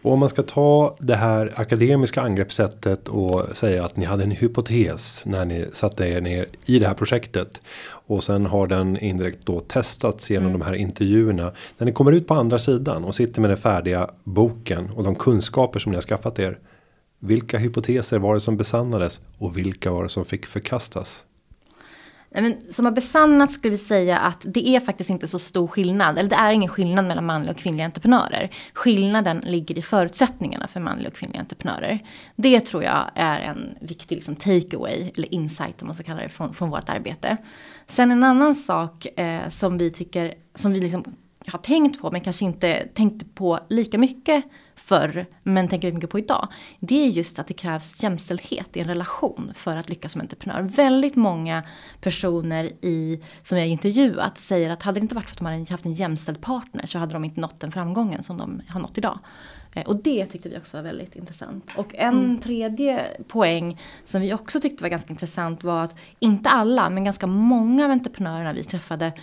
Och 0.05 0.13
om 0.13 0.19
man 0.19 0.29
ska 0.29 0.43
ta 0.43 0.95
det 1.00 1.15
här 1.15 1.53
akademiska 1.55 2.21
angreppssättet 2.21 3.07
och 3.07 3.57
säga 3.57 3.85
att 3.85 3.97
ni 3.97 4.05
hade 4.05 4.24
en 4.24 4.31
hypotes 4.31 5.25
när 5.25 5.45
ni 5.45 5.65
satte 5.74 6.07
er 6.07 6.21
ner 6.21 6.45
i 6.65 6.79
det 6.79 6.88
här 6.88 6.93
projektet. 6.93 7.62
Och 7.88 8.24
sen 8.24 8.45
har 8.45 8.67
den 8.67 8.97
indirekt 8.97 9.45
då 9.45 9.59
testats 9.59 10.29
genom 10.29 10.47
mm. 10.47 10.59
de 10.59 10.65
här 10.65 10.74
intervjuerna. 10.74 11.51
När 11.77 11.85
ni 11.85 11.91
kommer 11.91 12.12
ut 12.12 12.27
på 12.27 12.33
andra 12.33 12.59
sidan 12.59 13.03
och 13.03 13.15
sitter 13.15 13.41
med 13.41 13.50
den 13.50 13.57
färdiga 13.57 14.09
boken 14.24 14.89
och 14.95 15.03
de 15.03 15.15
kunskaper 15.15 15.79
som 15.79 15.91
ni 15.91 15.95
har 15.95 16.01
skaffat 16.01 16.39
er. 16.39 16.59
Vilka 17.19 17.57
hypoteser 17.57 18.19
var 18.19 18.33
det 18.33 18.41
som 18.41 18.57
besannades 18.57 19.21
och 19.38 19.57
vilka 19.57 19.91
var 19.91 20.03
det 20.03 20.09
som 20.09 20.25
fick 20.25 20.45
förkastas? 20.45 21.24
Men, 22.29 22.62
som 22.72 22.86
har 22.86 22.91
besannat 22.91 23.51
skulle 23.51 23.72
vi 23.72 23.77
säga 23.77 24.20
att 24.20 24.41
det 24.46 24.70
är 24.70 24.79
faktiskt 24.79 25.10
inte 25.10 25.27
så 25.27 25.39
stor 25.39 25.67
skillnad. 25.67 26.17
Eller 26.17 26.29
det 26.29 26.36
är 26.36 26.51
ingen 26.51 26.70
skillnad 26.70 27.05
mellan 27.05 27.25
manliga 27.25 27.51
och 27.51 27.58
kvinnliga 27.58 27.86
entreprenörer. 27.86 28.50
Skillnaden 28.74 29.39
ligger 29.39 29.77
i 29.77 29.82
förutsättningarna 29.82 30.67
för 30.67 30.79
manliga 30.79 31.08
och 31.08 31.15
kvinnliga 31.15 31.41
entreprenörer. 31.41 32.00
Det 32.36 32.60
tror 32.60 32.84
jag 32.84 33.12
är 33.15 33.39
en 33.39 33.77
viktig 33.82 34.15
liksom, 34.15 34.36
takeaway, 34.36 35.12
eller 35.17 35.34
insight 35.34 35.82
om 35.82 35.88
man 35.88 35.96
ska 35.96 36.03
kalla 36.03 36.22
det, 36.22 36.29
från, 36.29 36.53
från 36.53 36.70
vårt 36.70 36.89
arbete. 36.89 37.38
Sen 37.88 38.12
en 38.12 38.24
annan 38.24 38.55
sak 38.55 39.20
eh, 39.20 39.50
som 39.50 39.77
vi 39.77 39.91
tycker, 39.91 40.34
som 40.55 40.74
vi 40.74 40.79
liksom 40.79 41.03
har 41.48 41.60
tänkt 41.60 42.01
på 42.01 42.12
men 42.12 42.22
kanske 42.22 42.46
inte 42.46 42.88
tänkt 42.94 43.36
på 43.36 43.60
lika 43.70 43.98
mycket 43.98 44.46
förr, 44.75 45.25
men 45.44 45.67
tänker 45.67 45.91
mycket 45.91 46.10
på 46.10 46.20
idag. 46.20 46.48
Det 46.79 47.05
är 47.05 47.08
just 47.08 47.39
att 47.39 47.48
det 47.48 47.53
krävs 47.53 48.03
jämställdhet 48.03 48.77
i 48.77 48.79
en 48.79 48.88
relation 48.88 49.51
för 49.55 49.77
att 49.77 49.89
lyckas 49.89 50.12
som 50.12 50.22
entreprenör. 50.22 50.62
Väldigt 50.62 51.15
många 51.15 51.63
personer 52.01 52.65
i, 52.82 53.24
som 53.44 53.58
jag 53.58 53.67
intervjuat 53.67 54.38
säger 54.38 54.70
att 54.70 54.84
hade 54.84 55.00
det 55.00 55.03
inte 55.03 55.15
varit 55.15 55.25
för 55.25 55.34
att 55.34 55.38
de 55.38 55.46
hade 55.46 55.72
haft 55.72 55.86
en 55.86 55.94
jämställd 55.94 56.41
partner 56.41 56.86
så 56.86 56.98
hade 56.98 57.13
de 57.13 57.25
inte 57.25 57.41
nått 57.41 57.62
den 57.62 57.72
framgången 57.72 58.24
som 58.24 58.38
de 58.38 58.62
har 58.70 58.79
nått 58.79 58.98
idag. 58.98 59.20
Eh, 59.75 59.86
och 59.86 59.96
det 59.96 60.25
tyckte 60.25 60.50
vi 60.50 60.58
också 60.58 60.77
var 60.77 60.84
väldigt 60.84 61.15
intressant. 61.15 61.72
Och 61.77 61.96
en 61.96 62.13
mm. 62.13 62.39
tredje 62.39 63.05
poäng 63.27 63.82
som 64.05 64.22
vi 64.22 64.34
också 64.34 64.60
tyckte 64.60 64.84
var 64.84 64.89
ganska 64.89 65.10
intressant 65.10 65.63
var 65.63 65.84
att 65.84 65.96
inte 66.20 66.50
alla, 66.50 66.89
men 66.89 67.03
ganska 67.03 67.27
många 67.27 67.86
av 67.86 67.91
entreprenörerna 67.91 68.53
vi 68.53 68.63
träffade 68.63 69.13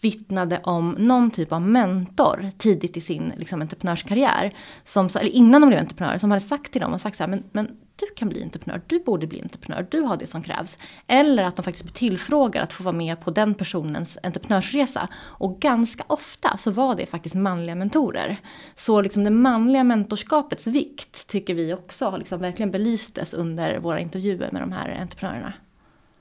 vittnade 0.00 0.60
om 0.64 0.90
någon 0.98 1.30
typ 1.30 1.52
av 1.52 1.62
mentor 1.62 2.50
tidigt 2.58 2.96
i 2.96 3.00
sin 3.00 3.32
liksom, 3.36 3.62
entreprenörskarriär. 3.62 4.52
Som, 4.84 5.08
eller 5.20 5.30
innan 5.30 5.60
de 5.60 5.66
blev 5.66 5.80
entreprenörer, 5.80 6.18
som 6.18 6.30
hade 6.30 6.40
sagt 6.40 6.72
till 6.72 6.80
dem 6.80 6.92
och 6.92 7.00
sagt 7.00 7.16
så 7.16 7.22
här, 7.22 7.30
men, 7.30 7.44
men 7.52 7.76
du 7.96 8.06
kan 8.16 8.28
bli 8.28 8.42
entreprenör, 8.42 8.82
du 8.86 9.00
borde 9.00 9.26
bli 9.26 9.42
entreprenör, 9.42 9.86
du 9.90 10.00
har 10.00 10.16
det 10.16 10.26
som 10.26 10.42
krävs. 10.42 10.78
Eller 11.06 11.42
att 11.42 11.56
de 11.56 11.62
faktiskt 11.62 11.84
blir 11.84 11.94
tillfrågade 11.94 12.64
att 12.64 12.72
få 12.72 12.82
vara 12.82 12.96
med 12.96 13.20
på 13.20 13.30
den 13.30 13.54
personens 13.54 14.18
entreprenörsresa. 14.22 15.08
Och 15.14 15.60
ganska 15.60 16.04
ofta 16.06 16.56
så 16.56 16.70
var 16.70 16.96
det 16.96 17.06
faktiskt 17.06 17.34
manliga 17.34 17.74
mentorer. 17.74 18.36
Så 18.74 19.00
liksom 19.00 19.24
det 19.24 19.30
manliga 19.30 19.84
mentorskapets 19.84 20.66
vikt 20.66 21.28
tycker 21.28 21.54
vi 21.54 21.74
också 21.74 22.16
liksom 22.16 22.40
verkligen 22.40 22.70
belystes 22.70 23.34
under 23.34 23.78
våra 23.78 24.00
intervjuer 24.00 24.48
med 24.52 24.62
de 24.62 24.72
här 24.72 24.98
entreprenörerna. 25.00 25.52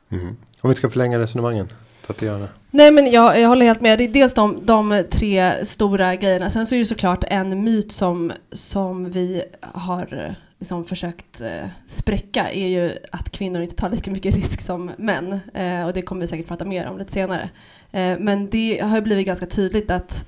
Mm. 0.10 0.38
Om 0.62 0.70
vi 0.70 0.74
ska 0.74 0.90
förlänga 0.90 1.20
resonemangen. 1.20 1.70
Tatiana? 2.10 2.48
Nej 2.72 2.92
men 2.92 3.12
jag, 3.12 3.40
jag 3.40 3.50
håller 3.50 3.66
helt 3.66 3.82
med. 3.82 3.98
Det 3.98 4.04
är 4.04 4.10
dels 4.10 4.34
de, 4.34 4.60
de 4.66 5.04
tre 5.12 5.66
stora 5.66 6.16
grejerna. 6.16 6.50
Sen 6.50 6.66
så 6.66 6.76
är 6.76 6.80
det 6.80 6.86
såklart 6.86 7.24
en 7.28 7.64
myt 7.64 7.92
som, 7.92 8.32
som 8.52 9.10
vi 9.10 9.44
har 9.62 10.36
liksom 10.60 10.86
försökt 10.86 11.42
eh, 11.42 11.68
spräcka 11.86 12.52
är 12.52 12.68
ju 12.68 12.98
att 13.12 13.30
kvinnor 13.30 13.62
inte 13.62 13.76
tar 13.76 13.90
lika 13.90 14.12
mycket 14.12 14.36
risk 14.36 14.62
som 14.62 14.92
män. 14.98 15.40
Eh, 15.54 15.86
och 15.86 15.94
det 15.94 16.02
kommer 16.02 16.22
vi 16.22 16.28
säkert 16.28 16.48
prata 16.48 16.66
mer 16.66 16.88
om 16.88 16.98
lite 16.98 17.12
senare. 17.12 17.50
Eh, 17.92 18.20
men 18.20 18.50
det 18.50 18.80
har 18.84 19.02
blivit 19.02 19.28
ganska 19.28 19.46
tydligt 19.46 19.92
att 19.92 20.26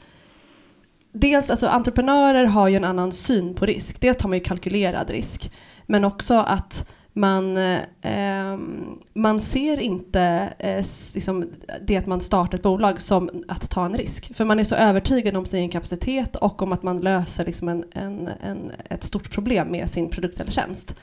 dels, 1.12 1.50
alltså 1.50 1.68
entreprenörer 1.68 2.46
har 2.46 2.68
ju 2.68 2.76
en 2.76 2.84
annan 2.84 3.12
syn 3.12 3.54
på 3.54 3.66
risk. 3.66 4.02
Dels 4.02 4.18
tar 4.18 4.30
man 4.30 4.38
ju 4.38 4.44
kalkylerad 4.44 5.10
risk. 5.10 5.52
Men 5.86 6.06
också 6.06 6.38
att 6.38 6.88
man, 7.14 7.58
eh, 7.58 7.80
ehm, 8.02 9.00
man 9.14 9.40
ser 9.40 9.80
inte 9.80 10.54
eh, 10.60 10.86
liksom 11.14 11.46
det 11.82 11.98
att 11.98 12.08
man 12.08 12.22
startar 12.22 12.58
ett 12.58 12.64
bolag 12.64 13.02
som 13.02 13.44
att 13.48 13.70
ta 13.70 13.86
en 13.86 13.98
risk. 13.98 14.36
För 14.36 14.46
man 14.46 14.60
är 14.60 14.64
så 14.64 14.76
övertygad 14.76 15.36
om 15.36 15.46
sin 15.46 15.70
kapacitet 15.70 16.36
och 16.36 16.62
om 16.62 16.72
att 16.72 16.84
man 16.84 16.98
löser 16.98 17.46
liksom 17.46 17.70
en, 17.70 17.86
en, 17.92 18.30
en 18.42 18.72
ett 18.90 19.04
stort 19.04 19.32
problem 19.32 19.68
med 19.68 19.90
sin 19.90 20.10
produkt 20.10 20.40
eller 20.40 20.52
tjänst. 20.52 20.96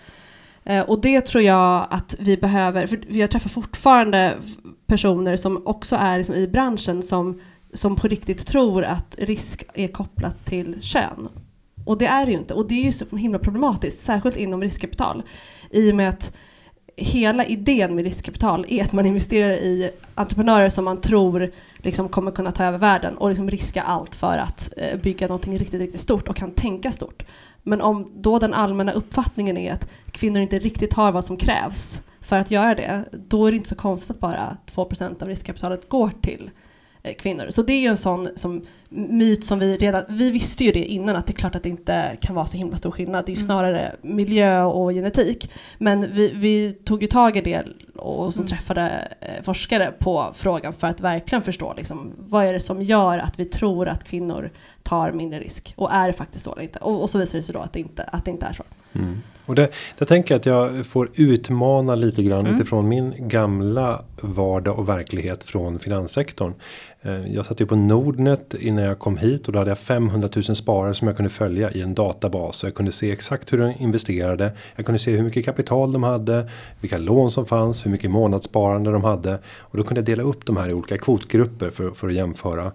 Eh, 0.65 0.81
och 0.81 1.01
det 1.01 1.21
tror 1.21 1.43
jag 1.43 1.87
att 1.91 2.17
vi 2.19 2.37
behöver, 2.37 2.87
för 2.87 3.17
jag 3.17 3.31
träffar 3.31 3.51
fortfarande 3.51 4.37
personer 4.87 5.37
som 5.37 5.67
också 5.67 5.97
är 5.97 6.19
liksom 6.19 6.35
i 6.35 6.49
branschen 6.49 7.03
som, 7.03 7.41
som 7.73 7.97
på 7.97 8.09
riktigt 8.09 8.47
tror 8.47 8.85
att 8.85 9.17
risk 9.19 9.65
är 9.75 9.89
kopplat 9.89 10.45
till 10.45 10.79
kön. 10.83 11.29
Och 11.89 11.99
det 11.99 12.07
är 12.07 12.27
det 12.27 12.33
ju 12.33 12.39
inte. 12.39 12.55
Och 12.55 12.69
det 12.69 12.75
är 12.75 12.85
ju 12.85 12.93
så 12.93 13.17
himla 13.17 13.39
problematiskt, 13.39 14.05
särskilt 14.05 14.37
inom 14.37 14.63
riskkapital. 14.63 15.23
I 15.71 15.93
och 15.93 15.97
med 15.97 16.09
att 16.09 16.37
hela 16.97 17.45
idén 17.45 17.95
med 17.95 18.05
riskkapital 18.05 18.67
är 18.69 18.85
att 18.85 18.93
man 18.93 19.07
investerar 19.07 19.53
i 19.53 19.91
entreprenörer 20.15 20.69
som 20.69 20.85
man 20.85 21.01
tror 21.01 21.51
liksom 21.77 22.09
kommer 22.09 22.31
kunna 22.31 22.53
ta 22.53 22.65
över 22.65 22.79
världen 22.79 23.17
och 23.17 23.29
liksom 23.29 23.51
riska 23.51 23.83
allt 23.83 24.15
för 24.15 24.39
att 24.39 24.73
eh, 24.77 25.01
bygga 25.01 25.27
någonting 25.27 25.59
riktigt, 25.59 25.81
riktigt 25.81 26.01
stort 26.01 26.29
och 26.29 26.37
kan 26.37 26.51
tänka 26.51 26.93
stort. 26.93 27.23
Men 27.63 27.81
om 27.81 28.13
då 28.17 28.39
den 28.39 28.55
allmänna 28.55 28.93
uppfattningen 28.93 29.57
är 29.57 29.73
att 29.73 29.89
kvinnor 30.11 30.43
inte 30.43 30.59
riktigt 30.59 30.93
har 30.93 31.13
vad 31.13 31.25
som 31.25 31.37
krävs 31.37 32.03
för 32.21 32.39
att 32.39 32.51
göra 32.51 32.75
det, 32.75 33.05
då 33.13 33.47
är 33.47 33.51
det 33.51 33.57
inte 33.57 33.69
så 33.69 33.75
konstigt 33.75 34.11
att 34.11 34.21
bara 34.21 34.57
2% 34.75 35.23
av 35.23 35.29
riskkapitalet 35.29 35.89
går 35.89 36.11
till 36.21 36.51
Eh, 36.51 36.68
kvinnor. 37.19 37.47
Så 37.51 37.63
det 37.63 37.73
är 37.73 37.81
ju 37.81 37.87
en 37.87 37.97
sån 37.97 38.29
som, 38.37 38.63
myt 38.89 39.45
som 39.45 39.59
vi 39.59 39.77
redan, 39.77 40.05
vi 40.09 40.31
visste 40.31 40.65
ju 40.65 40.73
det 40.73 40.85
innan 40.85 41.17
att 41.17 41.27
det 41.27 41.33
är 41.33 41.35
klart 41.35 41.55
att 41.55 41.63
det 41.63 41.69
inte 41.69 42.17
kan 42.21 42.35
vara 42.35 42.47
så 42.47 42.57
himla 42.57 42.77
stor 42.77 42.91
skillnad. 42.91 43.27
Det 43.27 43.33
är 43.33 43.37
mm. 43.37 43.47
snarare 43.47 43.97
miljö 44.03 44.63
och 44.63 44.91
genetik. 44.91 45.51
Men 45.79 46.15
vi, 46.15 46.33
vi 46.35 46.73
tog 46.73 47.03
ju 47.03 47.09
tag 47.09 47.37
i 47.37 47.41
det 47.41 47.65
och 47.97 48.35
som 48.35 48.43
mm. 48.43 48.49
träffade 48.49 49.09
eh, 49.21 49.43
forskare 49.43 49.93
på 49.99 50.31
frågan 50.35 50.73
för 50.73 50.87
att 50.87 51.01
verkligen 51.01 51.43
förstå 51.43 51.75
liksom, 51.77 52.13
vad 52.19 52.47
är 52.47 52.53
det 52.53 52.61
som 52.61 52.83
gör 52.83 53.19
att 53.19 53.39
vi 53.39 53.45
tror 53.45 53.89
att 53.89 54.05
kvinnor 54.05 54.51
tar 54.83 55.13
mindre 55.13 55.41
risk 55.41 55.75
och 55.77 55.93
är 55.93 56.07
det 56.07 56.13
faktiskt 56.13 56.45
så 56.45 56.53
eller 56.53 56.63
inte? 56.63 56.79
Och, 56.79 57.03
och 57.03 57.11
så 57.11 57.19
visar 57.19 57.39
det 57.39 57.43
sig 57.43 57.53
då 57.53 57.61
att 57.61 57.73
det 57.73 57.81
inte, 57.81 58.03
att 58.03 58.25
det 58.25 58.31
inte 58.31 58.47
är 58.47 58.53
så. 58.53 58.65
Mm. 58.93 59.23
Och 59.49 59.55
det, 59.55 59.69
jag 59.99 60.09
tänker 60.09 60.37
att 60.37 60.47
jag 60.47 60.87
får 60.87 61.11
utmana 61.15 61.95
lite 61.95 62.23
grann 62.23 62.47
mm. 62.47 62.57
utifrån 62.57 62.89
min 62.89 63.15
gamla 63.19 64.03
vardag 64.21 64.79
och 64.79 64.89
verklighet 64.89 65.45
från 65.45 65.79
finanssektorn. 65.79 66.55
Eh, 67.03 67.35
jag 67.35 67.47
satt 67.47 67.61
ju 67.61 67.67
på 67.67 67.77
Nordnet 67.77 68.55
innan 68.55 68.85
jag 68.85 68.99
kom 68.99 69.17
hit 69.17 69.47
och 69.47 69.53
då 69.53 69.59
hade 69.59 69.71
jag 69.71 69.79
500 69.79 70.29
000 70.35 70.43
sparare 70.43 70.95
som 70.95 71.09
jag 71.09 71.17
kunde 71.17 71.31
följa 71.31 71.71
i 71.71 71.81
en 71.81 71.95
databas. 71.95 72.57
Så 72.57 72.67
jag 72.67 72.75
kunde 72.75 72.93
se 72.93 73.13
exakt 73.13 73.53
hur 73.53 73.59
de 73.59 73.75
investerade. 73.79 74.53
Jag 74.77 74.87
kunde 74.87 74.99
se 74.99 75.17
hur 75.17 75.23
mycket 75.23 75.45
kapital 75.45 75.93
de 75.93 76.03
hade, 76.03 76.51
vilka 76.81 76.99
lån 76.99 77.31
som 77.31 77.47
fanns, 77.47 77.87
hur 77.87 77.91
mycket 77.91 78.11
månadssparande 78.11 78.91
de 78.91 79.05
hade. 79.05 79.39
Och 79.59 79.77
då 79.77 79.83
kunde 79.83 79.99
jag 79.99 80.07
dela 80.07 80.23
upp 80.23 80.47
de 80.47 80.57
här 80.57 80.69
i 80.69 80.73
olika 80.73 80.99
kvotgrupper 80.99 81.71
för, 81.71 81.91
för 81.91 82.09
att 82.09 82.15
jämföra. 82.15 82.73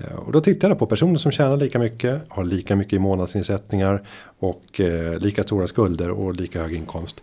Eh, 0.00 0.16
och 0.16 0.32
då 0.32 0.40
tittar 0.40 0.68
jag 0.68 0.78
på 0.78 0.86
personer 0.86 1.18
som 1.18 1.32
tjänar 1.32 1.56
lika 1.56 1.78
mycket, 1.78 2.22
har 2.28 2.44
lika 2.44 2.76
mycket 2.76 2.92
i 2.92 2.98
månadsinsättningar 2.98 4.02
och 4.38 4.80
eh, 4.80 5.18
lika 5.18 5.42
stora 5.42 5.66
skulder 5.66 6.10
och 6.10 6.36
lika 6.36 6.62
hög 6.62 6.74
inkomst. 6.74 7.22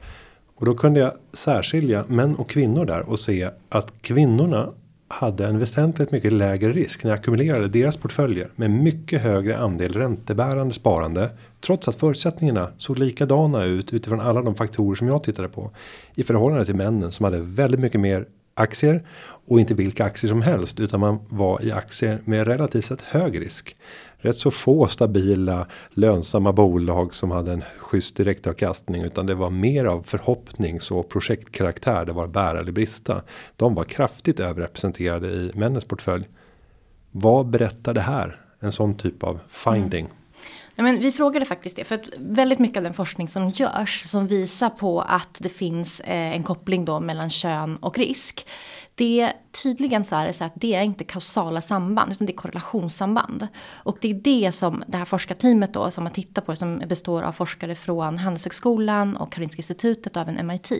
Och 0.55 0.65
då 0.65 0.73
kunde 0.73 0.99
jag 0.99 1.11
särskilja 1.33 2.05
män 2.07 2.35
och 2.35 2.49
kvinnor 2.49 2.85
där 2.85 3.09
och 3.09 3.19
se 3.19 3.49
att 3.69 4.01
kvinnorna 4.01 4.69
hade 5.07 5.47
en 5.47 5.59
väsentligt 5.59 6.11
mycket 6.11 6.33
lägre 6.33 6.71
risk 6.71 7.03
när 7.03 7.11
jag 7.11 7.19
ackumulerade 7.19 7.67
deras 7.67 7.97
portföljer 7.97 8.49
med 8.55 8.71
mycket 8.71 9.21
högre 9.21 9.57
andel 9.57 9.93
räntebärande 9.93 10.73
sparande. 10.73 11.29
Trots 11.61 11.87
att 11.87 11.95
förutsättningarna 11.95 12.69
såg 12.77 12.97
likadana 12.97 13.63
ut 13.63 13.93
utifrån 13.93 14.19
alla 14.19 14.41
de 14.41 14.55
faktorer 14.55 14.95
som 14.95 15.07
jag 15.07 15.23
tittade 15.23 15.47
på. 15.47 15.71
I 16.15 16.23
förhållande 16.23 16.65
till 16.65 16.75
männen 16.75 17.11
som 17.11 17.23
hade 17.23 17.41
väldigt 17.41 17.79
mycket 17.79 18.01
mer 18.01 18.25
aktier 18.57 19.03
och 19.47 19.59
inte 19.59 19.73
vilka 19.73 20.05
aktier 20.05 20.29
som 20.29 20.41
helst 20.41 20.79
utan 20.79 20.99
man 20.99 21.19
var 21.29 21.65
i 21.65 21.71
aktier 21.71 22.19
med 22.25 22.47
relativt 22.47 22.85
sett 22.85 23.01
hög 23.01 23.41
risk. 23.41 23.75
Rätt 24.17 24.37
så 24.37 24.51
få 24.51 24.87
stabila 24.87 25.67
lönsamma 25.89 26.53
bolag 26.53 27.13
som 27.13 27.31
hade 27.31 27.51
en 27.53 27.63
schysst 27.77 28.15
direktavkastning 28.15 29.03
utan 29.03 29.25
det 29.25 29.35
var 29.35 29.49
mer 29.49 29.85
av 29.85 30.01
förhoppnings 30.01 30.91
och 30.91 31.09
projektkaraktär. 31.09 32.05
Det 32.05 32.13
var 32.13 32.27
bära 32.27 32.59
eller 32.59 32.71
brista. 32.71 33.21
De 33.55 33.75
var 33.75 33.83
kraftigt 33.83 34.39
överrepresenterade 34.39 35.27
i 35.27 35.51
männens 35.53 35.85
portfölj. 35.85 36.27
Vad 37.11 37.49
berättar 37.49 37.93
det 37.93 38.01
här? 38.01 38.41
En 38.59 38.71
sån 38.71 38.95
typ 38.95 39.23
av 39.23 39.39
finding. 39.49 40.05
Mm. 40.05 40.16
Nej, 40.77 40.93
men 40.93 41.01
vi 41.01 41.11
frågade 41.11 41.45
faktiskt 41.45 41.75
det, 41.75 41.83
för 41.83 41.95
att 41.95 42.07
väldigt 42.17 42.59
mycket 42.59 42.77
av 42.77 42.83
den 42.83 42.93
forskning 42.93 43.27
som 43.27 43.49
görs 43.49 44.03
som 44.05 44.27
visar 44.27 44.69
på 44.69 45.01
att 45.01 45.37
det 45.39 45.49
finns 45.49 45.99
eh, 45.99 46.35
en 46.35 46.43
koppling 46.43 46.85
då 46.85 46.99
mellan 46.99 47.29
kön 47.29 47.77
och 47.77 47.97
risk 47.97 48.47
det 48.97 49.33
tydligen 49.63 50.03
så 50.03 50.15
är 50.15 50.25
det 50.25 50.33
så 50.33 50.43
att 50.43 50.53
det 50.55 50.75
är 50.75 50.81
inte 50.81 51.03
kausala 51.03 51.61
samband 51.61 52.11
utan 52.11 52.27
det 52.27 52.33
är 52.33 52.37
korrelationssamband. 52.37 53.47
Och 53.73 53.97
det 54.01 54.09
är 54.09 54.13
det 54.13 54.51
som 54.51 54.83
det 54.87 54.97
här 54.97 55.05
forskarteamet 55.05 55.73
då 55.73 55.91
som 55.91 56.05
har 56.05 56.13
tittat 56.13 56.45
på 56.45 56.55
som 56.55 56.81
består 56.87 57.23
av 57.23 57.31
forskare 57.31 57.75
från 57.75 58.17
Handelshögskolan 58.17 59.17
och 59.17 59.31
Karolinska 59.31 59.59
institutet 59.59 60.15
och 60.15 60.21
även 60.21 60.47
MIT. 60.47 60.71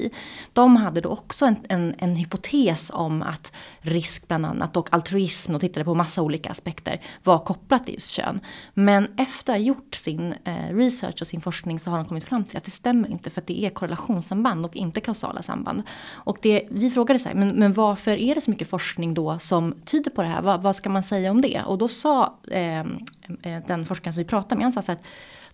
De 0.54 0.76
hade 0.76 1.02
då 1.02 1.10
också 1.10 1.46
en, 1.46 1.56
en, 1.70 1.96
en 1.98 2.16
hypotes 2.16 2.92
om 2.94 3.22
att 3.22 3.52
risk 3.80 4.28
bland 4.28 4.46
annat 4.46 4.78
och 4.78 4.94
altruism 4.94 5.56
och 5.56 5.62
tittade 5.62 5.86
på 5.86 5.94
massa 5.94 6.22
olika 6.22 6.50
aspekter 6.50 7.02
var 7.24 7.40
kopplat 7.40 7.86
till 7.86 7.94
just 7.94 8.12
kön. 8.12 8.40
Men 8.74 9.08
efter 9.18 9.54
att 9.54 9.60
ha 9.60 9.66
gjort 9.66 9.96
sin 9.96 10.34
eh, 10.44 10.76
research 10.76 11.22
och 11.22 11.28
sin 11.28 11.42
forskning 11.42 11.80
så 11.80 11.90
har 11.92 11.98
de 11.98 12.06
kommit 12.06 12.24
fram 12.24 12.44
till 12.44 12.58
att 12.58 12.64
det 12.64 12.72
stämmer 12.72 13.10
inte 13.10 13.30
för 13.30 13.42
att 13.42 13.48
det 13.48 13.66
är 13.66 13.70
korrelationssamband 13.70 14.66
och 14.66 14.76
inte 14.76 15.02
kausala 15.02 15.42
samband. 15.42 15.84
Och 16.14 16.38
det, 16.42 16.64
vi 16.70 16.90
frågade 16.90 17.20
så 17.20 17.28
här, 17.28 17.36
men, 17.36 17.50
men 17.50 17.74
varför 17.74 18.07
varför 18.08 18.22
är 18.22 18.36
det 18.36 18.42
så 18.42 18.52
mycket 18.52 18.70
forskning 18.70 19.14
då 19.14 19.40
som 19.40 19.74
tyder 19.86 20.12
på 20.12 20.22
det 20.22 20.28
här? 20.28 20.42
Vad, 20.42 20.62
vad 20.62 20.76
ska 20.76 20.90
man 20.90 21.04
säga 21.04 21.32
om 21.32 21.42
det? 21.42 21.62
Och 21.66 21.78
då 21.78 21.88
sa 21.88 22.34
eh, 22.52 22.80
eh 22.80 23.64
den 23.68 23.86
forskaren 23.86 24.14
som 24.14 24.24
vi 24.24 24.30
pratade 24.30 24.56
med, 24.56 24.64
han 24.64 24.72
sa 24.72 24.82
så 24.82 24.92
här, 24.92 25.02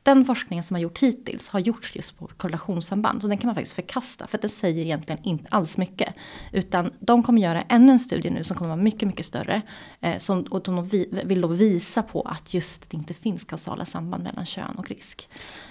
den 0.03 0.25
forskningen 0.25 0.63
som 0.63 0.75
har 0.75 0.81
gjorts 0.81 1.03
hittills 1.03 1.49
har 1.49 1.59
gjorts 1.59 1.95
just 1.95 2.19
på 2.19 2.29
korrelationssamband. 2.37 3.21
Så 3.21 3.27
den 3.27 3.37
kan 3.37 3.47
man 3.47 3.55
faktiskt 3.55 3.75
förkasta 3.75 4.27
för 4.27 4.37
att 4.37 4.41
det 4.41 4.49
säger 4.49 4.83
egentligen 4.83 5.23
inte 5.23 5.45
alls 5.49 5.77
mycket. 5.77 6.13
Utan 6.51 6.91
de 6.99 7.23
kommer 7.23 7.41
göra 7.41 7.61
ännu 7.61 7.91
en 7.91 7.99
studie 7.99 8.29
nu 8.29 8.43
som 8.43 8.57
kommer 8.57 8.69
vara 8.69 8.81
mycket, 8.81 9.07
mycket 9.07 9.25
större. 9.25 9.61
Eh, 10.01 10.17
som, 10.17 10.41
och 10.43 10.61
de 10.63 10.89
vill 11.23 11.41
då 11.41 11.47
visa 11.47 12.03
på 12.03 12.21
att 12.21 12.53
just 12.53 12.89
det 12.89 12.97
inte 12.97 13.13
finns 13.13 13.43
kausala 13.43 13.85
samband 13.85 14.23
mellan 14.23 14.45
kön 14.45 14.75
och 14.77 14.89
risk. 14.89 15.29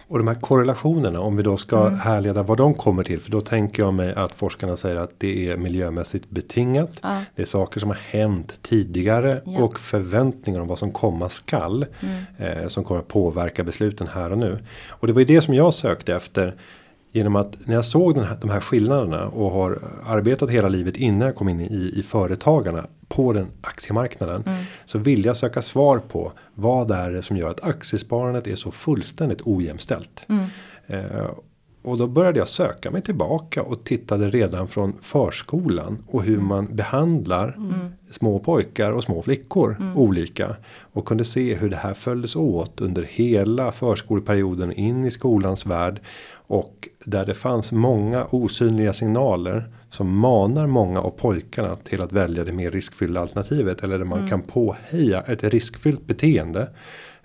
Och 0.09 0.19
de 0.19 0.29
här 0.29 0.35
korrelationerna 0.35 1.21
om 1.21 1.37
vi 1.37 1.43
då 1.43 1.57
ska 1.57 1.87
mm. 1.87 2.01
härleda 2.01 2.43
vad 2.43 2.59
de 2.59 2.75
kommer 2.75 3.05
till. 3.05 3.21
För 3.21 3.31
då 3.31 3.41
tänker 3.41 3.83
jag 3.83 3.95
mig 3.95 4.15
att 4.15 4.33
forskarna 4.33 4.77
säger 4.77 4.97
att 4.97 5.15
det 5.19 5.49
är 5.49 5.57
miljömässigt 5.57 6.31
betingat. 6.31 6.91
Ja. 7.03 7.25
Det 7.35 7.43
är 7.43 7.47
saker 7.47 7.81
som 7.81 7.91
har 7.91 7.97
hänt 7.97 8.63
tidigare 8.63 9.43
ja. 9.47 9.63
och 9.63 9.81
förväntningar 9.81 10.61
om 10.61 10.69
vad 10.69 10.79
som 10.79 10.93
komma 10.93 11.29
skall. 11.29 11.87
Mm. 12.01 12.59
Eh, 12.59 12.69
som 12.69 12.85
kommer 12.85 13.03
påverka 13.03 13.65
besluten 13.65 14.07
här 14.07 14.22
och 14.31 14.39
nu. 14.39 14.59
Och 14.89 15.07
det 15.07 15.13
var 15.13 15.21
ju 15.21 15.27
det 15.27 15.43
som 15.43 15.55
jag 15.55 15.75
sökte 15.75 16.15
efter. 16.15 16.55
Genom 17.15 17.37
att 17.37 17.57
när 17.67 17.75
jag 17.75 17.85
såg 17.85 18.15
den 18.15 18.25
här, 18.25 18.37
de 18.41 18.51
här 18.51 18.61
skillnaderna 18.61 19.27
och 19.27 19.51
har 19.51 19.79
arbetat 20.07 20.51
hela 20.51 20.69
livet 20.69 20.97
innan 20.97 21.27
jag 21.27 21.37
kom 21.37 21.49
in 21.49 21.61
i, 21.61 21.93
i 21.97 22.03
företagarna 22.03 22.87
på 23.09 23.33
den 23.33 23.47
aktiemarknaden. 23.61 24.43
Mm. 24.47 24.65
Så 24.85 24.99
vill 24.99 25.25
jag 25.25 25.37
söka 25.37 25.63
svar 25.63 25.99
på 25.99 26.33
vad 26.55 26.89
det 26.89 26.95
är 26.95 27.21
som 27.21 27.37
gör 27.37 27.51
att 27.51 27.65
aktiesparandet 27.65 28.47
är 28.47 28.57
så 28.57 28.71
fullständigt 28.71 29.41
ojämställt. 29.45 30.25
Mm. 30.29 30.47
Eh, 30.87 31.31
och 31.83 31.99
då 31.99 32.07
började 32.07 32.39
jag 32.39 32.49
söka 32.49 32.91
mig 32.91 33.03
tillbaka 33.03 33.63
och 33.63 33.85
tittade 33.85 34.31
redan 34.31 34.69
från 34.69 34.93
förskolan 35.01 35.99
och 36.07 36.23
hur 36.23 36.35
mm. 36.35 36.47
man 36.47 36.77
behandlar 36.77 37.55
mm. 37.57 37.75
små 38.11 38.39
pojkar 38.39 38.93
och 38.93 39.05
små 39.05 39.23
flickor 39.23 39.77
mm. 39.81 39.97
olika 39.97 40.57
och 40.93 41.05
kunde 41.05 41.25
se 41.25 41.55
hur 41.55 41.71
det 41.71 41.77
här 41.77 41.95
följdes 41.95 42.37
åt 42.37 42.81
under 42.81 43.03
hela 43.03 43.73
förskoleperioden 43.73 44.73
in 44.73 45.05
i 45.05 45.11
skolans 45.11 45.67
värld 45.67 46.01
och 46.47 46.89
där 47.05 47.27
det 47.27 47.35
fanns 47.35 47.73
många 47.73 48.27
osynliga 48.31 48.93
signaler 48.93 49.65
som 49.91 50.19
manar 50.19 50.67
många 50.67 51.01
av 51.01 51.11
pojkarna 51.11 51.77
till 51.77 52.03
att 52.03 52.13
välja 52.13 52.45
det 52.45 52.53
mer 52.53 52.71
riskfyllda 52.71 53.21
alternativet 53.21 53.83
eller 53.83 53.99
där 53.99 54.05
man 54.05 54.19
mm. 54.19 54.31
kan 54.31 54.43
påheja 54.43 55.21
ett 55.21 55.45
riskfyllt 55.45 56.07
beteende. 56.07 56.69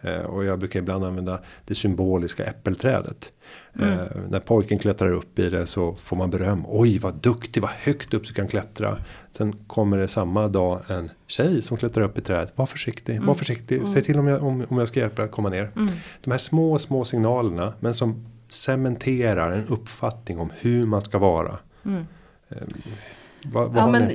Eh, 0.01 0.19
och 0.19 0.45
jag 0.45 0.59
brukar 0.59 0.79
ibland 0.79 1.05
använda 1.05 1.39
det 1.65 1.75
symboliska 1.75 2.45
äppelträdet. 2.45 3.31
Mm. 3.79 3.99
Eh, 3.99 4.05
när 4.29 4.39
pojken 4.39 4.79
klättrar 4.79 5.11
upp 5.11 5.39
i 5.39 5.49
det 5.49 5.65
så 5.65 5.95
får 6.03 6.15
man 6.15 6.29
beröm. 6.29 6.63
Oj 6.67 6.99
vad 6.99 7.15
duktig, 7.15 7.61
vad 7.61 7.71
högt 7.71 8.13
upp 8.13 8.27
du 8.27 8.33
kan 8.33 8.47
klättra. 8.47 8.97
Sen 9.31 9.53
kommer 9.67 9.97
det 9.97 10.07
samma 10.07 10.47
dag 10.47 10.81
en 10.87 11.09
tjej 11.27 11.61
som 11.61 11.77
klättrar 11.77 12.03
upp 12.03 12.17
i 12.17 12.21
trädet. 12.21 12.53
Var 12.55 12.65
försiktig, 12.65 13.13
mm. 13.15 13.27
var 13.27 13.35
försiktig. 13.35 13.75
Mm. 13.75 13.87
Säg 13.87 14.01
till 14.01 14.19
om 14.19 14.27
jag, 14.27 14.43
om, 14.43 14.65
om 14.69 14.77
jag 14.77 14.87
ska 14.87 14.99
hjälpa 14.99 15.15
dig 15.15 15.25
att 15.25 15.31
komma 15.31 15.49
ner. 15.49 15.71
Mm. 15.75 15.87
De 16.23 16.31
här 16.31 16.37
små, 16.37 16.79
små 16.79 17.05
signalerna. 17.05 17.73
Men 17.79 17.93
som 17.93 18.25
cementerar 18.49 19.51
en 19.51 19.67
uppfattning 19.67 20.39
om 20.39 20.51
hur 20.59 20.85
man 20.85 21.01
ska 21.01 21.17
vara. 21.19 21.57
Mm. 21.85 22.05
Vad, 23.51 23.71
vad 23.71 23.83
ja, 23.83 23.87
men 23.87 24.07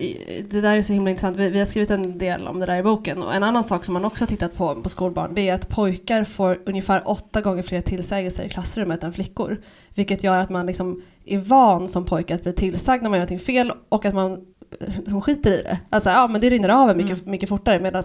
det 0.51 0.61
där 0.61 0.77
är 0.77 0.83
så 0.83 0.93
himla 0.93 1.11
intressant. 1.11 1.37
Vi, 1.37 1.51
vi, 1.51 1.59
har 1.59 1.67
skrivit 1.67 1.91
en 1.91 2.19
del 2.19 2.47
om 2.47 2.61
det 2.61 2.67
där 2.67 2.77
i 2.77 2.83
boken. 2.83 3.23
Och 3.23 3.35
en 3.35 3.43
annan 3.43 3.65
sak 3.65 3.85
som 3.85 3.93
man 3.93 4.05
också 4.05 4.25
har 4.25 4.29
tittat 4.29 4.57
på 4.57 4.75
på 4.75 4.89
skolbarn 4.89 5.35
det 5.35 5.49
är 5.49 5.55
att 5.55 5.69
pojkar 5.69 6.25
får 6.25 6.61
ungefär 6.67 7.03
åtta 7.09 7.41
gånger 7.41 7.63
fler 7.63 7.81
tillsägelser 7.81 8.45
i 8.45 8.49
klassrummet 8.49 9.05
än 9.05 9.13
flickor. 9.13 9.61
Vilket 9.95 10.25
gör 10.25 10.39
att 10.39 10.51
man 10.51 10.67
liksom 10.67 11.03
är 11.25 11.39
van 11.39 11.89
som 11.89 12.05
pojke 12.05 12.35
att 12.35 12.43
bli 12.43 12.53
tillsagd 12.53 13.03
när 13.03 13.11
man 13.11 13.19
gör 13.19 13.25
någonting 13.27 13.47
fel 13.47 13.73
och 13.89 14.05
att 14.05 14.15
man 14.15 14.47
som 15.07 15.21
skiter 15.21 15.53
i 15.53 15.63
det. 15.63 15.79
Alltså 15.91 16.11
ja 16.11 16.29
men 16.29 16.41
det 16.41 16.51
rinner 16.51 16.69
av 16.69 16.97
mycket, 16.97 17.21
mm. 17.21 17.31
mycket 17.31 17.49
fortare 17.49 17.81
medan 17.81 18.03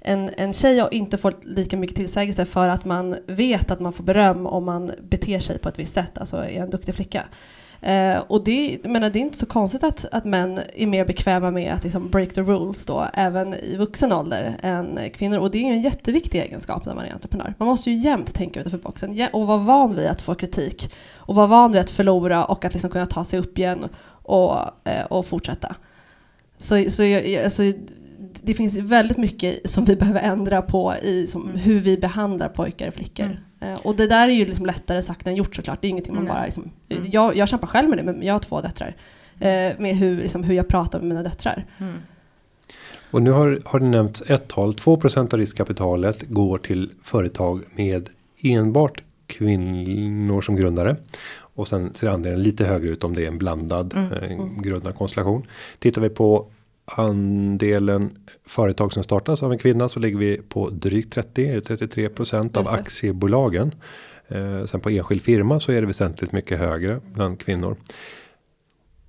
en, 0.00 0.30
en 0.36 0.52
tjej 0.52 0.88
inte 0.90 1.18
får 1.18 1.34
lika 1.42 1.76
mycket 1.76 1.96
tillsägelse 1.96 2.44
för 2.44 2.68
att 2.68 2.84
man 2.84 3.16
vet 3.26 3.70
att 3.70 3.80
man 3.80 3.92
får 3.92 4.04
beröm 4.04 4.46
om 4.46 4.64
man 4.64 4.92
beter 5.02 5.40
sig 5.40 5.58
på 5.58 5.68
ett 5.68 5.78
visst 5.78 5.94
sätt, 5.94 6.18
alltså 6.18 6.36
är 6.36 6.62
en 6.62 6.70
duktig 6.70 6.94
flicka. 6.94 7.24
Eh, 7.80 8.18
och 8.18 8.44
det, 8.44 8.78
menar, 8.84 9.10
det 9.10 9.18
är 9.18 9.20
inte 9.20 9.38
så 9.38 9.46
konstigt 9.46 9.84
att, 9.84 10.04
att 10.12 10.24
män 10.24 10.60
är 10.74 10.86
mer 10.86 11.04
bekväma 11.04 11.50
med 11.50 11.72
att 11.72 11.84
liksom 11.84 12.10
break 12.10 12.32
the 12.32 12.42
rules 12.42 12.86
då, 12.86 13.06
även 13.14 13.54
i 13.54 13.76
vuxen 13.76 14.12
ålder 14.12 14.56
än 14.62 14.98
kvinnor. 15.14 15.38
Och 15.38 15.50
det 15.50 15.58
är 15.58 15.62
ju 15.62 15.74
en 15.74 15.82
jätteviktig 15.82 16.40
egenskap 16.40 16.84
när 16.86 16.94
man 16.94 17.04
är 17.04 17.12
entreprenör. 17.12 17.54
Man 17.58 17.68
måste 17.68 17.90
ju 17.90 17.96
jämt 17.96 18.34
tänka 18.34 18.60
utanför 18.60 18.78
boxen 18.78 19.28
och 19.32 19.46
vara 19.46 19.58
van 19.58 19.94
vid 19.94 20.06
att 20.06 20.22
få 20.22 20.34
kritik 20.34 20.92
och 21.14 21.34
vara 21.34 21.46
van 21.46 21.72
vid 21.72 21.80
att 21.80 21.90
förlora 21.90 22.44
och 22.44 22.64
att 22.64 22.72
liksom 22.72 22.90
kunna 22.90 23.06
ta 23.06 23.24
sig 23.24 23.38
upp 23.38 23.58
igen 23.58 23.88
och, 24.22 24.58
eh, 24.84 25.04
och 25.10 25.26
fortsätta. 25.26 25.76
Så, 26.58 26.90
så 26.90 27.02
alltså, 27.44 27.62
det 28.42 28.54
finns 28.54 28.76
väldigt 28.76 29.16
mycket 29.16 29.70
som 29.70 29.84
vi 29.84 29.96
behöver 29.96 30.20
ändra 30.20 30.62
på 30.62 30.94
i 31.02 31.26
som, 31.26 31.42
mm. 31.42 31.56
hur 31.56 31.80
vi 31.80 31.98
behandlar 31.98 32.48
pojkar 32.48 32.88
och 32.88 32.94
flickor. 32.94 33.24
Mm. 33.24 33.36
Eh, 33.60 33.78
och 33.82 33.96
det 33.96 34.06
där 34.06 34.28
är 34.28 34.32
ju 34.32 34.44
liksom 34.44 34.66
lättare 34.66 35.02
sagt 35.02 35.26
än 35.26 35.36
gjort 35.36 35.56
såklart. 35.56 35.80
Det 35.80 35.86
är 35.86 35.90
ingenting 35.90 36.14
man 36.14 36.26
bara 36.26 36.44
liksom, 36.44 36.70
mm. 36.88 37.04
jag, 37.10 37.36
jag 37.36 37.48
kämpar 37.48 37.66
själv 37.66 37.88
med 37.88 37.98
det, 37.98 38.02
men 38.02 38.22
jag 38.22 38.34
har 38.34 38.40
två 38.40 38.60
döttrar. 38.60 38.96
Eh, 39.38 39.72
med 39.78 39.96
hur, 39.96 40.16
liksom, 40.16 40.44
hur 40.44 40.54
jag 40.54 40.68
pratar 40.68 40.98
med 40.98 41.08
mina 41.08 41.22
döttrar. 41.22 41.66
Mm. 41.78 41.94
Och 43.10 43.22
nu 43.22 43.30
har, 43.30 43.60
har 43.64 43.80
det 43.80 43.86
nämnts 43.86 44.22
ett 44.26 44.48
tal, 44.48 44.72
2% 44.72 45.34
av 45.34 45.40
riskkapitalet 45.40 46.22
går 46.22 46.58
till 46.58 46.90
företag 47.02 47.64
med 47.74 48.08
enbart 48.42 49.02
kvinnor 49.26 50.40
som 50.40 50.56
grundare. 50.56 50.96
Och 51.54 51.68
sen 51.68 51.94
ser 51.94 52.08
andelen 52.08 52.42
lite 52.42 52.64
högre 52.64 52.88
ut 52.88 53.04
om 53.04 53.14
det 53.14 53.22
är 53.22 53.28
en 53.28 53.38
blandad 53.38 53.94
mm. 53.94 54.12
eh, 54.12 54.32
mm. 54.32 54.62
grundarkonstellation. 54.62 55.46
Tittar 55.78 56.02
vi 56.02 56.08
på 56.08 56.46
andelen 56.96 58.18
företag 58.46 58.92
som 58.92 59.04
startas 59.04 59.42
av 59.42 59.52
en 59.52 59.58
kvinna 59.58 59.88
så 59.88 59.98
ligger 59.98 60.18
vi 60.18 60.36
på 60.36 60.70
drygt 60.70 61.12
30 61.12 61.60
33% 61.60 62.58
av 62.58 62.68
aktiebolagen. 62.68 63.74
Eh, 64.28 64.64
sen 64.64 64.80
på 64.80 64.90
enskild 64.90 65.22
firma 65.22 65.60
så 65.60 65.72
är 65.72 65.80
det 65.80 65.86
väsentligt 65.86 66.32
mycket 66.32 66.58
högre 66.58 67.00
bland 67.14 67.40
kvinnor. 67.40 67.76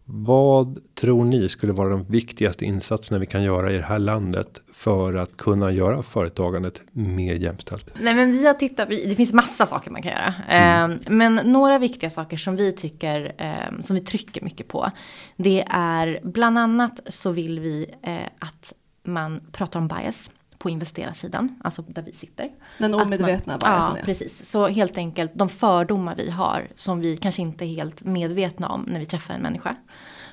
Vad 0.05 0.79
tror 0.95 1.25
ni 1.25 1.49
skulle 1.49 1.73
vara 1.73 1.89
de 1.89 2.03
viktigaste 2.03 2.65
insatserna 2.65 3.19
vi 3.19 3.25
kan 3.25 3.43
göra 3.43 3.71
i 3.71 3.77
det 3.77 3.83
här 3.83 3.99
landet 3.99 4.61
för 4.83 5.13
att 5.13 5.37
kunna 5.37 5.71
göra 5.71 6.03
företagandet 6.03 6.81
mer 6.91 7.35
jämställt? 7.35 7.93
Nej, 8.01 8.15
men 8.15 8.31
vi 8.31 8.47
har 8.47 8.53
tittat. 8.53 8.89
Det 8.89 9.15
finns 9.15 9.33
massa 9.33 9.65
saker 9.65 9.91
man 9.91 10.01
kan 10.01 10.11
göra, 10.11 10.33
mm. 10.47 10.91
eh, 10.91 10.97
men 11.07 11.35
några 11.35 11.79
viktiga 11.79 12.09
saker 12.09 12.37
som 12.37 12.55
vi 12.55 12.71
tycker 12.71 13.33
eh, 13.37 13.79
som 13.79 13.95
vi 13.95 14.01
trycker 14.01 14.41
mycket 14.41 14.67
på. 14.67 14.91
Det 15.35 15.65
är 15.69 16.19
bland 16.23 16.57
annat 16.57 16.99
så 17.07 17.31
vill 17.31 17.59
vi 17.59 17.85
eh, 18.03 18.15
att 18.39 18.73
man 19.03 19.41
pratar 19.51 19.79
om 19.79 19.87
bias 19.87 20.31
på 20.57 20.69
investerarsidan, 20.69 21.59
alltså 21.63 21.81
där 21.81 22.01
vi 22.01 22.11
sitter. 22.11 22.49
Den 22.77 22.93
omedvetna 22.93 23.57
biasen. 23.57 23.95
Ja, 23.97 24.05
precis. 24.05 24.49
Så 24.49 24.67
helt 24.67 24.97
enkelt 24.97 25.31
de 25.35 25.49
fördomar 25.49 26.15
vi 26.15 26.31
har 26.31 26.67
som 26.75 26.99
vi 26.99 27.17
kanske 27.17 27.41
inte 27.41 27.65
är 27.65 27.67
helt 27.75 28.03
medvetna 28.03 28.69
om 28.69 28.81
när 28.81 28.99
vi 28.99 29.05
träffar 29.05 29.33
en 29.33 29.41
människa. 29.41 29.75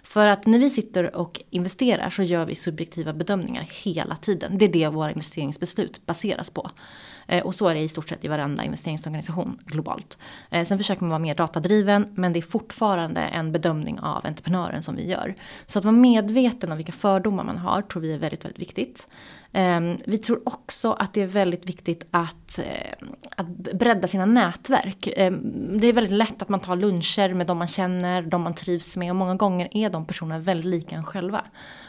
För 0.08 0.26
att 0.26 0.46
när 0.46 0.58
vi 0.58 0.70
sitter 0.70 1.16
och 1.16 1.40
investerar 1.50 2.10
så 2.10 2.22
gör 2.22 2.46
vi 2.46 2.54
subjektiva 2.54 3.12
bedömningar 3.12 3.68
hela 3.84 4.16
tiden. 4.16 4.58
Det 4.58 4.64
är 4.64 4.68
det 4.68 4.88
våra 4.88 5.10
investeringsbeslut 5.10 6.06
baseras 6.06 6.50
på. 6.50 6.70
Eh, 7.26 7.46
och 7.46 7.54
så 7.54 7.68
är 7.68 7.74
det 7.74 7.80
i 7.80 7.88
stort 7.88 8.08
sett 8.08 8.24
i 8.24 8.28
varenda 8.28 8.64
investeringsorganisation 8.64 9.58
globalt. 9.66 10.18
Eh, 10.50 10.66
sen 10.66 10.78
försöker 10.78 11.02
man 11.02 11.10
vara 11.10 11.18
mer 11.18 11.34
datadriven 11.34 12.08
men 12.14 12.32
det 12.32 12.38
är 12.38 12.42
fortfarande 12.42 13.20
en 13.20 13.52
bedömning 13.52 14.00
av 14.00 14.26
entreprenören 14.26 14.82
som 14.82 14.96
vi 14.96 15.10
gör. 15.10 15.34
Så 15.66 15.78
att 15.78 15.84
vara 15.84 15.96
medveten 15.96 16.72
om 16.72 16.76
vilka 16.76 16.92
fördomar 16.92 17.44
man 17.44 17.58
har 17.58 17.82
tror 17.82 18.02
vi 18.02 18.14
är 18.14 18.18
väldigt, 18.18 18.44
väldigt 18.44 18.60
viktigt. 18.60 19.08
Ehm, 19.52 19.96
vi 20.06 20.18
tror 20.18 20.42
också 20.44 20.92
att 20.92 21.14
det 21.14 21.22
är 21.22 21.26
väldigt 21.26 21.68
viktigt 21.68 22.06
att, 22.11 22.58
eh, 22.58 23.08
att 23.37 23.46
bredda 23.48 24.08
sina 24.08 24.26
nätverk. 24.26 25.08
Ehm, 25.16 25.80
det 25.80 25.87
är 25.87 25.92
väldigt 25.92 26.12
lätt 26.12 26.42
att 26.42 26.48
man 26.48 26.61
tar 26.61 26.76
luncher 26.76 27.34
med 27.34 27.46
de 27.46 27.58
man 27.58 27.68
känner, 27.68 28.22
de 28.22 28.42
man 28.42 28.54
trivs 28.54 28.96
med 28.96 29.11
och 29.11 29.16
många 29.16 29.34
gånger 29.34 29.68
är 29.70 29.90
de 29.90 30.06
personerna 30.06 30.38
väldigt 30.38 30.66
lika 30.66 30.96
en 30.96 31.04
själva. 31.04 31.44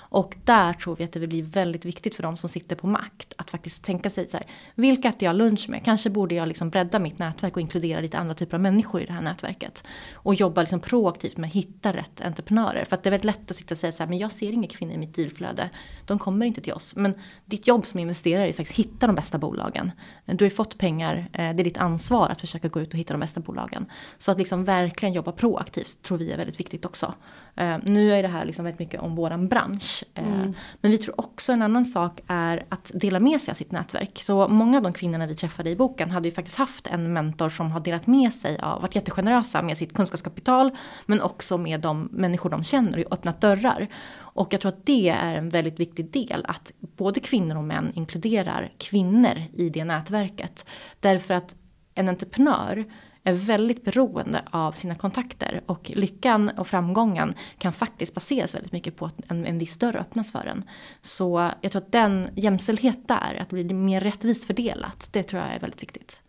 Och 0.09 0.35
där 0.43 0.73
tror 0.73 0.95
vi 0.95 1.03
att 1.03 1.11
det 1.11 1.27
blir 1.27 1.43
väldigt 1.43 1.85
viktigt 1.85 2.15
för 2.15 2.23
de 2.23 2.37
som 2.37 2.49
sitter 2.49 2.75
på 2.75 2.87
makt 2.87 3.33
att 3.37 3.51
faktiskt 3.51 3.83
tänka 3.83 4.09
sig 4.09 4.27
så 4.27 4.37
här, 4.37 4.45
vilka 4.75 5.09
äter 5.09 5.23
jag 5.23 5.35
lunch 5.35 5.69
med? 5.69 5.85
Kanske 5.85 6.09
borde 6.09 6.35
jag 6.35 6.47
liksom 6.47 6.69
bredda 6.69 6.99
mitt 6.99 7.19
nätverk 7.19 7.55
och 7.55 7.61
inkludera 7.61 8.01
lite 8.01 8.17
andra 8.17 8.33
typer 8.33 8.57
av 8.57 8.61
människor 8.61 9.01
i 9.01 9.05
det 9.05 9.13
här 9.13 9.21
nätverket. 9.21 9.83
Och 10.13 10.35
jobba 10.35 10.61
liksom 10.61 10.79
proaktivt 10.79 11.37
med 11.37 11.47
att 11.47 11.53
hitta 11.53 11.93
rätt 11.93 12.21
entreprenörer. 12.21 12.85
För 12.85 12.95
att 12.95 13.03
det 13.03 13.09
är 13.09 13.11
väldigt 13.11 13.25
lätt 13.25 13.51
att 13.51 13.57
sitta 13.57 13.73
och 13.73 13.77
säga 13.77 13.91
så 13.91 14.03
här, 14.03 14.09
men 14.09 14.17
jag 14.17 14.31
ser 14.31 14.51
inga 14.51 14.67
kvinnor 14.67 14.93
i 14.93 14.97
mitt 14.97 15.15
dealflöde. 15.15 15.69
De 16.05 16.19
kommer 16.19 16.45
inte 16.45 16.61
till 16.61 16.73
oss. 16.73 16.95
Men 16.95 17.13
ditt 17.45 17.67
jobb 17.67 17.85
som 17.85 17.99
investerare 17.99 18.49
är 18.49 18.53
faktiskt 18.53 18.79
att 18.79 18.85
hitta 18.85 19.07
de 19.07 19.15
bästa 19.15 19.37
bolagen. 19.37 19.91
Du 20.25 20.45
har 20.45 20.49
ju 20.49 20.55
fått 20.55 20.77
pengar, 20.77 21.17
eh, 21.17 21.37
det 21.37 21.61
är 21.61 21.63
ditt 21.63 21.77
ansvar 21.77 22.29
att 22.29 22.41
försöka 22.41 22.67
gå 22.67 22.79
ut 22.79 22.93
och 22.93 22.99
hitta 22.99 23.13
de 23.13 23.19
bästa 23.19 23.39
bolagen. 23.39 23.85
Så 24.17 24.31
att 24.31 24.37
liksom 24.37 24.65
verkligen 24.65 25.13
jobba 25.13 25.31
proaktivt 25.31 26.01
tror 26.01 26.17
vi 26.17 26.31
är 26.31 26.37
väldigt 26.37 26.59
viktigt 26.59 26.85
också. 26.85 27.13
Eh, 27.55 27.77
nu 27.83 28.13
är 28.13 28.21
det 28.21 28.29
här 28.29 28.45
liksom 28.45 28.65
väldigt 28.65 28.79
mycket 28.79 29.01
om 29.01 29.15
våran 29.15 29.47
bransch. 29.47 29.98
Eh, 30.13 30.27
mm. 30.27 30.53
Men 30.81 30.91
vi 30.91 30.97
tror 30.97 31.19
också 31.19 31.51
en 31.51 31.61
annan 31.61 31.85
sak 31.85 32.21
är 32.27 32.65
att 32.69 32.91
dela 32.93 33.19
med 33.19 33.41
sig 33.41 33.51
av 33.51 33.55
sitt 33.55 33.71
nätverk. 33.71 34.19
Så 34.21 34.47
många 34.47 34.77
av 34.77 34.83
de 34.83 34.93
kvinnorna 34.93 35.27
vi 35.27 35.35
träffade 35.35 35.69
i 35.69 35.75
boken 35.75 36.11
hade 36.11 36.27
ju 36.27 36.35
faktiskt 36.35 36.57
haft 36.57 36.87
en 36.87 37.13
mentor 37.13 37.49
som 37.49 37.71
har 37.71 37.79
delat 37.79 38.07
med 38.07 38.33
sig 38.33 38.59
av, 38.59 38.81
varit 38.81 38.95
jättegenerösa 38.95 39.61
med 39.61 39.77
sitt 39.77 39.93
kunskapskapital. 39.93 40.71
Men 41.05 41.21
också 41.21 41.57
med 41.57 41.79
de 41.79 42.09
människor 42.11 42.49
de 42.49 42.63
känner 42.63 43.05
och 43.05 43.13
öppnat 43.13 43.41
dörrar. 43.41 43.87
Och 44.17 44.53
jag 44.53 44.61
tror 44.61 44.71
att 44.71 44.85
det 44.85 45.09
är 45.09 45.35
en 45.35 45.49
väldigt 45.49 45.79
viktig 45.79 46.11
del 46.11 46.45
att 46.47 46.71
både 46.79 47.19
kvinnor 47.19 47.57
och 47.57 47.63
män 47.63 47.91
inkluderar 47.95 48.71
kvinnor 48.77 49.43
i 49.53 49.69
det 49.69 49.85
nätverket. 49.85 50.65
Därför 50.99 51.33
att 51.33 51.55
en 51.95 52.09
entreprenör 52.09 52.85
är 53.23 53.33
väldigt 53.33 53.83
beroende 53.83 54.41
av 54.51 54.71
sina 54.71 54.95
kontakter 54.95 55.61
och 55.65 55.91
lyckan 55.95 56.49
och 56.49 56.67
framgången 56.67 57.33
kan 57.57 57.73
faktiskt 57.73 58.13
baseras 58.13 58.55
väldigt 58.55 58.71
mycket 58.71 58.95
på 58.95 59.05
att 59.05 59.31
en, 59.31 59.45
en 59.45 59.59
viss 59.59 59.77
dörr 59.77 59.95
öppnas 59.95 60.31
för 60.31 60.45
en. 60.47 60.63
Så 61.01 61.51
jag 61.61 61.71
tror 61.71 61.81
att 61.81 61.91
den 61.91 62.29
jämställdhet 62.35 63.07
där, 63.07 63.39
att 63.41 63.49
blir 63.49 63.73
mer 63.73 63.99
rättvist 63.99 64.45
fördelat, 64.45 65.09
det 65.11 65.23
tror 65.23 65.41
jag 65.41 65.55
är 65.55 65.59
väldigt 65.59 65.81
viktigt. 65.81 66.21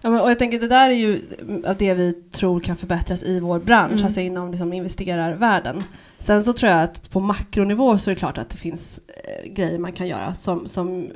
Ja, 0.00 0.10
men, 0.10 0.20
och 0.20 0.30
jag 0.30 0.38
tänker 0.38 0.60
det 0.60 0.68
där 0.68 0.90
är 0.90 0.94
ju 0.94 1.22
det 1.78 1.94
vi 1.94 2.12
tror 2.12 2.60
kan 2.60 2.76
förbättras 2.76 3.22
i 3.22 3.40
vår 3.40 3.58
bransch, 3.58 3.92
Mm. 3.92 4.04
alltså 4.04 4.20
inom 4.20 4.50
liksom, 4.50 4.72
investerarvärlden. 4.72 5.84
Sen 6.18 6.44
så 6.44 6.52
tror 6.52 6.72
jag 6.72 6.82
att 6.82 7.10
på 7.10 7.20
makronivå 7.20 7.98
så 7.98 8.10
är 8.10 8.14
det 8.14 8.18
klart 8.18 8.38
att 8.38 8.48
det 8.48 8.56
finns 8.56 9.00
eh, 9.08 9.52
grejer 9.52 9.78
man 9.78 9.92
kan 9.92 10.08
göra 10.08 10.34
som, 10.34 10.66
som 10.66 11.10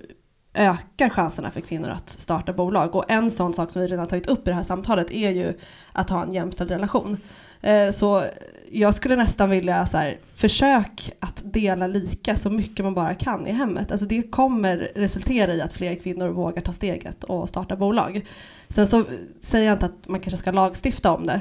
ökar 0.54 1.08
chanserna 1.08 1.50
för 1.50 1.60
kvinnor 1.60 1.88
att 1.88 2.10
starta 2.10 2.52
bolag. 2.52 2.94
Och 2.94 3.10
en 3.10 3.30
sån 3.30 3.54
sak 3.54 3.70
som 3.70 3.82
vi 3.82 3.88
redan 3.88 4.06
tagit 4.06 4.26
upp 4.26 4.46
i 4.46 4.50
det 4.50 4.56
här 4.56 4.62
samtalet 4.62 5.10
är 5.10 5.30
ju 5.30 5.58
att 5.92 6.10
ha 6.10 6.22
en 6.22 6.32
jämställd 6.32 6.70
relation. 6.70 7.16
Eh, 7.60 7.90
så 7.90 8.24
jag 8.70 8.94
skulle 8.94 9.16
nästan 9.16 9.50
vilja 9.50 9.86
så 9.86 9.96
här, 9.98 10.18
försök 10.34 11.12
att 11.20 11.42
dela 11.44 11.86
lika 11.86 12.36
så 12.36 12.50
mycket 12.50 12.84
man 12.84 12.94
bara 12.94 13.14
kan 13.14 13.46
i 13.46 13.52
hemmet. 13.52 13.90
Alltså 13.90 14.06
det 14.06 14.22
kommer 14.22 14.92
resultera 14.94 15.54
i 15.54 15.60
att 15.60 15.72
fler 15.72 15.94
kvinnor 15.94 16.28
vågar 16.28 16.62
ta 16.62 16.72
steget 16.72 17.24
och 17.24 17.48
starta 17.48 17.76
bolag. 17.76 18.26
Sen 18.68 18.86
så 18.86 19.04
säger 19.40 19.66
jag 19.66 19.74
inte 19.74 19.86
att 19.86 20.08
man 20.08 20.20
kanske 20.20 20.36
ska 20.36 20.50
lagstifta 20.50 21.14
om 21.14 21.26
det. 21.26 21.40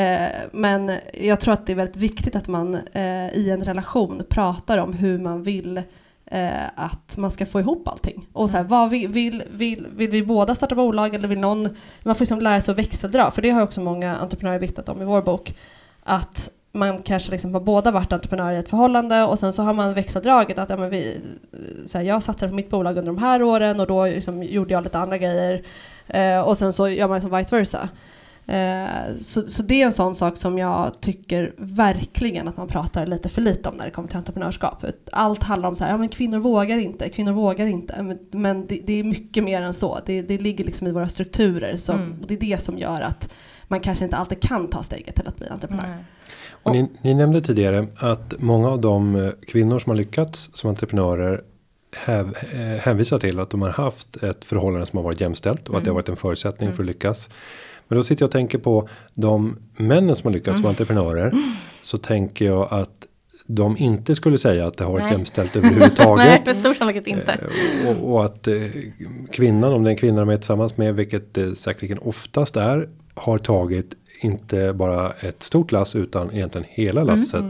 Eh, 0.00 0.48
men 0.52 0.92
jag 1.14 1.40
tror 1.40 1.54
att 1.54 1.66
det 1.66 1.72
är 1.72 1.76
väldigt 1.76 1.96
viktigt 1.96 2.36
att 2.36 2.48
man 2.48 2.74
eh, 2.74 3.28
i 3.28 3.50
en 3.50 3.64
relation 3.64 4.22
pratar 4.28 4.78
om 4.78 4.92
hur 4.92 5.18
man 5.18 5.42
vill 5.42 5.82
eh, 6.32 6.64
att 6.76 7.16
man 7.16 7.30
ska 7.30 7.46
få 7.46 7.60
ihop 7.60 7.88
allting. 7.88 8.26
Och 8.32 8.50
så 8.50 8.56
här, 8.56 8.64
vad 8.64 8.90
vill, 8.90 9.08
vill, 9.08 9.42
vill, 9.50 9.86
vill 9.90 10.10
vi 10.10 10.22
båda 10.22 10.54
starta 10.54 10.74
bolag 10.74 11.14
eller 11.14 11.28
vill 11.28 11.40
någon... 11.40 11.68
Man 12.02 12.14
får 12.14 12.20
liksom 12.20 12.40
lära 12.40 12.60
sig 12.60 12.72
att 12.72 12.78
växeldra, 12.78 13.30
för 13.30 13.42
det 13.42 13.50
har 13.50 13.62
också 13.62 13.80
många 13.80 14.16
entreprenörer 14.16 14.58
vittnat 14.58 14.88
om 14.88 15.02
i 15.02 15.04
vår 15.04 15.22
bok. 15.22 15.54
Att 16.02 16.50
man 16.72 17.02
kanske 17.02 17.30
liksom 17.30 17.54
har 17.54 17.60
båda 17.60 17.90
varit 17.90 18.12
entreprenörer 18.12 18.56
i 18.56 18.58
ett 18.58 18.70
förhållande 18.70 19.22
och 19.22 19.38
sen 19.38 19.52
så 19.52 19.62
har 19.62 19.72
man 19.72 19.94
växeldragit 19.94 20.58
att 20.58 20.70
ja, 20.70 20.76
men 20.76 20.90
vi, 20.90 21.20
så 21.86 21.98
här, 21.98 22.04
jag 22.04 22.22
satsade 22.22 22.50
på 22.50 22.56
mitt 22.56 22.70
bolag 22.70 22.98
under 22.98 23.12
de 23.12 23.18
här 23.18 23.42
åren 23.42 23.80
och 23.80 23.86
då 23.86 24.06
liksom 24.06 24.42
gjorde 24.42 24.72
jag 24.74 24.84
lite 24.84 24.98
andra 24.98 25.18
grejer. 25.18 25.62
Eh, 26.06 26.40
och 26.40 26.58
sen 26.58 26.72
så 26.72 26.88
gör 26.88 27.08
man 27.08 27.14
liksom 27.14 27.38
vice 27.38 27.56
versa. 27.56 27.88
Eh, 28.46 29.16
så, 29.18 29.42
så 29.48 29.62
det 29.62 29.82
är 29.82 29.86
en 29.86 29.92
sån 29.92 30.14
sak 30.14 30.36
som 30.36 30.58
jag 30.58 31.00
tycker 31.00 31.54
verkligen 31.58 32.48
att 32.48 32.56
man 32.56 32.68
pratar 32.68 33.06
lite 33.06 33.28
för 33.28 33.40
lite 33.42 33.68
om 33.68 33.74
när 33.74 33.84
det 33.84 33.90
kommer 33.90 34.08
till 34.08 34.16
entreprenörskap. 34.18 34.84
Allt 35.12 35.42
handlar 35.42 35.68
om 35.68 35.76
så 35.76 35.84
här, 35.84 35.90
ja 35.90 35.96
men 35.96 36.08
kvinnor 36.08 36.38
vågar 36.38 36.78
inte, 36.78 37.08
kvinnor 37.08 37.32
vågar 37.32 37.66
inte. 37.66 38.02
Men, 38.02 38.18
men 38.30 38.66
det, 38.66 38.80
det 38.86 38.92
är 39.00 39.04
mycket 39.04 39.44
mer 39.44 39.62
än 39.62 39.74
så. 39.74 39.98
Det, 40.06 40.22
det 40.22 40.38
ligger 40.38 40.64
liksom 40.64 40.86
i 40.86 40.92
våra 40.92 41.08
strukturer. 41.08 41.76
Som, 41.76 41.92
Mm. 42.02 42.20
och 42.20 42.26
det 42.26 42.34
är 42.34 42.40
det 42.40 42.62
som 42.62 42.78
gör 42.78 43.00
att 43.00 43.32
man 43.68 43.80
kanske 43.80 44.04
inte 44.04 44.16
alltid 44.16 44.40
kan 44.42 44.70
ta 44.70 44.82
steget 44.82 45.14
till 45.14 45.28
att 45.28 45.36
bli 45.36 45.48
entreprenör. 45.48 45.86
Nej. 45.88 46.04
Och 46.62 46.72
ni, 46.72 46.88
ni 47.02 47.14
nämnde 47.14 47.40
tidigare 47.40 47.86
att 47.96 48.34
många 48.38 48.68
av 48.68 48.80
de 48.80 49.16
eh, 49.16 49.30
kvinnor 49.46 49.78
som 49.78 49.90
har 49.90 49.96
lyckats 49.96 50.50
som 50.54 50.70
entreprenörer 50.70 51.42
hänvisar 52.80 53.18
till 53.18 53.40
att 53.40 53.50
de 53.50 53.62
har 53.62 53.70
haft 53.70 54.16
ett 54.16 54.44
förhållande 54.44 54.86
som 54.86 54.96
har 54.96 55.04
varit 55.04 55.20
jämställt 55.20 55.68
och 55.68 55.78
att 55.78 55.84
det 55.84 55.90
har 55.90 55.94
varit 55.94 56.08
en 56.08 56.16
förutsättning 56.16 56.72
för 56.72 56.82
att 56.82 56.86
lyckas. 56.86 57.30
Men 57.88 57.96
då 57.96 58.02
sitter 58.02 58.22
jag 58.22 58.28
och 58.28 58.32
tänker 58.32 58.58
på 58.58 58.88
de 59.14 59.56
männen 59.76 60.16
som 60.16 60.26
har 60.28 60.32
lyckats 60.32 60.60
som 60.60 60.66
entreprenörer. 60.68 61.32
Så 61.80 61.98
tänker 61.98 62.44
jag 62.44 62.68
att 62.70 63.06
de 63.46 63.76
inte 63.76 64.14
skulle 64.14 64.38
säga 64.38 64.66
att 64.66 64.76
det 64.76 64.84
har 64.84 64.92
varit 64.92 65.04
Nej. 65.04 65.12
jämställt 65.12 65.56
överhuvudtaget. 65.56 66.26
Nej, 66.26 66.42
med 66.46 66.56
stor 66.56 66.74
sannolikhet 66.74 67.06
inte. 67.06 67.32
Eh, 67.32 67.88
Och, 67.88 68.12
och 68.12 68.24
att 68.24 68.48
eh, 68.48 68.56
kvinnan, 69.32 69.72
om 69.72 69.84
det 69.84 69.88
är 69.88 69.92
en 69.92 69.96
kvinna 69.96 70.20
de 70.20 70.28
är 70.28 70.36
tillsammans 70.36 70.76
med, 70.76 70.94
vilket 70.94 71.34
det 71.34 71.56
säkerligen 71.56 71.98
oftast 71.98 72.56
är, 72.56 72.88
har 73.14 73.38
tagit 73.38 73.94
inte 74.20 74.72
bara 74.72 75.10
ett 75.10 75.42
stort 75.42 75.72
lass 75.72 75.96
utan 75.96 76.30
egentligen 76.34 76.66
hela 76.70 77.04
lasset 77.04 77.44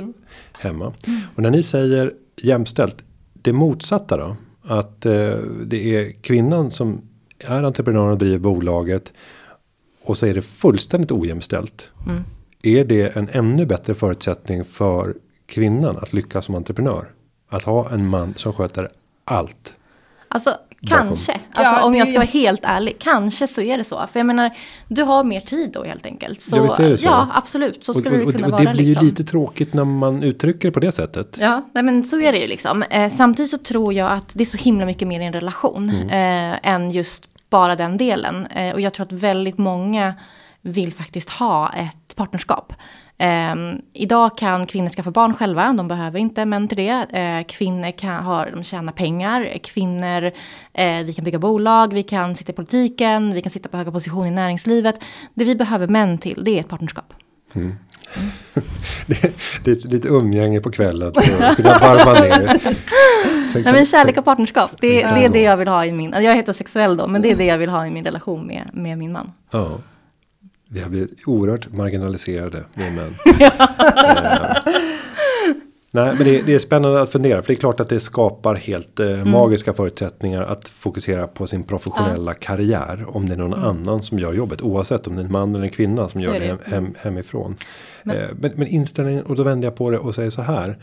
hemma. 0.59 0.93
Och 1.37 1.43
när 1.43 1.51
ni 1.51 1.63
säger 1.63 2.13
jämställt, 2.37 3.05
det 3.43 3.53
motsatta 3.53 4.17
då? 4.17 4.37
Att 4.63 5.07
eh, 5.07 5.37
det 5.67 5.97
är 5.97 6.13
kvinnan 6.13 6.71
som 6.71 7.01
är 7.39 7.63
entreprenör 7.63 8.11
och 8.11 8.19
driver 8.19 8.39
bolaget 8.39 9.13
och 10.05 10.19
så 10.19 10.27
är 10.27 10.35
det 10.35 10.43
fullständigt 10.43 11.13
ojämställt. 11.13 11.91
Mm. 12.07 12.23
Är 12.63 12.85
det 12.85 13.17
en 13.17 13.29
ännu 13.33 13.67
bättre 13.67 13.95
förutsättning 13.95 14.65
för 14.65 15.15
kvinnan 15.47 15.97
att 15.97 16.13
lyckas 16.13 16.45
som 16.45 16.55
entreprenör? 16.55 17.07
Att 17.49 17.63
ha 17.63 17.91
en 17.91 18.07
man 18.07 18.35
som 18.37 18.53
sköter 18.53 18.89
allt. 19.25 19.75
Alltså. 20.29 20.51
Kanske, 20.89 21.33
alltså, 21.33 21.75
Ja, 21.75 21.83
om 21.83 21.93
det 21.93 21.99
jag 21.99 22.09
ska 22.09 22.19
vara 22.19 22.29
helt 22.29 22.65
ärlig, 22.65 22.97
kanske 22.99 23.47
så 23.47 23.63
är 23.63 23.79
det 23.79 23.85
så. 23.85 24.07
För 24.13 24.21
jag 24.21 24.27
menar, 24.27 24.51
du 24.89 25.03
har 25.03 25.25
mer 25.25 25.41
tid 25.41 25.71
då 25.73 25.85
helt 25.85 26.07
enkelt. 26.07 26.41
Så, 26.41 26.57
Ja, 26.57 26.63
visst 26.63 26.79
är 26.79 26.91
det 26.91 26.97
så. 26.97 27.07
Ja, 27.07 27.29
absolut, 27.35 27.85
så 27.85 27.95
skulle 27.95 28.17
och, 28.17 28.27
och, 28.27 28.33
det 28.33 28.33
kunna 28.33 28.47
och 28.47 28.53
vara. 28.53 28.65
det 28.65 28.73
blir 28.73 28.85
liksom. 28.85 29.07
ju 29.07 29.11
lite 29.11 29.25
tråkigt 29.25 29.75
när 29.75 29.85
man 29.85 30.23
uttrycker 30.23 30.69
det 30.69 30.73
på 30.73 30.81
det 30.81 30.93
sättet. 30.93 31.37
Ja, 31.41 31.69
nej 31.75 31.83
men 31.83 32.05
så 32.05 32.21
är 32.21 32.33
det 32.33 32.39
ju 32.39 32.47
liksom. 32.47 32.83
Eh, 32.83 33.13
samtidigt 33.13 33.51
så 33.51 33.59
tror 33.59 33.95
jag 33.95 34.13
att 34.13 34.31
det 34.33 34.43
är 34.43 34.47
så 34.47 34.59
himla 34.59 34.87
mycket 34.87 35.09
mer 35.09 35.21
i 35.21 35.25
en 35.25 35.33
relation 35.33 35.91
eh, 35.91 36.69
än 36.69 36.91
just 36.91 37.29
bara 37.51 37.77
den 37.77 37.97
delen. 37.97 38.47
Eh, 38.47 38.73
och 38.73 38.81
jag 38.81 38.95
tror 38.95 39.07
att 39.07 39.13
väldigt 39.13 39.59
många 39.59 40.15
vill 40.61 40.93
faktiskt 40.93 41.31
ha 41.31 41.73
ett 41.73 42.17
partnerskap. 42.17 42.73
Eh, 43.23 43.55
idag 43.93 44.39
kan 44.39 44.67
kvinnor 44.67 44.89
skaffa 44.89 45.11
barn 45.11 45.35
själva, 45.35 45.73
de 45.73 45.89
behöver 45.89 46.19
inte 46.19 46.45
män 46.45 46.69
till 46.69 46.77
det. 46.77 47.07
Eh, 47.13 47.47
kvinnor 47.57 47.91
kan, 47.91 48.25
har, 48.25 48.51
de 48.51 48.63
tjänar 48.65 48.93
pengar, 48.93 49.59
kvinnor, 49.63 50.25
eh, 50.73 51.05
vi 51.05 51.13
kan 51.17 51.25
bygga 51.25 51.39
bolag, 51.39 51.93
vi 51.93 52.03
kan 52.03 52.37
sitta 52.37 52.53
i 52.53 52.55
politiken, 52.55 53.35
vi 53.35 53.43
kan 53.43 53.51
sitta 53.51 53.69
på 53.69 53.77
höga 53.77 53.93
positioner 53.93 54.27
i 54.27 54.31
näringslivet. 54.31 54.95
Det 55.35 55.45
vi 55.45 55.57
behöver 55.57 55.89
män 55.89 56.19
till, 56.19 56.45
det 56.45 56.51
är 56.51 56.61
ett 56.61 56.69
partnerskap. 56.69 57.15
Det, 59.07 59.35
det 59.65 59.71
är 59.71 59.77
ett 59.77 59.85
lite 59.85 60.09
umgänge 60.09 60.61
på 60.61 60.71
kvällen. 60.71 61.13
varva 61.59 62.13
ner. 62.13 62.59
Sen 63.53 63.63
Nej 63.63 63.73
men 63.73 63.87
kärlek 63.87 64.17
och 64.17 64.25
partnerskap, 64.25 64.71
det, 64.81 64.89
det 64.89 65.25
är 65.25 65.29
det 65.29 65.43
jag 65.43 65.57
vill 65.57 65.69
ha 65.69 65.87
i 65.87 65.93
min, 65.93 66.11
jag 66.13 66.25
är 66.25 66.35
heterosexuell 66.35 66.97
då, 66.97 67.07
men 67.07 67.23
det 67.23 67.31
är 67.31 67.37
det 67.37 67.45
jag 67.45 67.59
vill 67.59 67.71
ha 67.71 67.87
i 67.87 67.91
min 67.91 68.05
relation 68.05 68.47
med, 68.47 68.71
med 68.73 68.99
min 68.99 69.13
man. 69.13 69.33
Ja. 69.51 69.79
Vi 70.73 70.81
har 70.81 70.91
blivit 70.91 71.13
oerhört 71.27 71.73
marginaliserade 71.73 72.65
med 72.75 72.93
män. 72.95 73.15
Eh, 75.95 76.05
Nej, 76.05 76.15
men 76.17 76.25
det, 76.25 76.43
det 76.43 76.55
är 76.55 76.59
spännande 76.59 77.03
att 77.03 77.13
fundera. 77.13 77.43
För 77.43 77.49
det 77.49 77.55
är 77.55 77.61
klart 77.61 77.81
att 77.81 77.89
det 77.89 78.01
skapar 78.01 78.55
helt 78.55 79.01
eh, 79.01 79.07
Mm. 79.09 79.31
magiska 79.31 79.73
förutsättningar 79.73 80.43
att 80.43 80.69
fokusera 80.69 81.27
på 81.27 81.47
sin 81.47 81.63
professionella 81.63 82.35
karriär. 82.35 83.05
Om 83.09 83.29
det 83.29 83.35
är 83.35 83.39
någon 83.39 83.55
annan 83.55 84.03
som 84.03 84.19
gör 84.19 84.33
jobbet. 84.33 84.63
Oavsett 84.63 85.07
om 85.07 85.17
det 85.17 85.23
är 85.23 85.25
en 85.25 85.33
man 85.33 85.55
eller 85.55 85.65
en 85.65 85.71
kvinna 85.71 86.09
som 86.09 86.21
Mm. 86.21 86.33
Så 86.33 86.39
gör 86.39 86.41
det 86.41 86.47
hem, 86.47 86.59
hem, 86.85 86.95
hemifrån. 86.99 87.57
Men- 88.03 88.17
Men, 88.17 88.37
men, 88.41 88.53
men 88.57 88.69
inställningen, 88.69 89.23
och 89.25 89.37
då 89.37 89.43
vänder 89.43 89.67
jag 89.67 89.75
på 89.77 89.91
det 89.91 89.99
och 89.99 90.15
säger 90.15 90.31
så 90.31 90.43
här. 90.43 90.79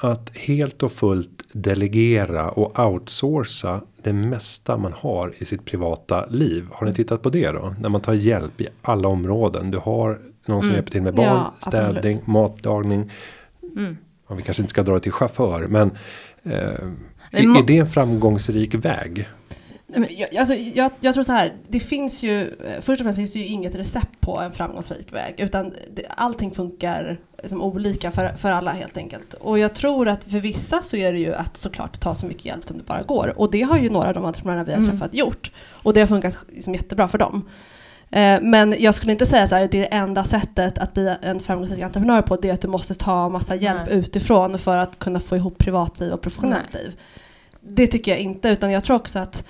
Att 0.00 0.30
helt 0.34 0.82
och 0.82 0.92
fullt 0.92 1.41
delegera 1.52 2.50
och 2.50 2.78
outsourca 2.78 3.80
det 4.02 4.12
mesta 4.12 4.76
man 4.76 4.92
har 4.96 5.32
i 5.38 5.44
sitt 5.44 5.64
privata 5.64 6.26
liv. 6.26 6.66
Har 6.72 6.82
Mm. 6.82 6.90
ni 6.90 6.96
tittat 6.96 7.22
på 7.22 7.30
det 7.30 7.50
då? 7.50 7.74
När 7.80 7.88
man 7.88 8.00
tar 8.00 8.12
hjälp 8.14 8.60
i 8.60 8.68
alla 8.82 9.08
områden. 9.08 9.70
Du 9.70 9.78
har 9.78 10.08
någon 10.46 10.60
som 10.62 10.68
Mm. 10.68 10.74
hjälper 10.74 10.90
till 10.90 11.02
med 11.02 11.14
barn, 11.14 11.26
Ja, 11.26 11.54
städning, 11.70 12.20
matlagning. 12.24 13.10
Mm. 13.76 13.96
Ja, 14.28 14.34
vi 14.34 14.42
kanske 14.42 14.62
inte 14.62 14.70
ska 14.70 14.82
dra 14.82 14.94
det 14.94 15.00
till 15.00 15.12
chaufför. 15.12 15.66
Men 15.68 15.90
eh, 16.42 16.52
är, 17.30 17.58
är 17.58 17.66
det 17.66 17.78
en 17.78 17.86
framgångsrik 17.86 18.74
väg? 18.74 19.28
Nej, 19.96 20.16
Jag, 20.30 20.36
alltså, 20.36 20.54
jag, 20.54 20.90
jag 21.00 21.14
tror 21.14 21.24
så 21.24 21.32
här, 21.32 21.52
det 21.68 21.80
finns 21.80 22.22
ju, 22.22 22.40
eh, 22.42 22.80
först 22.80 23.00
och 23.00 23.04
främst 23.04 23.16
finns 23.16 23.32
det 23.32 23.38
ju 23.38 23.46
inget 23.46 23.74
recept 23.74 24.20
på 24.20 24.40
en 24.40 24.52
framgångsrik 24.52 25.12
väg. 25.12 25.34
Utan 25.38 25.74
det, 25.94 26.06
allting 26.08 26.50
funkar 26.50 27.20
som 27.44 27.62
olika 27.62 28.10
för, 28.10 28.32
för 28.36 28.50
alla 28.52 28.72
helt 28.72 28.96
enkelt. 28.96 29.34
Och 29.34 29.58
jag 29.58 29.74
tror 29.74 30.08
att 30.08 30.24
för 30.24 30.38
vissa 30.38 30.82
så 30.82 30.96
är 30.96 31.12
det 31.12 31.18
ju 31.18 31.34
att 31.34 31.56
såklart 31.56 32.00
ta 32.00 32.14
så 32.14 32.26
mycket 32.26 32.44
hjälp 32.44 32.68
som 32.68 32.78
det 32.78 32.84
bara 32.84 33.02
går. 33.02 33.34
Och 33.36 33.50
det 33.50 33.62
har 33.62 33.78
ju 33.78 33.90
några 33.90 34.08
av 34.08 34.14
de 34.14 34.24
entreprenörerna 34.24 34.64
vi 34.64 34.72
har 34.72 34.78
Mm. 34.78 34.90
träffat 34.90 35.14
gjort. 35.14 35.52
Och 35.70 35.94
det 35.94 36.00
har 36.00 36.06
funkat 36.06 36.38
liksom 36.52 36.74
jättebra 36.74 37.08
för 37.08 37.18
dem. 37.18 37.48
Eh, 38.10 38.40
Men 38.42 38.74
jag 38.78 38.94
skulle 38.94 39.12
inte 39.12 39.26
säga 39.26 39.48
så 39.48 39.54
här, 39.54 39.68
det 39.70 39.76
är 39.78 39.80
det 39.80 39.86
enda 39.86 40.24
sättet 40.24 40.78
att 40.78 40.94
bli 40.94 41.14
en 41.22 41.40
framgångsrik 41.40 41.80
entreprenör 41.82 42.22
på, 42.22 42.36
det 42.36 42.48
är 42.48 42.54
att 42.54 42.60
du 42.60 42.68
måste 42.68 42.94
ta 42.94 43.28
massa 43.28 43.54
hjälp 43.54 43.80
Nej. 43.86 43.98
utifrån 43.98 44.58
för 44.58 44.78
att 44.78 44.98
kunna 44.98 45.20
få 45.20 45.36
ihop 45.36 45.58
privatliv 45.58 46.12
och 46.12 46.20
professionellt 46.20 46.74
liv. 46.74 46.96
Det 47.60 47.86
tycker 47.86 48.10
jag 48.12 48.20
inte, 48.20 48.48
utan 48.48 48.70
jag 48.70 48.84
tror 48.84 48.96
också 48.96 49.18
att 49.18 49.46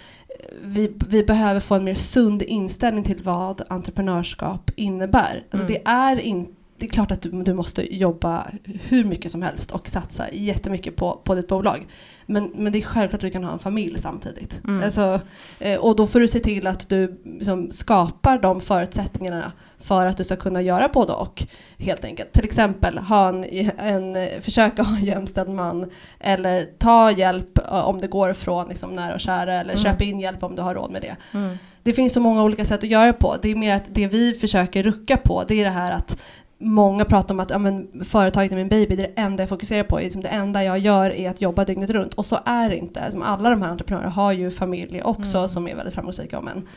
vi, 0.63 0.93
vi 1.09 1.23
behöver 1.23 1.61
få 1.61 1.75
en 1.75 1.85
mer 1.85 1.95
sund 1.95 2.43
inställning 2.43 3.05
till 3.05 3.21
vad 3.23 3.63
entreprenörskap 3.69 4.71
innebär. 4.77 5.45
Alltså 5.51 5.67
Mm. 5.67 5.83
det, 5.85 5.91
är 5.91 6.21
in, 6.21 6.55
det 6.79 6.87
är 6.87 6.91
klart 6.91 7.11
att 7.11 7.23
du, 7.23 7.31
du 7.31 7.55
måste 7.55 7.97
jobba 7.97 8.47
hur 8.65 9.05
mycket 9.05 9.33
som 9.33 9.43
helst 9.43 9.71
och 9.71 9.89
satsa 9.89 10.33
jättemycket 10.33 10.97
på, 10.97 11.21
på 11.25 11.35
ditt 11.35 11.49
bolag. 11.49 11.87
Men, 12.27 12.53
men 12.55 12.73
det 12.73 12.79
är 12.79 12.83
självklart 12.83 13.15
att 13.19 13.29
du 13.29 13.31
kan 13.31 13.45
ha 13.45 13.53
en 13.53 13.59
familj 13.59 13.99
samtidigt. 13.99 14.61
Mm. 14.65 14.85
Alltså, 14.85 15.21
eh, 15.59 15.79
och 15.79 15.97
då 15.97 16.07
får 16.07 16.21
du 16.21 16.29
se 16.29 16.41
till 16.41 16.67
att 16.67 16.89
du 16.89 17.21
liksom 17.25 17.73
skapar 17.73 18.39
de 18.39 18.61
förutsättningarna 18.61 19.53
för 19.83 20.07
att 20.07 20.17
du 20.17 20.25
ska 20.25 20.37
kunna 20.37 20.63
göra 20.63 20.89
både 20.89 21.13
och. 21.13 21.43
Helt 21.79 22.05
enkelt. 22.05 22.33
Till 22.33 22.45
exempel 22.45 22.99
ha 22.99 23.29
en, 23.29 23.45
en, 23.79 24.43
försöka 24.43 24.83
ha 24.89 24.97
en 24.97 25.05
jämställd 25.05 25.51
man 25.51 25.91
eller 26.21 26.67
ta 26.79 27.11
hjälp 27.11 27.59
om 27.69 28.01
det 28.01 28.07
går 28.07 28.33
från 28.33 28.69
liksom, 28.69 28.91
nära 28.91 29.15
och 29.15 29.21
kära 29.21 29.55
eller 29.61 29.73
Mm. 29.73 29.83
köp 29.85 30.03
in 30.03 30.21
hjälp 30.21 30.43
om 30.43 30.57
du 30.57 30.63
har 30.63 30.75
råd 30.75 30.91
med 30.91 31.03
det. 31.03 31.17
Mm. 31.39 31.59
Det 31.83 31.93
finns 31.93 32.13
så 32.13 32.21
många 32.21 32.43
olika 32.43 32.65
sätt 32.65 32.83
att 32.83 32.91
göra 32.91 33.07
det 33.07 33.13
på. 33.13 33.37
Det 33.43 33.49
är 33.51 33.55
mer 33.57 33.75
att 33.75 33.85
det 33.89 34.07
vi 34.07 34.35
försöker 34.35 34.83
rucka 34.83 35.17
på 35.17 35.45
det 35.49 35.61
är 35.61 35.65
det 35.65 35.71
här 35.71 35.93
att 35.93 36.21
Många 36.65 37.05
pratar 37.05 37.35
om 37.35 37.41
att 37.41 37.51
ja, 37.51 37.59
men, 37.59 38.05
företaget 38.05 38.53
är 38.53 38.57
min 38.57 38.69
baby, 38.69 38.97
det 38.97 39.03
är 39.03 39.07
det 39.09 39.21
enda 39.21 39.43
jag 39.43 39.49
fokuserar 39.49 39.83
på. 39.85 39.99
Liksom, 39.99 40.21
det 40.23 40.29
enda 40.29 40.65
jag 40.65 40.79
gör 40.79 41.11
är 41.11 41.31
att 41.31 41.41
jobba 41.41 41.65
dygnet 41.65 41.91
runt. 41.91 42.15
Och 42.15 42.27
så 42.27 42.39
är 42.45 42.71
det 42.71 42.77
inte. 42.77 43.11
Som 43.11 43.23
alla 43.23 43.51
de 43.51 43.63
här 43.63 43.69
entreprenörerna 43.69 44.11
har 44.11 44.33
ju 44.33 44.51
familj 44.51 45.03
också 45.03 45.39
Mm. 45.39 45.49
som 45.49 45.69
är 45.69 45.75
väldigt 45.75 45.95
framgångsrika. 45.95 46.41
Men 46.41 46.69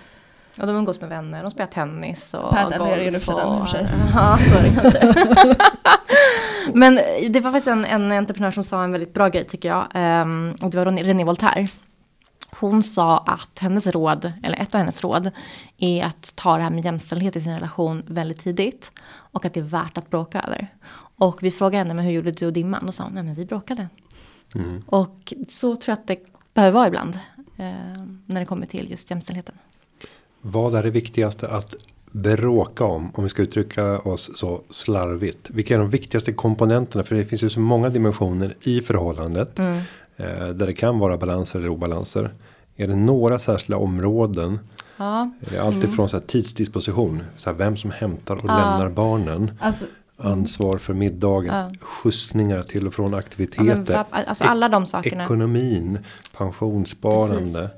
Och 0.59 0.67
de 0.67 0.75
umgås 0.75 1.01
med 1.01 1.09
vänner, 1.09 1.41
de 1.41 1.51
spelar 1.51 1.67
tennis 1.67 2.33
och 2.33 2.49
Padel 2.49 2.79
golf. 2.79 2.91
är 2.91 3.11
det 3.11 3.19
för 3.19 3.33
tiden, 3.33 3.57
i 3.57 3.61
och 3.61 3.69
för 3.69 3.77
sig. 3.77 3.87
Ja, 4.13 4.37
så 4.37 4.57
är 4.57 4.63
det 4.63 4.81
kanske. 4.81 5.55
Men 6.73 6.95
det 7.29 7.39
var 7.39 7.51
faktiskt 7.51 7.67
en, 7.67 7.85
en 7.85 8.11
entreprenör 8.11 8.51
som 8.51 8.63
sa 8.63 8.83
en 8.83 8.91
väldigt 8.91 9.13
bra 9.13 9.27
grej 9.27 9.45
tycker 9.47 9.69
jag. 9.69 9.87
Ehm, 9.93 10.55
och 10.61 10.69
det 10.69 10.77
var 10.77 10.85
René 10.85 11.23
Voltaire. 11.23 11.67
Hon 12.59 12.83
sa 12.83 13.17
att 13.17 13.59
hennes 13.59 13.87
råd, 13.87 14.33
eller 14.43 14.61
ett 14.61 14.75
av 14.75 14.79
hennes 14.79 15.01
råd, 15.03 15.31
är 15.77 16.03
att 16.05 16.35
ta 16.35 16.57
det 16.57 16.63
här 16.63 16.69
med 16.69 16.85
jämställdhet 16.85 17.35
i 17.35 17.41
sin 17.41 17.53
relation 17.53 18.03
väldigt 18.07 18.39
tidigt. 18.39 18.91
Och 19.07 19.45
att 19.45 19.53
det 19.53 19.59
är 19.59 19.63
värt 19.63 19.97
att 19.97 20.09
bråka 20.09 20.41
över. 20.41 20.67
Och 21.17 21.43
vi 21.43 21.51
frågade 21.51 21.77
henne, 21.77 21.93
men 21.93 22.05
hur 22.05 22.11
gjorde 22.11 22.31
du 22.31 22.45
och 22.45 22.53
din 22.53 22.69
man? 22.69 22.87
Och 22.87 22.93
sa 22.93 23.03
hon, 23.03 23.13
nej 23.13 23.23
men 23.23 23.35
vi 23.35 23.45
bråkade. 23.45 23.87
Och 24.85 25.33
så 25.49 25.75
tror 25.75 25.91
jag 25.91 25.99
att 25.99 26.07
det 26.07 26.19
behöver 26.53 26.73
vara 26.73 26.87
ibland. 26.87 27.19
Eh, 27.57 28.03
när 28.25 28.39
det 28.39 28.45
kommer 28.45 28.65
till 28.65 28.91
just 28.91 29.09
jämställdheten. 29.09 29.55
Vad 30.47 30.75
är 30.75 30.83
det 30.83 30.89
viktigaste 30.89 31.47
att 31.47 31.75
bråka 32.11 32.83
om? 32.83 33.11
Om 33.13 33.23
vi 33.23 33.29
ska 33.29 33.41
uttrycka 33.41 33.99
oss 33.99 34.31
så 34.35 34.61
slarvigt. 34.69 35.49
Vilka 35.49 35.75
är 35.75 35.79
de 35.79 35.89
viktigaste 35.89 36.33
komponenterna? 36.33 37.03
För 37.03 37.15
det 37.15 37.25
finns 37.25 37.43
ju 37.43 37.49
så 37.49 37.59
många 37.59 37.89
dimensioner 37.89 38.55
i 38.61 38.81
förhållandet. 38.81 39.59
Mm. 39.59 39.77
Eh, 40.17 40.47
där 40.47 40.65
det 40.65 40.73
kan 40.73 40.99
vara 40.99 41.17
balanser 41.17 41.59
eller 41.59 41.69
obalanser. 41.69 42.29
Är 42.75 42.87
det 42.87 42.95
några 42.95 43.39
särskilda 43.39 43.77
områden? 43.77 44.59
Ja, 44.97 45.31
allt 45.61 45.83
ifrån 45.83 46.09
så 46.09 46.17
här 46.17 46.23
tidsdisposition. 46.25 47.23
Så 47.37 47.49
här 47.49 47.57
vem 47.57 47.77
som 47.77 47.91
hämtar 47.91 48.35
och 48.35 48.45
Ja. 48.45 48.57
lämnar 48.57 48.89
barnen. 48.89 49.51
Alltså, 49.61 49.85
Ansvar 50.17 50.77
för 50.77 50.93
middagen. 50.93 51.55
Ja. 51.55 51.71
Skjutsningar 51.81 52.61
till 52.61 52.87
och 52.87 52.93
från 52.93 53.05
ja 53.05 53.09
men, 53.09 53.19
aktiviteter. 53.19 54.05
alltså 54.11 54.43
alla 54.43 54.69
de 54.69 54.85
sakerna. 54.85 55.23
Ekonomin. 55.23 55.99
Pensionssparande. 56.37 57.69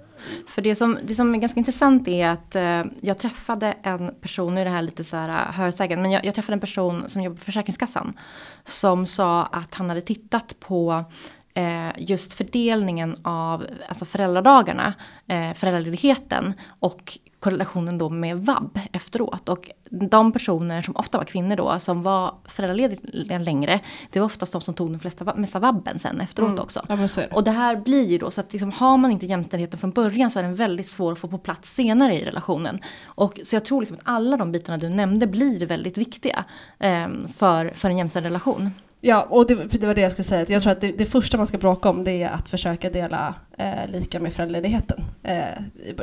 För 0.47 0.61
det 0.61 0.75
som, 0.75 0.97
det 1.03 1.15
som 1.15 1.35
är 1.35 1.39
ganska 1.39 1.59
intressant 1.59 2.07
är 2.07 2.27
att 2.27 2.55
eh, 2.55 2.83
jag 3.01 3.17
träffade 3.17 3.73
en 3.83 4.15
person, 4.21 4.55
nu 4.55 4.61
är 4.61 4.65
det 4.65 4.71
här 4.71 4.81
lite 4.81 5.03
så 5.03 5.17
här 5.17 5.29
eh, 5.29 5.53
hörsägen, 5.53 6.01
men 6.01 6.11
jag, 6.11 6.25
jag 6.25 6.35
träffade 6.35 6.53
en 6.53 6.59
person 6.59 7.03
som 7.07 7.21
jobbar 7.23 7.37
på 7.37 7.43
Försäkringskassan. 7.43 8.19
Som 8.65 9.05
sa 9.05 9.43
att 9.43 9.73
han 9.73 9.89
hade 9.89 10.01
tittat 10.01 10.55
på 10.59 11.05
eh, 11.53 11.89
just 11.97 12.33
fördelningen 12.33 13.15
av 13.21 13.65
alltså 13.87 14.05
föräldradagarna, 14.05 14.93
eh, 15.27 15.53
föräldraledigheten 15.53 16.53
och 16.79 17.17
korrelationen 17.39 17.97
då 17.97 18.09
med 18.09 18.37
vab 18.37 18.79
efteråt. 18.91 19.49
Och 19.49 19.69
de 19.89 20.31
personer 20.31 20.81
som 20.81 20.95
ofta 20.95 21.17
var 21.17 21.25
kvinnor 21.25 21.55
då, 21.55 21.79
som 21.79 22.03
var 22.03 22.35
föräldralediga 22.45 23.39
längre, 23.39 23.79
det 24.11 24.19
var 24.19 24.25
oftast 24.25 24.51
de 24.51 24.61
som 24.61 24.73
tog 24.73 24.91
den 24.91 24.99
flesta, 24.99 25.33
mesta 25.35 25.59
vabben 25.59 25.99
sen 25.99 26.21
efteråt 26.21 26.59
också. 26.59 26.85
ja 26.89 26.95
det. 27.29 27.35
Och 27.35 27.43
det 27.43 27.51
här 27.51 27.75
blir 27.75 28.07
ju 28.07 28.17
då 28.17 28.31
så 28.31 28.41
att 28.41 28.53
liksom, 28.53 28.71
har 28.71 28.97
man 28.97 29.11
inte 29.11 29.25
jämställdheten 29.25 29.79
från 29.79 29.91
början 29.91 30.31
så 30.31 30.39
är 30.39 30.43
den 30.43 30.55
väldigt 30.55 30.87
svår 30.87 31.11
att 31.11 31.19
få 31.19 31.27
på 31.27 31.37
plats 31.37 31.73
senare 31.73 32.19
i 32.19 32.25
relationen. 32.25 32.79
Och 33.05 33.39
så 33.43 33.55
jag 33.55 33.65
tror 33.65 33.81
liksom 33.81 33.97
att 33.97 34.03
alla 34.03 34.37
de 34.37 34.51
bitarna 34.51 34.77
du 34.77 34.89
nämnde 34.89 35.27
blir 35.27 35.65
väldigt 35.65 35.97
viktiga 35.97 36.45
eh, 36.79 37.07
för, 37.37 37.69
för 37.75 37.89
en 37.89 37.97
jämställd 37.97 38.25
relation. 38.25 38.71
Ja, 39.01 39.21
och 39.29 39.47
det, 39.47 39.55
det 39.55 39.87
var 39.87 39.93
det 39.93 40.01
jag 40.01 40.11
skulle 40.11 40.23
säga. 40.23 40.45
Jag 40.49 40.61
tror 40.61 40.71
att 40.71 40.81
det, 40.81 40.91
det 40.91 41.05
första 41.05 41.37
man 41.37 41.47
ska 41.47 41.57
bråka 41.57 41.89
om 41.89 42.03
det 42.03 42.23
är 42.23 42.29
att 42.29 42.49
försöka 42.49 42.89
dela 42.89 43.35
eh, 43.57 43.87
lika 43.91 44.19
med 44.19 44.33
föräldraledigheten. 44.33 45.03
Eh, 45.23 45.43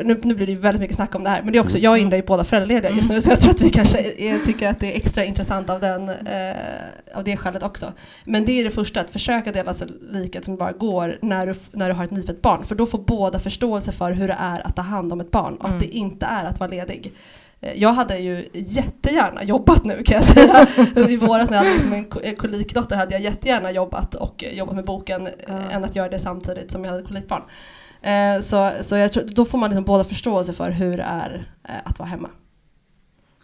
nu, 0.04 0.20
nu 0.22 0.34
blir 0.34 0.46
det 0.46 0.52
ju 0.52 0.58
väldigt 0.58 0.80
mycket 0.80 0.96
snack 0.96 1.14
om 1.14 1.24
det 1.24 1.30
här, 1.30 1.42
men 1.42 1.52
det 1.52 1.58
är 1.58 1.62
också, 1.62 1.78
jag 1.78 1.90
och 1.92 1.98
Indra 1.98 2.16
är 2.16 2.20
ju 2.20 2.26
båda 2.26 2.44
föräldralediga 2.44 2.90
just 2.90 3.10
nu, 3.10 3.20
så 3.20 3.30
jag 3.30 3.40
tror 3.40 3.50
att 3.52 3.60
vi 3.60 3.68
kanske 3.70 3.98
är, 3.98 4.38
tycker 4.38 4.68
att 4.68 4.80
det 4.80 4.92
är 4.92 4.96
extra 4.96 5.24
intressant 5.24 5.70
av, 5.70 5.80
den, 5.80 6.08
eh, 6.08 6.56
av 7.14 7.24
det 7.24 7.36
skälet 7.36 7.62
också. 7.62 7.92
Men 8.24 8.44
det 8.44 8.60
är 8.60 8.64
det 8.64 8.70
första, 8.70 9.00
att 9.00 9.10
försöka 9.10 9.52
dela 9.52 9.74
så 9.74 9.84
lika 10.10 10.42
som 10.42 10.54
det 10.54 10.58
bara 10.58 10.72
går 10.72 11.18
när 11.22 11.46
du, 11.46 11.54
när 11.72 11.88
du 11.88 11.94
har 11.94 12.04
ett 12.04 12.10
nyfött 12.10 12.42
barn, 12.42 12.64
för 12.64 12.74
då 12.74 12.86
får 12.86 12.98
båda 12.98 13.38
förståelse 13.38 13.92
för 13.92 14.12
hur 14.12 14.28
det 14.28 14.36
är 14.40 14.66
att 14.66 14.76
ta 14.76 14.82
hand 14.82 15.12
om 15.12 15.20
ett 15.20 15.30
barn 15.30 15.54
och 15.56 15.64
att 15.64 15.70
Mm. 15.70 15.80
det 15.82 15.96
inte 15.96 16.26
är 16.26 16.44
att 16.44 16.60
vara 16.60 16.70
ledig. 16.70 17.12
Eh, 17.64 17.72
Jag 17.82 17.92
hade 17.92 18.18
ju 18.18 18.48
jättegärna 18.52 19.44
jobbat 19.44 19.84
nu 19.84 20.02
kan 20.02 20.16
jag 20.16 20.24
säga. 20.24 20.66
I 21.08 21.16
våras 21.16 21.50
när 21.50 21.56
jag 21.56 21.64
hade 21.64 21.74
liksom 21.74 21.92
en 21.92 22.04
ko- 22.04 22.20
en 22.22 22.36
kolikdotter 22.36 22.96
hade 22.96 23.12
jag 23.12 23.20
jättegärna 23.20 23.70
jobbat 23.70 24.14
och 24.14 24.44
jobbat 24.52 24.74
med 24.74 24.84
boken 24.84 25.28
Ja. 25.48 25.54
eh, 25.58 25.74
än 25.76 25.84
att 25.84 25.96
göra 25.96 26.08
det 26.08 26.18
samtidigt 26.18 26.70
som 26.70 26.84
jag 26.84 26.90
hade 26.92 27.02
kolikbarn. 27.04 27.42
Eh, 28.02 28.40
Så, 28.40 28.72
så 28.80 28.96
jag 28.96 29.12
tror, 29.12 29.24
då 29.34 29.44
får 29.44 29.58
man 29.58 29.70
liksom 29.70 29.84
båda 29.84 30.04
förståelse 30.04 30.52
för 30.52 30.70
hur 30.70 30.96
det 30.96 31.02
är 31.02 31.48
att 31.84 31.98
vara 31.98 32.08
hemma. 32.08 32.28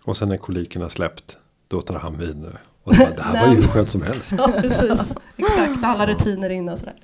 Och 0.05 0.17
sen 0.17 0.29
när 0.29 0.37
kolikerna 0.37 0.89
släppt. 0.89 1.37
Då 1.69 1.81
tar 1.83 1.95
han 1.99 2.19
vid 2.19 2.37
nu. 2.37 2.53
Och 2.83 2.95
så 2.95 3.03
bara, 3.05 3.15
det 3.17 3.23
här 3.23 3.47
var 3.47 3.55
ju 3.55 3.61
hur 3.61 3.69
skönt 3.69 3.89
som 3.89 4.03
helst. 4.03 4.35
Ja 4.39 4.53
precis, 4.61 5.15
exakt. 5.37 5.85
Alla 5.85 6.07
rutiner 6.07 6.51
inne 6.51 6.73
och 6.73 6.79
sådär. 6.79 6.95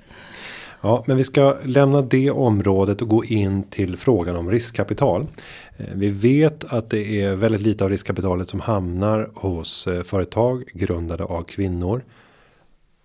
Ja, 0.87 1.03
men 1.07 1.17
vi 1.17 1.23
ska 1.23 1.55
lämna 1.63 2.01
det 2.01 2.31
området 2.31 3.01
och 3.01 3.07
gå 3.07 3.25
in 3.25 3.63
till 3.63 3.97
frågan 3.97 4.35
om 4.35 4.51
riskkapital. 4.51 5.27
Eh, 5.77 5.85
Vi 5.93 6.09
vet 6.09 6.63
att 6.63 6.89
det 6.89 7.21
är 7.21 7.35
väldigt 7.35 7.61
lite 7.61 7.83
av 7.83 7.89
riskkapitalet 7.89 8.49
som 8.49 8.59
hamnar 8.59 9.29
hos 9.33 9.87
eh, 9.87 10.03
företag 10.03 10.63
grundade 10.73 11.23
av 11.23 11.43
kvinnor. 11.43 12.01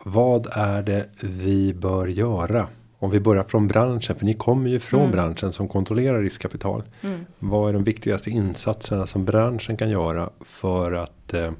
Vad 0.04 0.46
är 0.52 0.82
det 0.82 1.06
vi 1.20 1.74
bör 1.74 2.06
göra? 2.06 2.66
Om 2.98 3.10
vi 3.10 3.20
börjar 3.20 3.44
från 3.44 3.68
branschen, 3.68 4.16
för 4.16 4.24
ni 4.24 4.34
kommer 4.34 4.70
ju 4.70 4.80
från 4.80 5.00
Mm. 5.00 5.12
branschen 5.12 5.52
som 5.52 5.68
kontrollerar 5.68 6.22
riskkapital. 6.22 6.82
Mm. 7.00 7.20
Vad 7.38 7.68
är 7.68 7.72
de 7.72 7.84
viktigaste 7.84 8.30
insatserna 8.30 9.06
som 9.06 9.24
branschen 9.24 9.76
kan 9.76 9.90
göra 9.90 10.30
för 10.40 10.92
att 10.92 11.34
eh, 11.34 11.50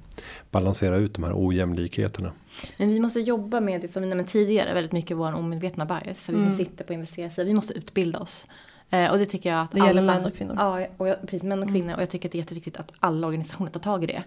balansera 0.51 0.97
ut 0.97 1.15
de 1.15 1.25
här 1.25 1.33
ojämlikheterna? 1.37 2.33
Men 2.77 2.89
vi 2.89 3.01
måste 3.01 3.21
jobba 3.21 3.61
med 3.61 3.81
det 3.81 3.89
som 3.89 4.03
vi 4.03 4.09
nämnde 4.09 4.25
tidigare, 4.25 4.75
väldigt 4.75 4.93
mycket 4.93 5.17
vår 5.17 5.35
omedvetna 5.35 5.85
bias. 5.85 6.25
Så 6.25 6.33
vi 6.33 6.39
som 6.39 6.47
Mm. 6.47 6.51
sitter 6.51 6.85
på 6.85 6.93
investerarsidan, 6.93 7.47
vi 7.47 7.55
måste 7.55 7.73
utbilda 7.75 8.19
oss. 8.19 8.47
Eh, 8.91 9.11
och 9.11 9.19
det 9.19 9.27
tycker 9.27 9.51
jag 9.51 9.61
att 9.63 9.71
Det 9.71 9.79
gäller 9.79 10.03
alla, 10.03 10.15
män 10.15 10.25
och 10.27 10.35
kvinnor. 10.35 10.55
Ja, 10.59 10.87
och 10.97 11.09
jag, 11.09 11.21
precis, 11.21 11.43
män 11.43 11.63
och 11.63 11.69
kvinnor. 11.69 11.95
Och 11.95 12.03
jag 12.03 12.11
tycker 12.11 12.29
att 12.29 12.33
det 12.33 12.37
är 12.39 12.41
jätteviktigt 12.41 12.77
att 12.77 12.93
alla 13.01 13.27
organisationer 13.27 13.71
tar 13.71 13.81
tag 13.81 14.05
i 14.05 14.07
det. 14.07 14.23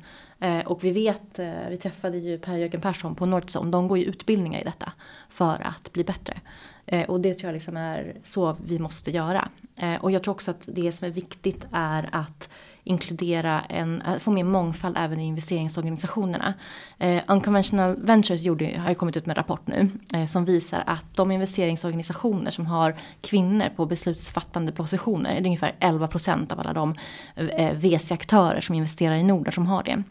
Eh, 0.47 0.59
och 0.67 0.83
vi 0.83 0.91
vet, 0.91 1.39
eh, 1.39 1.51
vi 1.69 1.77
träffade 1.77 2.17
ju 2.17 2.37
Per-Jörgen 2.37 2.81
Persson 2.81 3.15
på 3.15 3.25
Northzone. 3.25 3.71
De 3.71 3.87
går 3.87 3.97
ju 3.97 4.03
utbildningar 4.03 4.61
i 4.61 4.63
detta 4.63 4.91
för 5.29 5.61
att 5.67 5.91
bli 5.93 6.03
bättre. 6.03 6.39
Eh, 6.85 7.09
och 7.09 7.21
det 7.21 7.33
tror 7.33 7.47
jag 7.47 7.53
liksom 7.53 7.77
är 7.77 8.15
så 8.23 8.57
vi 8.65 8.79
måste 8.79 9.11
göra. 9.11 9.49
Eh, 9.75 9.95
och 9.95 10.11
jag 10.11 10.23
tror 10.23 10.33
också 10.33 10.51
att 10.51 10.63
det 10.65 10.91
som 10.91 11.07
är 11.07 11.11
viktigt 11.11 11.65
är 11.71 12.09
att 12.11 12.49
inkludera 12.87 13.61
en, 13.61 14.01
att 14.01 14.21
få 14.21 14.31
mer 14.31 14.43
mångfald 14.43 14.97
även 14.97 15.19
i 15.19 15.25
investeringsorganisationerna. 15.25 16.53
Eh, 16.97 17.23
Unconventional 17.27 17.95
Ventures 18.01 18.41
gjorde, 18.41 18.79
har 18.79 18.89
ju 18.89 18.95
kommit 18.95 19.17
ut 19.17 19.25
med 19.25 19.37
en 19.37 19.43
rapport 19.43 19.67
nu 19.67 19.89
eh, 20.13 20.25
som 20.25 20.45
visar 20.45 20.83
att 20.87 21.05
de 21.15 21.31
investeringsorganisationer 21.31 22.51
som 22.51 22.65
har 22.65 22.95
kvinnor 23.21 23.65
på 23.75 23.85
beslutsfattande 23.85 24.71
positioner, 24.71 25.29
det 25.33 25.39
är 25.39 25.45
ungefär 25.45 25.75
11 25.79 26.07
procent 26.07 26.51
av 26.53 26.59
alla 26.59 26.73
de 26.73 26.95
eh, 27.35 27.73
VC-aktörer 27.73 28.61
som 28.61 28.75
investerar 28.75 29.15
i 29.15 29.23
Norden 29.23 29.51
som 29.53 29.67
har 29.67 29.83
det. 29.83 30.03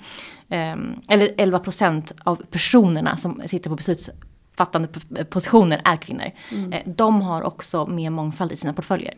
Eh, 0.57 0.77
eller 1.09 1.31
11 1.39 1.59
procent 1.59 2.13
av 2.25 2.37
personerna 2.51 3.17
som 3.17 3.43
sitter 3.47 3.71
på 3.71 3.77
beslutsfattande 3.77 4.89
p- 4.89 5.25
positioner 5.25 5.81
är 5.85 5.97
kvinnor. 5.97 6.31
Eh, 6.73 6.81
de 6.87 7.23
har 7.23 7.43
också 7.43 7.87
mer 7.87 8.11
mångfald 8.11 8.53
i 8.53 8.57
sina 8.57 8.73
portföljer. 8.73 9.15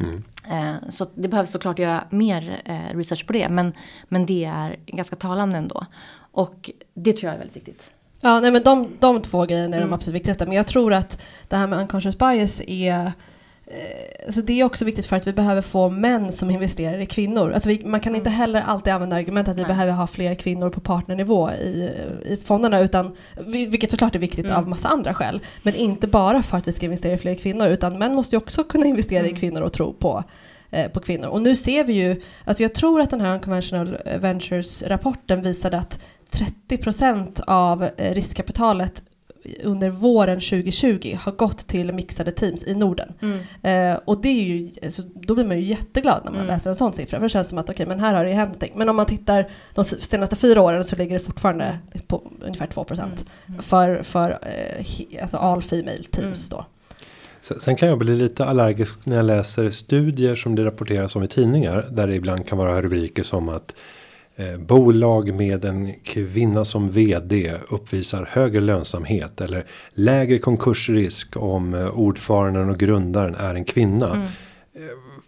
Mm. 0.00 0.22
Så 0.88 1.06
det 1.14 1.28
behövs 1.28 1.50
såklart 1.50 1.78
göra 1.78 2.04
mer 2.10 2.62
eh, 2.64 2.96
research 2.96 3.26
på 3.26 3.32
det. 3.32 3.48
Men, 3.48 3.72
men 4.08 4.26
det 4.26 4.44
är 4.44 4.76
ganska 4.86 5.16
talande 5.16 5.56
ändå. 5.58 5.86
Och 6.32 6.70
det 6.94 7.12
tror 7.12 7.24
jag 7.24 7.34
är 7.34 7.38
väldigt 7.38 7.56
viktigt. 7.56 7.90
Ja, 8.20 8.40
nej 8.40 8.50
men 8.50 8.62
de, 8.62 8.88
de 9.00 9.22
två 9.22 9.46
grejerna 9.46 9.76
är 9.76 9.80
de 9.80 9.84
Mm. 9.84 9.92
absolut 9.94 10.14
viktigaste. 10.14 10.46
Men 10.46 10.56
jag 10.56 10.66
tror 10.66 10.92
att 10.92 11.20
det 11.48 11.56
här 11.56 11.66
med 11.66 11.78
unconscious 11.78 12.18
bias 12.18 12.60
är 12.66 13.12
alltså 14.26 14.42
det 14.42 14.60
är 14.60 14.64
också 14.64 14.84
viktigt 14.84 15.06
för 15.06 15.16
att 15.16 15.26
vi 15.26 15.32
behöver 15.32 15.62
få 15.62 15.90
män 15.90 16.32
som 16.32 16.50
investerar 16.50 16.98
i 16.98 17.06
kvinnor. 17.06 17.52
Alltså 17.52 17.68
vi, 17.68 17.84
man 17.84 18.00
kan 18.00 18.16
inte 18.16 18.30
heller 18.30 18.60
alltid 18.62 18.92
använda 18.92 19.16
argumentet 19.16 19.50
att 19.50 19.56
vi 19.56 19.60
Mm. 19.60 19.68
Nej. 19.68 19.76
behöver 19.76 19.92
ha 19.92 20.06
fler 20.06 20.34
kvinnor 20.34 20.70
på 20.70 20.80
partnernivå 20.80 21.50
i, 21.50 21.90
i 22.24 22.36
fonderna. 22.44 22.80
Utan, 22.80 23.16
vi- 23.46 23.66
vilket 23.66 23.90
såklart 23.90 24.14
är 24.14 24.18
viktigt 24.18 24.44
Mm. 24.44 24.56
av 24.56 24.68
massa 24.68 24.88
andra 24.88 25.14
skäl. 25.14 25.40
Men 25.62 25.74
inte 25.74 26.06
bara 26.06 26.42
för 26.42 26.58
att 26.58 26.68
vi 26.68 26.72
ska 26.72 26.86
investera 26.86 27.12
i 27.12 27.18
fler 27.18 27.34
kvinnor. 27.34 27.66
Utan 27.68 27.98
män 27.98 28.14
måste 28.14 28.36
ju 28.36 28.38
också 28.38 28.64
kunna 28.64 28.86
investera 28.86 29.26
i 29.26 29.28
Mm. 29.28 29.40
kvinnor 29.40 29.60
och 29.62 29.72
tro 29.72 29.92
på 29.92 30.24
eh, 30.70 30.90
på 30.90 31.00
kvinnor. 31.00 31.28
Och 31.28 31.42
nu 31.42 31.56
ser 31.56 31.84
vi 31.84 31.92
ju, 31.92 32.20
alltså 32.44 32.62
jag 32.62 32.74
tror 32.74 33.00
att 33.00 33.10
den 33.10 33.20
här 33.20 33.34
Unconventional 33.34 33.98
Ventures-rapporten 34.20 35.42
visade 35.42 35.76
att 35.78 35.98
30% 36.30 37.40
av 37.46 37.84
eh, 37.96 38.14
riskkapitalet 38.14 39.02
under 39.64 39.90
våren 39.90 40.40
2020 40.40 41.16
har 41.20 41.32
gått 41.32 41.58
till 41.58 41.92
mixade 41.92 42.32
teams 42.32 42.64
i 42.64 42.74
Norden. 42.74 43.12
Eh, 43.62 43.98
och 44.04 44.20
det 44.22 44.28
är 44.28 44.42
ju, 44.42 44.70
alltså, 44.82 45.02
då 45.14 45.34
blir 45.34 45.44
man 45.44 45.56
ju 45.60 45.64
jätteglad 45.66 46.20
när 46.24 46.30
man 46.30 46.40
Mm. 46.40 46.54
läser 46.54 46.70
en 46.70 46.76
sån 46.76 46.92
siffra. 46.92 47.18
För 47.18 47.22
det 47.22 47.28
känns 47.28 47.48
som 47.48 47.58
att 47.58 47.70
okej, 47.70 47.86
men 47.86 48.00
här 48.00 48.14
har 48.14 48.24
det 48.24 48.30
ju 48.30 48.36
hänt 48.36 48.48
någonting. 48.48 48.72
Men 48.76 48.88
om 48.88 48.96
man 48.96 49.06
tittar 49.06 49.48
de 49.74 49.84
senaste 49.84 50.36
fyra 50.36 50.60
åren 50.62 50.84
så 50.84 50.96
ligger 50.96 51.18
det 51.18 51.24
fortfarande 51.24 51.78
på 52.06 52.22
ungefär 52.40 52.66
2% 52.66 53.24
Mm. 53.48 53.62
för, 53.62 54.02
för 54.02 54.30
eh, 54.30 54.82
he- 54.84 55.22
alltså 55.22 55.36
all 55.36 55.62
female 55.62 56.02
teams 56.10 56.48
då. 56.48 56.64
Sen 57.40 57.76
kan 57.76 57.88
jag 57.88 57.98
bli 57.98 58.16
lite 58.16 58.44
allergisk 58.44 59.06
när 59.06 59.16
jag 59.16 59.24
läser 59.24 59.70
studier 59.70 60.34
som 60.34 60.54
det 60.54 60.64
rapporteras 60.64 61.16
om 61.16 61.22
i 61.22 61.28
tidningar. 61.28 61.86
Där 61.90 62.06
det 62.06 62.14
ibland 62.14 62.46
kan 62.48 62.58
vara 62.58 62.82
rubriker 62.82 63.22
som 63.22 63.48
att 63.48 63.74
bolag 64.58 65.34
med 65.34 65.64
en 65.64 65.94
kvinna 66.02 66.64
som 66.64 66.90
vd 66.90 67.52
uppvisar 67.68 68.28
högre 68.30 68.60
lönsamhet. 68.60 69.40
Eller 69.40 69.66
lägre 69.90 70.38
konkursrisk 70.38 71.36
om 71.36 71.74
eh, 71.74 71.86
ordföranden 71.86 72.70
och 72.70 72.78
grundaren 72.78 73.34
är 73.34 73.54
en 73.54 73.64
kvinna. 73.64 74.14
Mm. 74.14 74.28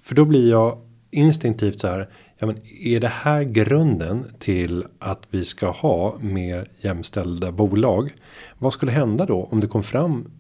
För 0.03 0.15
då 0.15 0.25
blir 0.25 0.51
jag 0.51 0.79
instinktivt 1.11 1.81
så 1.81 1.87
här. 1.89 2.09
Ja, 2.39 2.47
men 2.47 2.57
är 2.81 3.01
det 3.01 3.09
här 3.09 3.43
grunden 3.43 4.25
till 4.39 4.85
att 4.99 5.27
vi 5.31 5.45
ska 5.45 5.71
ha 5.71 6.17
mer 6.21 6.71
jämställda 6.81 7.53
bolag? 7.53 8.11
Vad 8.59 8.73
skulle 8.73 8.93
hända 8.93 9.27
då 9.27 9.49
om 9.51 9.61
det 9.61 9.67
kom 9.67 9.83
fram 9.83 10.31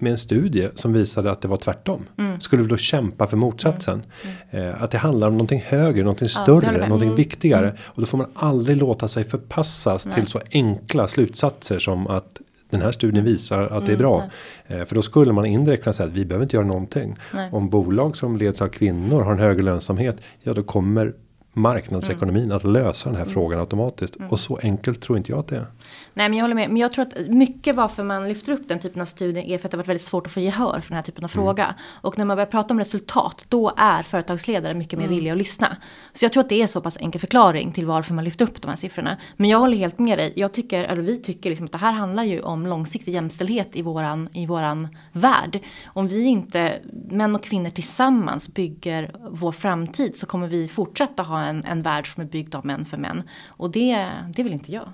med 0.00 0.12
en 0.12 0.18
studie 0.18 0.68
som 0.74 0.92
visade 0.92 1.30
att 1.30 1.40
det 1.40 1.48
var 1.48 1.56
tvärtom. 1.56 2.06
Mm. 2.18 2.40
Skulle 2.40 2.62
vi 2.62 2.68
då 2.68 2.76
kämpa 2.76 3.26
för 3.26 3.36
motsatsen? 3.36 4.02
Mm. 4.22 4.36
Mm. 4.50 4.68
Eh, 4.68 4.82
att 4.82 4.90
det 4.90 4.98
handlar 4.98 5.26
om 5.26 5.32
någonting 5.32 5.62
högre, 5.66 6.02
någonting 6.02 6.28
större, 6.28 6.78
ja, 6.78 6.86
någonting 6.86 7.08
mm. 7.08 7.16
viktigare. 7.16 7.66
Mm. 7.66 7.76
Och 7.84 8.00
då 8.00 8.06
får 8.06 8.18
man 8.18 8.26
aldrig 8.34 8.76
låta 8.76 9.08
sig 9.08 9.24
förpassas 9.24 10.06
Nej. 10.06 10.14
till 10.14 10.26
så 10.26 10.40
enkla 10.52 11.08
slutsatser 11.08 11.78
som 11.78 12.06
att 12.06 12.40
den 12.70 12.82
här 12.82 12.92
studien 12.92 13.24
visar 13.24 13.62
att 13.62 13.86
det 13.86 13.92
är 13.92 13.96
bra. 13.96 14.30
Eh, 14.66 14.84
för 14.84 14.94
då 14.94 15.02
skulle 15.02 15.32
man 15.32 15.46
indirekt 15.46 15.82
kunna 15.82 15.92
säga 15.92 16.06
att 16.06 16.14
vi 16.14 16.24
behöver 16.24 16.44
inte 16.44 16.56
göra 16.56 16.66
någonting. 16.66 17.16
Nej. 17.34 17.48
Om 17.52 17.70
bolag 17.70 18.16
som 18.16 18.36
leds 18.36 18.62
av 18.62 18.68
kvinnor 18.68 19.22
har 19.22 19.32
en 19.32 19.38
högre 19.38 19.62
lönsamhet. 19.62 20.16
Ja 20.42 20.54
då 20.54 20.62
kommer 20.62 21.14
marknadsekonomin 21.52 22.44
mm. 22.44 22.56
att 22.56 22.64
lösa 22.64 23.08
den 23.08 23.16
här 23.16 23.22
mm. 23.22 23.34
frågan 23.34 23.60
automatiskt. 23.60 24.16
Mm. 24.16 24.30
Och 24.30 24.40
så 24.40 24.58
enkelt 24.62 25.00
tror 25.00 25.18
inte 25.18 25.32
jag 25.32 25.38
att 25.38 25.48
det 25.48 25.56
är. 25.56 25.66
Nej 26.14 26.28
men 26.28 26.38
jag 26.38 26.44
håller 26.44 26.54
med. 26.54 26.68
Men 26.68 26.76
jag 26.76 26.92
tror 26.92 27.06
att 27.06 27.28
mycket 27.28 27.76
varför 27.76 28.04
man 28.04 28.28
lyfter 28.28 28.52
upp 28.52 28.68
den 28.68 28.78
typen 28.78 29.02
av 29.02 29.06
studier 29.06 29.44
är 29.44 29.58
för 29.58 29.68
att 29.68 29.70
det 29.70 29.76
har 29.76 29.78
varit 29.78 29.88
väldigt 29.88 30.02
svårt 30.02 30.26
att 30.26 30.32
få 30.32 30.40
gehör 30.40 30.80
för 30.80 30.88
den 30.88 30.96
här 30.96 31.02
typen 31.02 31.24
av 31.24 31.30
mm. 31.34 31.44
fråga. 31.44 31.74
Och 32.00 32.18
när 32.18 32.24
man 32.24 32.36
börjar 32.36 32.46
prata 32.46 32.74
om 32.74 32.78
resultat 32.78 33.44
då 33.48 33.72
är 33.76 34.02
företagsledare 34.02 34.74
mycket 34.74 34.98
mer 34.98 35.06
mm. 35.06 35.14
villiga 35.14 35.32
att 35.32 35.38
lyssna. 35.38 35.76
Så 36.12 36.24
jag 36.24 36.32
tror 36.32 36.40
att 36.40 36.48
det 36.48 36.62
är 36.62 36.66
så 36.66 36.80
pass 36.80 36.96
enkel 37.00 37.20
förklaring 37.20 37.72
till 37.72 37.86
varför 37.86 38.14
man 38.14 38.24
lyfter 38.24 38.44
upp 38.44 38.62
de 38.62 38.68
här 38.68 38.76
siffrorna. 38.76 39.16
Men 39.36 39.50
jag 39.50 39.58
håller 39.58 39.76
helt 39.76 39.98
med 39.98 40.18
dig. 40.18 40.32
Jag 40.36 40.52
tycker, 40.52 40.84
eller 40.84 41.02
vi 41.02 41.16
tycker 41.22 41.50
liksom 41.50 41.66
att 41.66 41.72
det 41.72 41.78
här 41.78 41.92
handlar 41.92 42.24
ju 42.24 42.40
om 42.40 42.66
långsiktig 42.66 43.14
jämställdhet 43.14 43.76
i 43.76 43.82
våran, 43.82 44.28
i 44.32 44.46
våran 44.46 44.88
värld. 45.12 45.58
Om 45.86 46.08
vi 46.08 46.24
inte, 46.24 46.78
män 47.10 47.34
och 47.34 47.44
kvinnor 47.44 47.70
tillsammans 47.70 48.54
bygger 48.54 49.14
vår 49.30 49.52
framtid 49.52 50.16
så 50.16 50.26
kommer 50.26 50.46
vi 50.46 50.68
fortsätta 50.68 51.22
ha 51.22 51.42
en, 51.42 51.64
en 51.64 51.82
värld 51.82 52.14
som 52.14 52.22
är 52.22 52.26
byggd 52.26 52.54
av 52.54 52.66
män 52.66 52.84
för 52.84 52.96
män. 52.96 53.22
Och 53.48 53.70
det, 53.70 54.08
det 54.34 54.42
vill 54.42 54.52
inte 54.52 54.72
jag. 54.72 54.92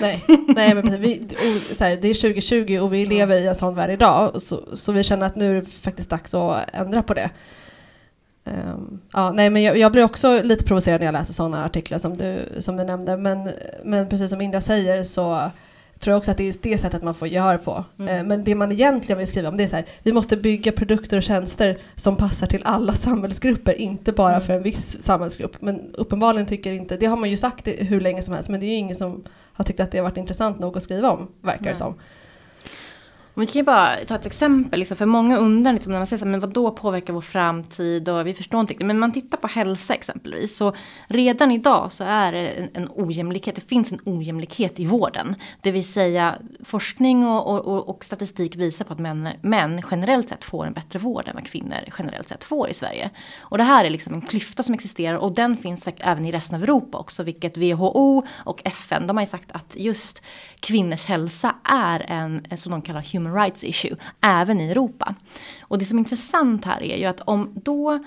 Nej, 0.00 0.24
nej 0.48 0.74
men 0.74 1.00
vi, 1.00 1.28
och, 1.32 1.76
så 1.76 1.84
här, 1.84 1.96
det 1.96 2.08
är 2.08 2.14
2020 2.14 2.78
och 2.82 2.92
vi 2.92 3.06
lever 3.06 3.38
i 3.38 3.46
en 3.46 3.54
sån 3.54 3.74
värld 3.74 3.90
idag. 3.90 4.42
Så, 4.42 4.60
så 4.72 4.92
vi 4.92 5.02
känner 5.02 5.26
att 5.26 5.36
nu 5.36 5.50
är 5.50 5.62
det 5.62 5.68
faktiskt 5.68 6.10
dags 6.10 6.34
att 6.34 6.64
ändra 6.72 7.02
på 7.02 7.14
det. 7.14 7.30
Um, 8.44 9.00
ja, 9.12 9.32
nej, 9.32 9.50
men 9.50 9.62
jag, 9.62 9.78
jag, 9.78 9.92
blir 9.92 10.04
också 10.04 10.42
lite 10.42 10.64
provocerad 10.64 11.00
när 11.00 11.06
jag 11.06 11.12
läser 11.12 11.32
sådana 11.32 11.64
artiklar 11.64 11.98
som 11.98 12.16
du, 12.16 12.48
som 12.58 12.76
du 12.76 12.84
nämnde. 12.84 13.16
Men, 13.16 13.50
men 13.84 14.08
precis 14.08 14.30
som 14.30 14.40
Indra 14.40 14.60
säger 14.60 15.02
så 15.02 15.50
tror 15.98 16.12
jag 16.12 16.18
också 16.18 16.30
att 16.30 16.36
det 16.36 16.48
är 16.48 16.54
det 16.62 16.78
sättet 16.78 17.02
man 17.02 17.14
får 17.14 17.28
gehör 17.28 17.58
på. 17.58 17.84
Mm. 17.98 18.18
Uh, 18.18 18.24
men 18.24 18.44
det 18.44 18.54
man 18.54 18.72
egentligen 18.72 19.18
vill 19.18 19.26
skriva 19.26 19.48
om 19.48 19.56
det 19.56 19.62
är 19.62 19.68
så 19.68 19.76
här, 19.76 19.86
vi 20.02 20.12
måste 20.12 20.36
bygga 20.36 20.72
produkter 20.72 21.16
och 21.16 21.22
tjänster 21.22 21.78
som 21.94 22.16
passar 22.16 22.46
till 22.46 22.62
alla 22.64 22.94
samhällsgrupper, 22.94 23.72
inte 23.72 24.12
bara 24.12 24.34
mm. 24.34 24.46
för 24.46 24.52
en 24.52 24.62
viss 24.62 25.02
samhällsgrupp. 25.02 25.56
Men 25.60 25.94
uppenbarligen 25.94 26.46
tycker 26.46 26.72
inte, 26.72 26.96
det 26.96 27.06
har 27.06 27.16
man 27.16 27.30
ju 27.30 27.36
sagt 27.36 27.68
hur 27.78 28.00
länge 28.00 28.22
som 28.22 28.34
helst, 28.34 28.50
men 28.50 28.60
det 28.60 28.66
är 28.66 28.70
ju 28.70 28.76
ingen 28.76 28.96
som 28.96 29.24
har 29.52 29.64
tyckt 29.64 29.80
att 29.80 29.90
det 29.90 29.98
har 29.98 30.02
varit 30.04 30.16
intressant 30.16 30.58
nog 30.58 30.76
att 30.76 30.82
skriva 30.82 31.10
om, 31.10 31.28
verkar 31.40 31.64
det 31.64 31.74
som. 31.74 31.94
Vi 33.34 33.46
kan 33.46 33.58
ju 33.58 33.62
bara 33.62 33.96
ta 33.96 34.14
ett 34.14 34.26
exempel, 34.26 34.78
liksom, 34.78 34.96
för 34.96 35.06
många 35.06 35.36
undrar 35.36 35.72
liksom, 35.72 35.92
när 35.92 36.00
man 36.00 36.06
säger 36.06 36.18
så 36.18 36.24
här, 36.24 36.30
men 36.30 36.40
vad 36.40 36.52
då 36.52 36.70
påverkar 36.70 37.12
vår 37.12 37.20
framtid 37.20 38.08
och 38.08 38.26
vi 38.26 38.34
förstår 38.34 38.60
inte. 38.60 38.84
Men 38.84 38.98
man 38.98 39.12
tittar 39.12 39.38
på 39.38 39.46
hälsa 39.46 39.94
exempelvis. 39.94 40.56
Så 40.56 40.74
redan 41.06 41.50
idag 41.50 41.92
så 41.92 42.04
är 42.04 42.32
det 42.32 42.48
en, 42.48 42.68
en 42.74 42.88
ojämlikhet, 42.94 43.54
det 43.54 43.68
finns 43.68 43.92
en 43.92 44.00
ojämlikhet 44.04 44.80
i 44.80 44.86
vården. 44.86 45.34
Det 45.60 45.70
vill 45.70 45.92
säga 45.92 46.34
forskning 46.64 47.26
och, 47.26 47.66
och, 47.66 47.88
och 47.88 48.04
statistik 48.04 48.56
visar 48.56 48.84
på 48.84 48.92
att 48.92 48.98
män, 48.98 49.28
män, 49.40 49.82
generellt 49.90 50.28
sett 50.28 50.44
får 50.44 50.66
en 50.66 50.72
bättre 50.72 50.98
vård 50.98 51.28
än 51.28 51.34
vad 51.34 51.46
kvinnor 51.46 51.78
generellt 51.98 52.28
sett 52.28 52.44
får 52.44 52.68
i 52.68 52.74
Sverige. 52.74 53.10
Och 53.40 53.58
det 53.58 53.64
här 53.64 53.84
är 53.84 53.90
liksom 53.90 54.14
en 54.14 54.20
klyfta 54.20 54.62
som 54.62 54.74
existerar 54.74 55.16
och 55.16 55.34
den 55.34 55.56
finns 55.56 55.88
även 55.98 56.24
i 56.24 56.32
resten 56.32 56.56
av 56.56 56.62
Europa 56.62 56.98
också. 56.98 57.22
Vilket 57.22 57.56
WHO 57.56 58.26
och 58.44 58.60
FN, 58.64 59.06
de 59.06 59.16
har 59.16 59.24
ju 59.24 59.30
sagt 59.30 59.52
att 59.52 59.76
just 59.76 60.22
kvinnors 60.60 61.06
hälsa 61.06 61.54
är 61.64 62.04
en, 62.08 62.46
som 62.56 62.72
de 62.72 62.82
kallar 62.82 63.00
human 63.22 63.42
rights 63.42 63.64
issue, 63.64 63.96
även 64.20 64.60
i 64.60 64.70
Europa. 64.70 65.14
Och 65.60 65.78
det 65.78 65.84
som 65.84 65.98
är 65.98 66.00
intressant 66.00 66.64
här 66.64 66.82
är 66.82 66.96
ju 66.96 67.04
att 67.04 67.20
om 67.20 67.52
då 67.54 68.04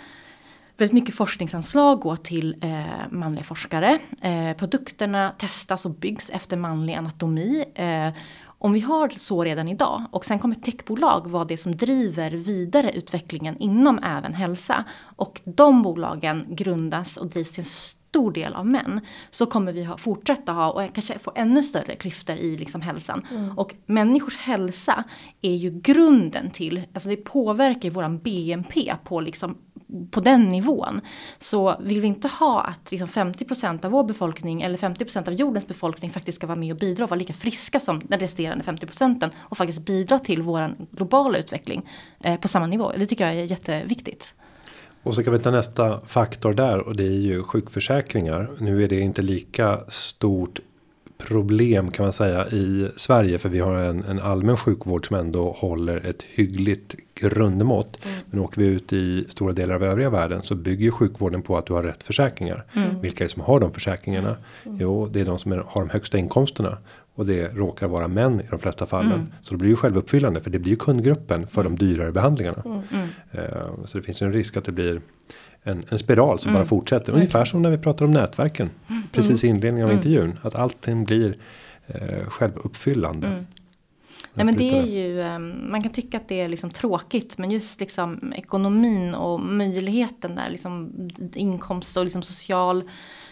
väldigt 0.77 0.93
mycket 0.93 1.15
forskningsanslag 1.15 1.99
går 1.99 2.15
till 2.15 2.55
eh, 2.61 3.11
manliga 3.11 3.43
forskare. 3.43 3.99
Eh, 4.21 4.53
produkterna 4.53 5.31
testas 5.37 5.85
och 5.85 5.91
byggs 5.91 6.29
efter 6.29 6.57
manlig 6.57 6.93
anatomi. 6.93 7.65
Eh, 7.75 8.09
om 8.57 8.73
vi 8.73 8.79
har 8.79 9.09
så 9.17 9.43
redan 9.43 9.67
idag 9.67 10.03
och 10.11 10.25
sen 10.25 10.39
kommer 10.39 10.55
techbolag 10.55 11.27
vara 11.27 11.45
det 11.45 11.57
som 11.57 11.75
driver 11.75 12.31
vidare 12.31 12.91
utvecklingen 12.91 13.57
inom 13.57 13.99
även 14.03 14.33
hälsa. 14.33 14.83
Och 15.15 15.41
de 15.43 15.81
bolagen 15.81 16.45
grundas 16.49 17.17
och 17.17 17.27
drivs 17.27 17.51
till 17.51 17.61
en 17.61 17.65
stor 18.15 18.31
del 18.31 18.53
av 18.53 18.65
män 18.65 19.01
så 19.29 19.45
kommer 19.45 19.73
vi 19.73 19.83
ha, 19.83 19.97
fortsätta 19.97 20.51
ha 20.51 20.69
och 20.71 20.93
kanske 20.93 21.19
få 21.19 21.31
ännu 21.35 21.63
större 21.63 21.95
klyftor 21.95 22.35
i 22.35 22.57
liksom 22.57 22.81
hälsan. 22.81 23.27
Mm. 23.31 23.57
Och 23.57 23.75
människors 23.85 24.37
hälsa 24.37 25.03
är 25.41 25.55
ju 25.55 25.69
grunden 25.69 26.51
till, 26.51 26.81
alltså 26.93 27.09
det 27.09 27.15
påverkar 27.15 27.81
ju 27.81 27.89
våran 27.89 28.17
BNP 28.17 28.93
på 29.03 29.21
liksom 29.21 29.57
på 30.11 30.19
den 30.19 30.49
nivån. 30.49 31.01
Så 31.39 31.75
vill 31.79 32.01
vi 32.01 32.07
inte 32.07 32.27
ha 32.27 32.61
att 32.61 32.91
liksom 32.91 33.07
50% 33.07 33.85
av 33.85 33.91
vår 33.91 34.03
befolkning 34.03 34.61
eller 34.61 34.77
50% 34.77 35.27
av 35.27 35.33
jordens 35.33 35.67
befolkning 35.67 36.11
faktiskt 36.11 36.35
ska 36.35 36.47
vara 36.47 36.59
med 36.59 36.71
och 36.71 36.79
bidra 36.79 37.03
och 37.03 37.09
vara 37.09 37.19
lika 37.19 37.33
friska 37.33 37.79
som 37.79 38.01
den 38.03 38.19
resterande 38.19 38.63
50% 38.63 39.29
och 39.37 39.57
faktiskt 39.57 39.85
bidra 39.85 40.19
till 40.19 40.41
vår 40.41 40.75
globala 40.91 41.37
utveckling 41.37 41.89
eh, 42.19 42.39
på 42.39 42.47
samma 42.47 42.67
nivå. 42.67 42.91
Det 42.97 43.05
tycker 43.05 43.25
jag 43.25 43.35
är 43.35 43.43
jätteviktigt. 43.43 44.35
Och 45.05 45.15
så 45.15 45.23
kan 45.23 45.33
vi 45.33 45.39
ta 45.39 45.51
nästa 45.51 45.99
faktor 46.05 46.53
där 46.53 46.79
och 46.79 46.95
det 46.95 47.03
är 47.03 47.19
ju 47.19 47.43
sjukförsäkringar. 47.43 48.49
Nu 48.57 48.83
är 48.83 48.87
det 48.87 48.99
inte 48.99 49.21
lika 49.21 49.79
stort 49.87 50.59
problem 51.17 51.91
kan 51.91 52.05
man 52.05 52.13
säga 52.13 52.47
i 52.47 52.89
Sverige 52.95 53.37
för 53.37 53.49
vi 53.49 53.59
har 53.59 53.75
en, 53.75 54.03
en 54.03 54.19
allmän 54.19 54.57
sjukvård 54.57 55.07
som 55.07 55.17
ändå 55.17 55.51
håller 55.51 56.05
ett 56.05 56.23
hyggligt 56.23 56.95
grundmått. 57.15 58.05
Mm. 58.05 58.17
Men 58.29 58.39
åker 58.39 58.61
vi 58.61 58.67
ut 58.67 58.93
i 58.93 59.25
stora 59.27 59.53
delar 59.53 59.75
av 59.75 59.83
övriga 59.83 60.09
världen 60.09 60.41
så 60.41 60.55
bygger 60.55 60.91
sjukvården 60.91 61.41
på 61.41 61.57
att 61.57 61.65
du 61.65 61.73
har 61.73 61.83
rätt 61.83 62.03
försäkringar. 62.03 62.63
Mm. 62.73 63.01
Vilka 63.01 63.23
är 63.23 63.27
det 63.27 63.33
som 63.33 63.41
har 63.41 63.59
de 63.59 63.71
försäkringarna? 63.71 64.37
Mm. 64.65 64.77
Jo, 64.81 65.07
det 65.07 65.21
är 65.21 65.25
de 65.25 65.39
som 65.39 65.51
är, 65.51 65.57
har 65.67 65.81
de 65.81 65.89
högsta 65.89 66.17
inkomsterna 66.17 66.77
och 67.15 67.25
det 67.25 67.47
råkar 67.55 67.87
vara 67.87 68.07
män 68.07 68.41
i 68.41 68.47
de 68.49 68.59
flesta 68.59 68.85
fallen. 68.85 69.11
Mm. 69.11 69.27
Så 69.41 69.53
det 69.53 69.57
blir 69.57 69.69
ju 69.69 69.75
självuppfyllande 69.75 70.41
för 70.41 70.49
det 70.49 70.59
blir 70.59 70.71
ju 70.71 70.77
kundgruppen 70.77 71.47
för 71.47 71.61
mm. 71.61 71.75
de 71.75 71.85
dyrare 71.85 72.11
behandlingarna. 72.11 72.63
Mm. 72.65 73.07
Uh, 73.35 73.85
så 73.85 73.97
det 73.97 74.03
finns 74.03 74.21
ju 74.21 74.25
en 74.25 74.33
risk 74.33 74.57
att 74.57 74.65
det 74.65 74.71
blir 74.71 75.01
en, 75.67 75.85
en 75.89 75.99
spiral 75.99 76.39
som 76.39 76.49
mm. 76.49 76.59
bara 76.59 76.65
fortsätter. 76.65 77.13
Ungefär 77.13 77.45
som 77.45 77.61
när 77.61 77.69
vi 77.69 77.77
pratar 77.77 78.05
om 78.05 78.11
nätverken. 78.11 78.69
Mm. 78.87 79.03
Precis 79.11 79.43
i 79.43 79.47
inledningen 79.47 79.83
av 79.85 79.91
mm. 79.91 79.97
intervjun. 79.97 80.39
Att 80.41 80.55
allting 80.55 81.03
blir 81.05 81.37
uh, 81.89 82.29
självuppfyllande. 82.29 83.27
Mm. 83.27 83.45
Nej 84.33 84.45
men 84.45 84.55
det 84.55 84.77
är 84.77 84.85
ju, 84.85 85.21
ehm, 85.21 85.71
man 85.71 85.83
kan 85.83 85.91
tycka 85.91 86.17
att 86.17 86.27
det 86.27 86.41
är 86.41 86.49
liksom 86.49 86.69
tråkigt 86.69 87.37
men 87.37 87.51
just 87.51 87.79
liksom 87.79 88.33
ekonomin 88.35 89.15
och 89.15 89.39
möjligheten 89.39 90.35
där, 90.35 90.49
liksom 90.49 90.91
inkomst 91.33 91.97
och 91.97 92.03
liksom 92.03 92.21
social 92.21 92.83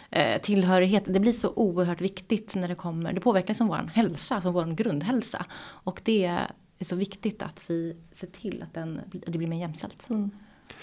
eh, 0.10 0.42
tillhörighet. 0.42 1.04
Det 1.06 1.20
blir 1.20 1.32
så 1.32 1.54
oerhört 1.56 2.02
viktigt 2.02 2.56
när 2.56 2.68
det 2.68 2.76
kommer, 2.76 3.14
det 3.14 3.20
påverkar 3.20 3.48
liksom 3.48 3.68
vår 3.68 3.92
hälsa, 3.94 4.36
alltså 4.36 4.52
vår 4.52 4.66
grundhälsa. 4.66 5.46
Och 5.62 6.02
det 6.04 6.26
är 6.26 6.86
så 6.86 6.96
viktigt 6.96 7.44
att 7.44 7.64
vi 7.68 7.96
ser 8.14 8.28
till 8.28 8.64
att, 8.64 8.74
den, 8.74 9.02
att 9.28 9.34
det 9.34 9.38
blir 9.38 9.48
mer 9.48 9.60
jämställt. 9.60 10.10
Mm. 10.10 10.32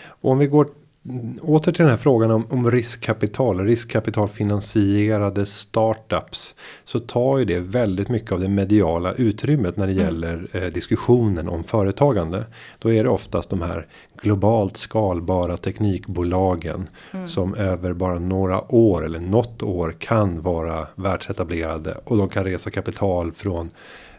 Och 0.04 0.30
om 0.30 0.38
vi 0.38 0.46
går 0.46 0.68
åter 1.42 1.72
till 1.72 1.82
den 1.82 1.90
här 1.90 1.96
frågan 1.96 2.30
om, 2.30 2.46
om 2.50 2.70
riskkapital, 2.70 3.60
riskkapitalfinansierade 3.60 5.46
startups. 5.46 6.54
Så 6.84 6.98
tar 6.98 7.38
ju 7.38 7.44
det 7.44 7.60
väldigt 7.60 8.08
mycket 8.08 8.32
av 8.32 8.40
det 8.40 8.48
mediala 8.48 9.12
utrymmet 9.12 9.76
när 9.76 9.86
det 9.86 9.92
mm. 9.92 10.04
gäller 10.04 10.48
eh, 10.52 10.62
diskussionen 10.62 11.48
om 11.48 11.64
företagande. 11.64 12.44
Då 12.78 12.92
är 12.92 13.04
det 13.04 13.10
oftast 13.10 13.50
de 13.50 13.62
här 13.62 13.86
globalt 14.22 14.76
skalbara 14.76 15.56
teknikbolagen. 15.56 16.88
Mm. 17.12 17.28
Som 17.28 17.54
över 17.54 17.92
bara 17.92 18.18
några 18.18 18.74
år 18.74 19.04
eller 19.04 19.20
något 19.20 19.62
år 19.62 19.94
kan 19.98 20.42
vara 20.42 20.86
världsetablerade. 20.94 21.96
Och 22.04 22.16
de 22.16 22.28
kan 22.28 22.44
resa 22.44 22.70
kapital 22.70 23.32
från 23.32 23.70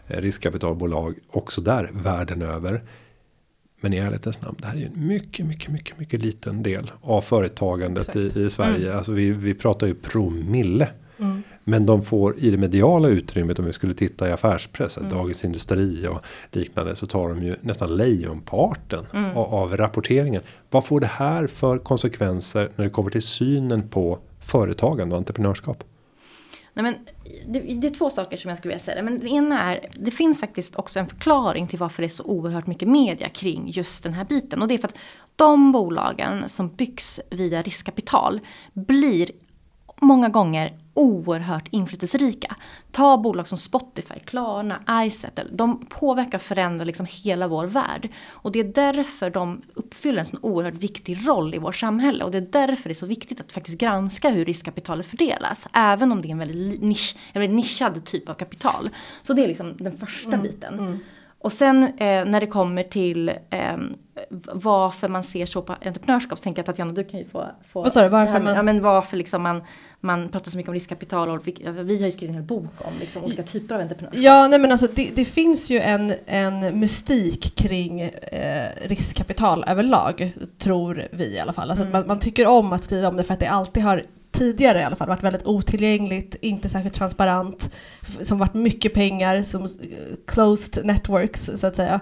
eh, 0.08 0.20
riskkapitalbolag 0.20 1.14
också 1.30 1.60
där 1.60 1.90
världen 1.92 2.42
över. 2.42 2.82
Men 3.82 3.92
i 3.92 3.96
ärlighetens 3.96 4.42
namn, 4.42 4.56
det 4.60 4.66
här 4.66 4.74
är 4.74 4.78
ju 4.78 4.86
en 4.86 5.06
mycket, 5.06 5.46
mycket, 5.46 5.70
mycket, 5.70 5.98
mycket 5.98 6.22
liten 6.22 6.62
del 6.62 6.90
av 7.00 7.20
företagandet 7.20 8.16
i, 8.16 8.40
i, 8.40 8.50
Sverige. 8.50 8.86
Mm. 8.86 8.98
Alltså 8.98 9.12
vi, 9.12 9.30
vi 9.30 9.54
pratar 9.54 9.86
ju 9.86 9.94
promille. 9.94 10.88
Mm. 11.18 11.42
Men 11.64 11.86
de 11.86 12.02
får 12.02 12.38
i 12.38 12.50
det 12.50 12.56
mediala 12.56 13.08
utrymmet 13.08 13.58
om 13.58 13.64
vi 13.64 13.72
skulle 13.72 13.94
titta 13.94 14.28
i 14.28 14.32
affärspress, 14.32 14.98
mm. 14.98 15.10
Dagens 15.10 15.44
Industri 15.44 16.06
och 16.06 16.24
liknande 16.50 16.96
så 16.96 17.06
tar 17.06 17.28
de 17.28 17.42
ju 17.42 17.56
nästan 17.60 17.96
lejonparten 17.96 19.06
mm. 19.12 19.36
av, 19.36 19.54
av 19.54 19.76
rapporteringen. 19.76 20.42
Vad 20.70 20.84
får 20.84 21.00
det 21.00 21.06
här 21.06 21.46
för 21.46 21.78
konsekvenser 21.78 22.70
när 22.76 22.84
det 22.84 22.90
kommer 22.90 23.10
till 23.10 23.22
synen 23.22 23.88
på 23.88 24.18
företagande 24.40 25.14
och 25.14 25.18
entreprenörskap? 25.18 25.84
Nej, 26.74 26.82
men 26.82 26.94
det, 27.46 27.60
det, 27.60 27.86
är 27.86 27.94
två 27.94 28.10
saker 28.10 28.36
som 28.36 28.48
jag 28.48 28.58
skulle 28.58 28.74
vilja 28.74 28.84
säga. 28.84 29.02
Men 29.02 29.18
det 29.18 29.28
ena 29.28 29.74
är, 29.74 29.88
det 29.94 30.10
finns 30.10 30.40
faktiskt 30.40 30.76
också 30.76 30.98
en 30.98 31.06
förklaring 31.06 31.66
till 31.66 31.78
varför 31.78 32.02
det 32.02 32.06
är 32.06 32.08
så 32.08 32.24
oerhört 32.24 32.66
mycket 32.66 32.88
media 32.88 33.28
kring 33.28 33.68
just 33.68 34.04
den 34.04 34.12
här 34.12 34.24
biten. 34.24 34.62
Och 34.62 34.68
det 34.68 34.74
är 34.74 34.78
för 34.78 34.88
att 34.88 34.98
de 35.36 35.72
bolagen 35.72 36.48
som 36.48 36.68
byggs 36.68 37.20
via 37.30 37.62
riskkapital 37.62 38.40
blir 38.72 39.30
många 40.02 40.28
gånger 40.28 40.72
oerhört 40.94 41.68
inflytelserika. 41.70 42.56
Ta 42.90 43.18
bolag 43.18 43.48
som 43.48 43.58
Spotify, 43.58 44.14
Klarna, 44.24 45.04
Izettle. 45.06 45.44
De 45.52 45.86
påverkar 45.86 46.38
och 46.38 46.42
förändrar 46.42 46.86
liksom 46.86 47.06
hela 47.10 47.48
vår 47.48 47.66
värld. 47.66 48.08
Och 48.30 48.52
det 48.52 48.60
är 48.60 48.64
därför 48.64 49.30
de 49.30 49.62
uppfyller 49.74 50.18
en 50.18 50.26
sån 50.26 50.40
oerhört 50.42 50.74
viktig 50.74 51.28
roll 51.28 51.54
i 51.54 51.58
vårt 51.58 51.76
samhälle. 51.76 52.24
Och 52.24 52.30
det 52.30 52.38
är 52.38 52.66
därför 52.66 52.88
det 52.88 52.92
är 52.92 52.94
så 52.94 53.06
viktigt 53.06 53.40
att 53.40 53.52
faktiskt 53.52 53.78
granska 53.78 54.30
hur 54.30 54.44
riskkapitalet 54.44 55.06
fördelas. 55.06 55.68
Även 55.72 56.12
om 56.12 56.22
det 56.22 56.28
är 56.28 56.32
en 56.32 56.38
väldigt, 56.38 56.82
nisch, 56.82 57.16
en 57.32 57.40
väldigt 57.40 57.56
nischad 57.56 58.04
typ 58.04 58.28
av 58.28 58.34
kapital. 58.34 58.90
Så 59.22 59.32
det 59.32 59.44
är 59.44 59.48
liksom 59.48 59.76
den 59.76 59.98
första 59.98 60.32
mm. 60.32 60.42
biten. 60.42 60.78
Mm. 60.78 60.98
Och 61.38 61.52
sen 61.52 61.84
eh, 61.84 62.24
när 62.24 62.40
det 62.40 62.46
kommer 62.46 62.82
till 62.82 63.28
eh, 63.28 63.76
varför 64.52 65.08
man 65.08 65.22
ser 65.22 65.46
så 65.46 65.62
på 65.62 65.72
entreprenörskap 65.72 66.38
så 66.38 66.42
tänker 66.42 66.58
jag 66.58 66.62
att 66.62 66.66
Tatjana 66.66 66.92
du 66.92 67.04
kan 67.04 67.20
ju 67.20 67.26
få... 67.26 67.46
få 67.72 67.82
Vad 67.82 67.92
sa 67.92 68.02
du, 68.02 68.08
varför 68.08 68.40
man... 68.40 68.54
Ja 68.54 68.62
men 68.62 68.82
varför 68.82 69.16
liksom 69.16 69.42
man, 69.42 69.62
man 70.00 70.28
pratar 70.28 70.50
så 70.50 70.56
mycket 70.56 70.68
om 70.68 70.74
riskkapital 70.74 71.30
och 71.30 71.48
vi, 71.48 71.56
vi 71.84 71.98
har 71.98 72.06
ju 72.06 72.12
skrivit 72.12 72.30
en 72.30 72.34
hel 72.34 72.44
bok 72.44 72.72
om 72.78 72.92
liksom 73.00 73.24
olika 73.24 73.42
typer 73.42 73.74
av 73.74 73.80
entreprenörskap. 73.80 74.22
Ja 74.22 74.48
nej 74.48 74.58
men 74.58 74.72
alltså 74.72 74.86
det, 74.94 75.10
det 75.14 75.24
finns 75.24 75.70
ju 75.70 75.80
en, 75.80 76.14
en 76.26 76.80
mystik 76.80 77.56
kring 77.56 78.00
eh, 78.00 78.68
riskkapital 78.84 79.64
överlag 79.68 80.32
tror 80.58 81.08
vi 81.12 81.24
i 81.24 81.38
alla 81.38 81.52
fall. 81.52 81.70
Alltså 81.70 81.84
mm. 81.84 81.92
man, 81.92 82.06
man 82.06 82.18
tycker 82.18 82.46
om 82.46 82.72
att 82.72 82.84
skriva 82.84 83.08
om 83.08 83.16
det 83.16 83.24
för 83.24 83.34
att 83.34 83.40
det 83.40 83.46
alltid 83.46 83.82
har 83.82 84.02
tidigare 84.32 84.80
i 84.80 84.84
alla 84.84 84.96
fall 84.96 85.08
varit 85.08 85.22
väldigt 85.22 85.46
otillgängligt, 85.46 86.36
inte 86.40 86.68
särskilt 86.68 86.94
transparent, 86.94 87.70
som 88.20 88.38
varit 88.38 88.54
mycket 88.54 88.94
pengar, 88.94 89.42
som 89.42 89.68
closed 90.26 90.86
networks 90.86 91.50
så 91.54 91.66
att 91.66 91.76
säga. 91.76 92.00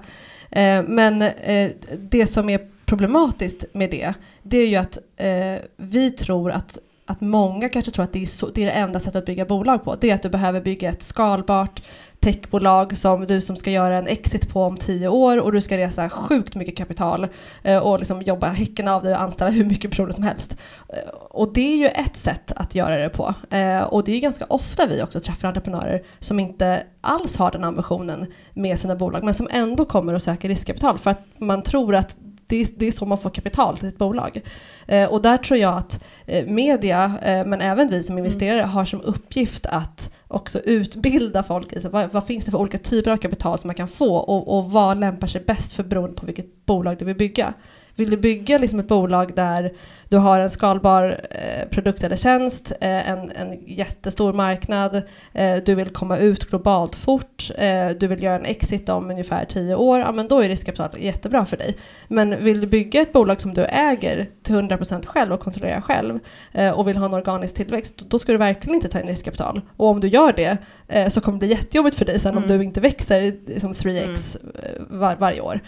Eh, 0.50 0.82
men 0.82 1.22
eh, 1.22 1.70
det 1.98 2.26
som 2.26 2.50
är 2.50 2.60
problematiskt 2.84 3.64
med 3.72 3.90
det, 3.90 4.14
det 4.42 4.58
är 4.58 4.66
ju 4.66 4.76
att 4.76 4.98
eh, 5.16 5.64
vi 5.76 6.10
tror 6.10 6.50
att 6.50 6.78
att 7.10 7.20
många 7.20 7.68
kanske 7.68 7.90
tror 7.90 8.04
att 8.04 8.12
det 8.12 8.22
är, 8.22 8.26
så, 8.26 8.48
det 8.48 8.62
är 8.62 8.66
det 8.66 8.72
enda 8.72 9.00
sättet 9.00 9.16
att 9.16 9.26
bygga 9.26 9.44
bolag 9.44 9.84
på. 9.84 9.96
Det 10.00 10.10
är 10.10 10.14
att 10.14 10.22
du 10.22 10.28
behöver 10.28 10.60
bygga 10.60 10.90
ett 10.90 11.02
skalbart 11.02 11.82
techbolag 12.20 12.96
som 12.96 13.26
du 13.26 13.40
som 13.40 13.56
ska 13.56 13.70
göra 13.70 13.98
en 13.98 14.06
exit 14.06 14.48
på 14.48 14.62
om 14.62 14.76
tio 14.76 15.08
år 15.08 15.40
och 15.40 15.52
du 15.52 15.60
ska 15.60 15.78
resa 15.78 16.08
sjukt 16.08 16.54
mycket 16.54 16.76
kapital 16.76 17.26
eh, 17.62 17.78
och 17.78 17.98
liksom 17.98 18.22
jobba 18.22 18.48
häcken 18.48 18.88
av 18.88 19.02
dig 19.02 19.14
och 19.14 19.20
anställa 19.20 19.50
hur 19.50 19.64
mycket 19.64 19.90
personer 19.90 20.12
som 20.12 20.24
helst. 20.24 20.56
Eh, 20.88 21.08
och 21.14 21.52
det 21.52 21.72
är 21.72 21.76
ju 21.76 21.86
ett 21.86 22.16
sätt 22.16 22.52
att 22.56 22.74
göra 22.74 22.96
det 22.96 23.08
på. 23.08 23.34
Eh, 23.50 23.82
och 23.82 24.04
det 24.04 24.12
är 24.12 24.14
ju 24.14 24.20
ganska 24.20 24.44
ofta 24.48 24.86
vi 24.86 25.02
också 25.02 25.20
träffar 25.20 25.48
entreprenörer 25.48 26.02
som 26.18 26.40
inte 26.40 26.82
alls 27.00 27.36
har 27.36 27.50
den 27.50 27.64
ambitionen 27.64 28.26
med 28.52 28.78
sina 28.78 28.96
bolag 28.96 29.24
men 29.24 29.34
som 29.34 29.48
ändå 29.50 29.84
kommer 29.84 30.14
och 30.14 30.22
söker 30.22 30.48
riskkapital 30.48 30.98
för 30.98 31.10
att 31.10 31.26
man 31.36 31.62
tror 31.62 31.94
att 31.94 32.16
det 32.50 32.56
är, 32.56 32.68
det 32.76 32.86
är 32.86 32.92
så 32.92 33.06
man 33.06 33.18
får 33.18 33.30
kapital 33.30 33.78
till 33.78 33.88
ett 33.88 33.98
bolag. 33.98 34.40
Eh, 34.86 35.08
och 35.08 35.22
där 35.22 35.36
tror 35.36 35.58
jag 35.58 35.74
att 35.74 36.04
eh, 36.26 36.46
media, 36.46 37.18
eh, 37.22 37.46
men 37.46 37.60
även 37.60 37.88
vi 37.88 38.02
som 38.02 38.12
mm. 38.12 38.24
investerare, 38.24 38.58
mm. 38.58 38.70
har 38.70 38.84
som 38.84 39.00
uppgift 39.00 39.66
att 39.66 40.12
också 40.28 40.58
utbilda 40.58 41.42
folk 41.42 41.72
i 41.72 41.80
så 41.80 41.88
vad, 41.88 42.12
vad, 42.12 42.26
finns 42.26 42.44
det 42.44 42.50
för 42.50 42.58
olika 42.58 42.78
typer 42.78 43.10
av 43.10 43.16
kapital 43.16 43.58
som 43.58 43.68
man 43.68 43.74
kan 43.74 43.88
få 43.88 44.16
och, 44.16 44.58
och 44.58 44.70
vad 44.70 44.98
lämpar 44.98 45.26
sig 45.26 45.40
bäst 45.40 45.72
för 45.72 45.82
beroende 45.82 46.16
på 46.16 46.26
vilket 46.26 46.66
bolag 46.66 46.98
du 46.98 47.04
vill 47.04 47.16
bygga. 47.16 47.54
Vill 47.94 48.10
du 48.10 48.16
bygga 48.16 48.58
liksom 48.58 48.80
ett 48.80 48.88
bolag 48.88 49.34
där 49.34 49.72
du 50.10 50.16
har 50.16 50.40
en 50.40 50.50
skalbar 50.50 51.20
eh, 51.30 51.68
produkt 51.68 52.04
eller 52.04 52.16
tjänst, 52.16 52.72
eh, 52.80 53.10
en, 53.10 53.30
en 53.30 53.66
jättestor 53.66 54.32
marknad, 54.32 55.02
eh, 55.32 55.56
du 55.56 55.74
vill 55.74 55.90
komma 55.90 56.18
ut 56.18 56.50
globalt 56.50 56.94
fort, 56.94 57.50
eh, 57.58 57.88
du 57.88 58.06
vill 58.06 58.22
göra 58.22 58.34
en 58.34 58.44
exit 58.44 58.88
om 58.88 59.10
ungefär 59.10 59.44
tio 59.44 59.74
år, 59.74 60.00
ja 60.00 60.12
men 60.12 60.28
då 60.28 60.40
är 60.40 60.48
riskkapital 60.48 60.90
jättebra 60.98 61.46
för 61.46 61.56
dig. 61.56 61.76
Men 62.08 62.44
vill 62.44 62.60
du 62.60 62.66
bygga 62.66 63.00
ett 63.00 63.12
bolag 63.12 63.40
som 63.40 63.54
du 63.54 63.64
äger 63.64 64.28
till 64.42 64.54
100% 64.54 65.06
själv 65.06 65.32
och 65.32 65.40
kontrollerar 65.40 65.80
själv 65.80 66.18
eh, 66.52 66.70
och 66.70 66.88
vill 66.88 66.96
ha 66.96 67.06
en 67.06 67.14
organisk 67.14 67.54
tillväxt, 67.54 67.98
då 67.98 68.18
ska 68.18 68.32
du 68.32 68.38
verkligen 68.38 68.74
inte 68.74 68.88
ta 68.88 69.00
in 69.00 69.06
riskkapital. 69.06 69.60
Och 69.76 69.88
om 69.88 70.00
du 70.00 70.08
gör 70.08 70.32
det 70.32 70.58
eh, 70.88 71.08
så 71.08 71.20
kommer 71.20 71.38
det 71.38 71.46
bli 71.46 71.56
jättejobbigt 71.56 71.96
för 71.96 72.04
dig 72.04 72.18
sen 72.18 72.32
mm. 72.32 72.42
om 72.42 72.48
du 72.48 72.64
inte 72.64 72.80
växer 72.80 73.32
som 73.58 73.72
3x 73.72 74.36
mm. 74.40 75.00
var, 75.00 75.16
varje 75.16 75.40
år. 75.40 75.60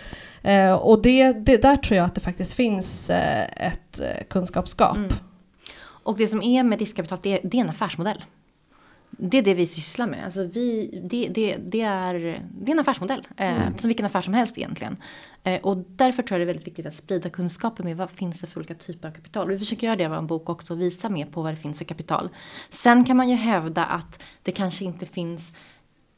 Och 0.81 1.03
det, 1.03 1.33
det, 1.33 1.63
där 1.63 1.77
tror 1.77 1.97
jag 1.97 2.07
att 2.07 2.15
det 2.15 2.21
faktiskt 2.21 2.55
finns 2.55 3.11
eh, 3.11 3.47
ett 3.93 4.01
eh, 4.01 4.27
kunskapsgap. 4.29 4.97
Mm. 4.97 5.11
Och 6.05 6.17
det 6.17 6.29
som 6.29 6.43
är 6.43 6.63
med 6.63 6.79
riskkapital, 6.79 7.19
det, 7.23 7.41
det 7.45 7.57
är 7.57 7.61
en 7.61 7.71
affärsmodell. 7.71 8.25
Det 9.11 9.39
är 9.39 9.43
det 9.43 9.55
vi 9.55 9.67
sysslar 9.67 10.07
med. 10.07 10.25
Alltså 10.25 10.45
vi, 10.45 10.91
det, 11.05 11.29
det, 11.29 11.57
det, 11.57 11.81
är, 11.81 12.15
det 12.61 12.73
är 12.73 12.75
en 12.75 12.81
affärsmodell. 12.81 13.27
Eh, 13.37 13.63
mm. 13.63 13.79
Som 13.79 13.89
vilken 13.89 14.07
affär 14.07 14.21
som 14.21 14.35
helst 14.35 14.59
egentligen. 14.59 14.97
Eh, 15.45 15.61
och 15.61 15.77
därför 15.77 16.23
tror 16.23 16.41
jag 16.41 16.47
det 16.47 16.51
är 16.51 16.55
väldigt 16.55 16.67
viktigt 16.67 16.87
att 16.87 16.95
sprida 16.95 17.31
kunskapen 17.31 17.87
med 17.87 17.97
vad 17.97 18.11
finns 18.11 18.41
det 18.41 18.47
för 18.47 18.61
olika 18.61 18.75
typer 18.75 19.09
av 19.09 19.13
kapital. 19.13 19.49
Vi 19.49 19.59
försöker 19.59 19.87
göra 19.87 19.97
det 19.97 20.05
i 20.05 20.09
vår 20.09 20.23
bok 20.23 20.49
också 20.49 20.75
och 20.75 20.81
visa 20.81 21.09
mer 21.09 21.27
på 21.27 21.43
vad 21.43 21.53
det 21.53 21.57
finns 21.57 21.79
för 21.79 21.85
kapital. 21.85 22.29
Sen 22.71 23.05
kan 23.05 23.17
man 23.17 23.29
ju 23.29 23.35
hävda 23.35 23.85
att 23.85 24.23
det 24.43 24.53
kanske 24.53 24.85
inte 24.85 25.07
finns 25.07 25.53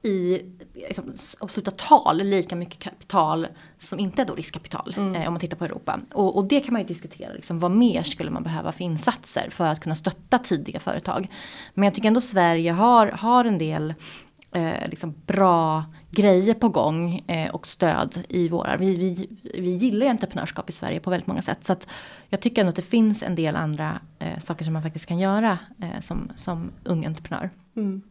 i 0.05 0.43
liksom, 0.75 1.15
absoluta 1.41 1.71
tal 1.71 2.17
lika 2.17 2.57
mycket 2.57 2.79
kapital 2.79 3.47
som 3.79 3.99
inte 3.99 4.23
är 4.23 4.27
då 4.27 4.35
riskkapital 4.35 4.95
mm. 4.97 5.15
eh, 5.15 5.27
om 5.27 5.33
man 5.33 5.41
tittar 5.41 5.57
på 5.57 5.65
Europa. 5.65 6.01
Och, 6.13 6.37
och, 6.37 6.45
det 6.45 6.61
kan 6.61 6.73
man 6.73 6.83
ju 6.83 6.89
diskutera, 6.89 7.33
liksom, 7.33 7.61
vad 7.61 7.71
mer 7.71 8.03
skulle 8.03 8.31
man 8.31 8.43
behöva 8.43 8.73
för 8.73 8.85
insatser 8.85 9.51
för 9.51 9.65
att 9.65 9.81
kunna 9.81 9.95
stötta 9.95 10.39
tidiga 10.39 10.81
företag. 10.81 11.31
Men 11.75 11.85
jag 11.85 11.95
tycker 11.95 12.09
ändå 12.09 12.21
Sverige 12.21 12.73
har, 12.73 13.07
har 13.07 13.45
en 13.45 13.59
del 13.59 13.95
eh, 14.53 14.89
liksom 14.89 15.15
bra 15.27 15.85
grejer 16.11 16.55
på 16.55 16.69
gång 16.69 17.23
eh, 17.27 17.51
och 17.55 17.67
stöd 17.67 18.25
i 18.29 18.49
våra. 18.49 18.77
Vi, 18.77 18.97
vi, 18.97 19.29
vi 19.61 19.71
gillar 19.71 20.07
ju 20.07 20.11
entreprenörskap 20.11 20.69
i 20.69 20.73
Sverige 20.73 21.01
på 21.01 21.11
väldigt 21.11 21.27
många 21.27 21.43
sätt. 21.43 21.65
Så 21.65 21.73
att 21.73 21.89
jag 22.29 22.41
tycker 22.41 22.63
ändå 22.63 22.69
att 22.69 22.77
det 22.77 22.83
finns 22.83 23.23
en 23.23 23.35
del 23.35 23.57
andra 23.57 24.01
eh, 24.19 24.39
saker 24.39 24.65
som 24.65 24.73
man 24.73 24.83
faktiskt 24.83 25.07
kan 25.07 25.19
göra 25.19 25.59
eh, 25.83 26.01
som, 26.01 26.31
som 26.35 26.71
ung 26.85 27.05
entreprenör. 27.05 27.51
Mm. 27.77 28.03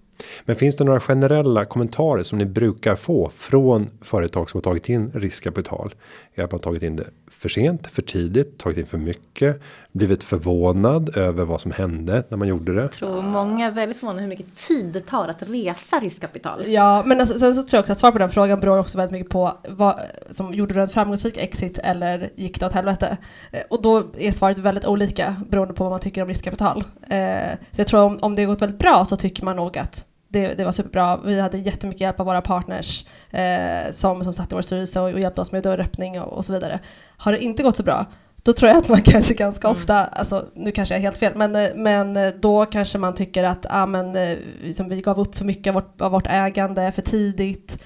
Men 0.45 0.55
finns 0.55 0.75
det 0.75 0.83
några 0.83 0.99
generella 0.99 1.65
kommentarer 1.65 2.23
som 2.23 2.37
ni 2.37 2.45
brukar 2.45 2.95
få 2.95 3.31
från 3.35 3.89
företag 4.01 4.49
som 4.49 4.57
har 4.57 4.61
tagit 4.61 4.89
in 4.89 5.11
riskkapital? 5.13 5.95
Är 6.35 6.43
att 6.43 6.51
man 6.51 6.61
tagit 6.61 6.83
in 6.83 6.95
det 6.95 7.07
för 7.43 7.49
sent, 7.49 7.87
för 7.87 8.01
tidigt, 8.01 8.57
tagit 8.57 8.77
in 8.77 8.85
för 8.85 8.97
mycket, 8.97 9.61
blivit 9.91 10.23
förvånad 10.23 11.17
över 11.17 11.45
vad 11.45 11.61
som 11.61 11.71
hände 11.71 12.23
när 12.29 12.37
man 12.37 12.47
gjorde 12.47 12.73
det. 12.73 12.81
Jag 12.81 12.91
tror 12.91 13.21
många 13.21 13.67
är 13.67 13.71
väldigt 13.71 13.97
förvånade 13.97 14.21
hur 14.21 14.29
mycket 14.29 14.55
tid 14.55 14.85
det 14.85 14.99
tar 15.01 15.27
att 15.27 15.49
resa 15.49 15.99
riskkapital. 15.99 16.63
Ja, 16.67 17.03
men 17.05 17.19
alltså, 17.19 17.39
sen 17.39 17.55
så 17.55 17.61
tror 17.61 17.77
jag 17.77 17.81
också 17.81 17.91
att 17.91 17.97
svar 17.97 18.11
på 18.11 18.17
den 18.17 18.29
frågan 18.29 18.59
beror 18.59 18.79
också 18.79 18.97
väldigt 18.97 19.11
mycket 19.11 19.29
på 19.29 19.57
vad 19.69 19.99
som 20.29 20.53
gjorde 20.53 20.73
du 20.73 20.81
en 20.81 20.89
framgångsrik 20.89 21.37
exit 21.37 21.79
eller 21.79 22.31
gick 22.35 22.59
det 22.59 22.65
åt 22.65 22.73
helvete? 22.73 23.17
Eh, 23.51 23.61
och 23.69 23.81
då 23.81 24.03
är 24.17 24.31
svaret 24.31 24.57
väldigt 24.57 24.85
olika 24.85 25.35
beroende 25.49 25.73
på 25.73 25.83
vad 25.83 25.91
man 25.91 25.99
tycker 25.99 26.21
om 26.21 26.27
riskkapital. 26.27 26.83
Eh, 27.09 27.51
så 27.71 27.81
jag 27.81 27.87
tror 27.87 28.01
om, 28.03 28.19
om 28.21 28.35
det 28.35 28.45
gått 28.45 28.61
väldigt 28.61 28.79
bra 28.79 29.05
så 29.05 29.15
tycker 29.15 29.45
man 29.45 29.55
nog 29.55 29.77
att 29.77 30.05
det, 30.33 30.53
det, 30.53 30.65
var 30.65 30.71
superbra. 30.71 31.17
Vi 31.17 31.39
hade 31.39 31.57
jättemycket 31.57 32.01
hjälp 32.01 32.19
av 32.19 32.25
våra 32.25 32.41
partners 32.41 33.05
eh, 33.31 33.91
som, 33.91 34.23
som 34.23 34.33
satt 34.33 34.51
i 34.51 34.55
vår 34.55 34.61
styrelse 34.61 34.99
och, 34.99 35.09
och 35.09 35.19
hjälpte 35.19 35.41
oss 35.41 35.51
med 35.51 35.63
dörröppning 35.63 36.21
och, 36.21 36.33
och, 36.33 36.45
så 36.45 36.53
vidare. 36.53 36.79
Har 37.17 37.31
det 37.31 37.43
inte 37.43 37.63
gått 37.63 37.77
så 37.77 37.83
bra, 37.83 38.05
då 38.43 38.53
tror 38.53 38.69
jag 38.69 38.77
att 38.77 38.89
man 38.89 39.01
kanske 39.05 39.33
ganska 39.33 39.67
mm. 39.67 39.77
ofta, 39.77 40.05
alltså, 40.05 40.45
nu 40.55 40.71
kanske 40.71 40.93
jag 40.93 40.99
är 40.99 41.03
helt 41.03 41.17
fel, 41.17 41.33
men, 41.35 41.55
eh, 41.55 41.69
men 41.75 42.17
eh, 42.17 42.33
då 42.39 42.65
kanske 42.65 42.97
man 42.97 43.15
tycker 43.15 43.43
att 43.43 43.65
ah, 43.69 43.85
men, 43.85 44.37
liksom, 44.63 44.89
vi 44.89 45.01
gav 45.01 45.19
upp 45.19 45.35
för 45.35 45.45
mycket 45.45 45.67
av 45.67 45.73
vårt, 45.73 46.01
av 46.01 46.11
vårt 46.11 46.27
ägande 46.27 46.91
för 46.91 47.01
tidigt. 47.01 47.77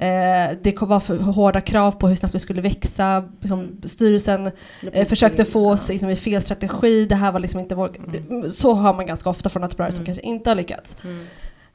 Eh, 0.00 0.56
det 0.62 0.82
var 0.82 1.00
för 1.00 1.18
hårda 1.18 1.60
krav 1.60 1.92
på 1.92 2.08
hur 2.08 2.16
snabbt 2.16 2.34
vi 2.34 2.38
skulle 2.38 2.62
växa. 2.62 3.24
Liksom, 3.40 3.80
styrelsen 3.84 4.50
eh, 4.92 5.08
försökte 5.08 5.44
få 5.44 5.70
oss 5.70 5.88
liksom, 5.88 6.10
i 6.10 6.16
fel 6.16 6.42
strategi. 6.42 7.06
Det 7.06 7.14
här 7.14 7.32
var 7.32 7.40
liksom 7.40 7.60
inte 7.60 7.74
vår... 7.74 7.96
Mm. 8.28 8.50
Så 8.50 8.72
har 8.72 8.94
man 8.94 9.06
ganska 9.06 9.30
ofta 9.30 9.48
från 9.48 9.64
entreprenörer 9.64 9.92
mm. 9.92 9.96
som 9.96 10.04
kanske 10.04 10.22
inte 10.22 10.50
har 10.50 10.54
lyckats. 10.54 10.96
Mm. 11.04 11.26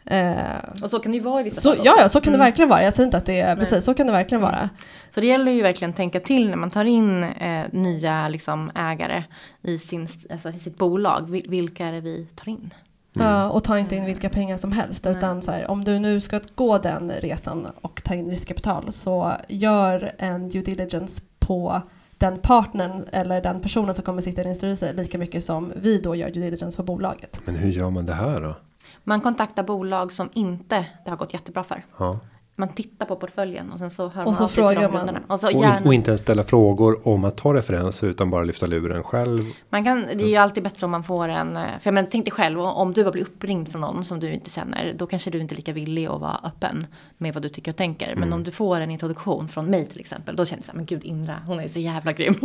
Eh, 0.05 0.83
och 0.83 0.89
så 0.89 0.99
kan 0.99 1.11
det 1.11 1.17
ju 1.17 1.23
vara 1.23 1.41
i 1.41 1.43
vissa 1.43 1.61
så, 1.61 1.69
fall 1.69 1.79
också. 1.79 1.85
Ja, 1.85 1.95
ja, 1.99 2.09
så 2.09 2.21
kan 2.21 2.33
mm. 2.33 2.39
det 2.39 2.45
verkligen 2.45 2.69
vara. 2.69 2.83
Jag 2.83 2.93
säger 2.93 3.07
inte 3.07 3.17
att 3.17 3.25
det 3.25 3.39
är, 3.39 3.55
precis, 3.55 3.83
så 3.83 3.93
kan 3.93 4.07
det 4.07 4.13
verkligen 4.13 4.41
vara. 4.41 4.69
Så 5.09 5.21
det 5.21 5.27
gäller 5.27 5.51
ju 5.51 5.61
verkligen 5.61 5.89
att 5.89 5.97
tänka 5.97 6.19
till 6.19 6.49
när 6.49 6.57
man 6.57 6.71
tar 6.71 6.85
in 6.85 7.23
eh, 7.23 7.65
nya 7.71 8.27
liksom, 8.27 8.71
ägare 8.75 9.23
i, 9.61 9.77
sin, 9.77 10.07
alltså, 10.31 10.49
i 10.49 10.59
sitt 10.59 10.77
bolag. 10.77 11.41
Vilka 11.47 11.85
är 11.85 11.91
det 11.91 12.01
vi 12.01 12.25
tar 12.35 12.49
in? 12.49 12.73
Mm. 13.15 13.27
Ja, 13.27 13.49
och 13.49 13.63
ta 13.63 13.79
inte 13.79 13.95
in 13.95 14.05
vilka 14.05 14.29
pengar 14.29 14.57
som 14.57 14.71
helst. 14.71 15.03
Nej. 15.03 15.17
Utan 15.17 15.41
så 15.41 15.51
här, 15.51 15.71
om 15.71 15.83
du 15.83 15.99
nu 15.99 16.21
ska 16.21 16.39
gå 16.55 16.77
den 16.77 17.11
resan 17.11 17.67
och 17.81 18.03
ta 18.03 18.13
in 18.13 18.29
riskkapital 18.29 18.91
så 18.91 19.33
gör 19.47 20.15
en 20.17 20.49
due 20.49 20.61
diligence 20.61 21.21
på 21.39 21.81
den 22.17 22.39
partnern 22.39 23.05
eller 23.11 23.41
den 23.41 23.61
personen 23.61 23.93
som 23.93 24.03
kommer 24.03 24.21
sitta 24.21 24.41
i 24.41 24.43
din 24.43 24.55
styrelse 24.55 24.93
lika 24.93 25.17
mycket 25.17 25.43
som 25.43 25.73
vi 25.75 25.97
då 25.97 26.15
gör 26.15 26.29
due 26.29 26.43
diligence 26.43 26.77
på 26.77 26.83
bolaget. 26.83 27.39
Men 27.45 27.55
hur 27.55 27.71
gör 27.71 27.89
man 27.89 28.05
det 28.05 28.13
här 28.13 28.41
då? 28.41 28.55
Man 29.03 29.21
kontaktar 29.21 29.63
bolag 29.63 30.11
som 30.11 30.29
inte 30.33 30.85
det 31.03 31.09
har 31.09 31.17
gått 31.17 31.33
jättebra 31.33 31.63
för. 31.63 31.85
Ja. 31.97 32.19
man 32.55 32.69
tittar 32.69 33.05
på 33.05 33.15
portföljen 33.15 33.71
och 33.71 33.79
sen 33.79 33.89
så 33.91 34.09
hör 34.09 34.21
Och 34.21 34.27
man 34.27 34.35
så 34.35 34.43
av 34.43 34.47
sig 34.47 34.67
till 34.67 34.75
de 34.75 34.81
man. 34.81 34.91
kunderna. 34.97 35.19
Och 35.27 35.39
så 35.39 35.47
Och, 35.47 35.53
in, 35.53 35.71
och 35.85 35.93
inte 35.93 36.09
ens 36.11 36.21
ställa 36.21 36.43
frågor 36.43 37.07
om 37.07 37.25
att 37.25 37.37
ta 37.37 37.53
referenser 37.53 38.07
utan 38.07 38.29
bara 38.29 38.43
lyfta 38.43 38.65
luren 38.65 39.03
själv. 39.03 39.39
man 39.69 39.83
kan, 39.83 40.05
det 40.13 40.23
är 40.23 40.27
ju 40.27 40.35
alltid 40.35 40.63
bättre 40.63 40.85
om 40.85 40.91
man 40.91 41.03
får 41.03 41.27
en, 41.27 41.57
eh, 41.57 41.63
för 41.63 41.87
jag 41.87 41.93
menar, 41.93 42.07
tänk 42.11 42.25
dig 42.25 42.31
själv, 42.31 42.59
om 42.59 42.93
du 42.93 43.03
har 43.03 43.11
blivit 43.11 43.29
uppringd 43.29 43.69
från 43.71 43.81
någon 43.81 44.03
som 44.03 44.19
du 44.19 44.33
inte 44.33 44.49
känner, 44.49 44.93
då 44.97 45.07
kanske 45.07 45.29
du 45.29 45.39
inte 45.39 45.53
är 45.53 45.57
lika 45.57 45.73
villig 45.73 46.05
att 46.07 46.21
vara 46.21 46.39
öppen 46.43 46.87
med 47.17 47.33
vad 47.33 47.43
du 47.43 47.49
tycker 47.49 47.71
och 47.71 47.77
tänker. 47.77 48.15
Men 48.15 48.33
om 48.33 48.43
du 48.43 48.51
får 48.51 48.79
en 48.79 48.91
introduktion 48.91 49.47
från 49.47 49.65
mig 49.65 49.85
till 49.85 49.99
exempel, 49.99 50.35
då 50.35 50.45
känner 50.45 50.59
jag 50.59 50.65
så 50.65 50.71
här, 50.71 50.77
men 50.77 50.85
gud 50.85 51.03
Indra, 51.03 51.35
hon 51.47 51.59
är 51.59 51.67
så 51.67 51.79
jävla 51.79 52.11
grym. 52.11 52.35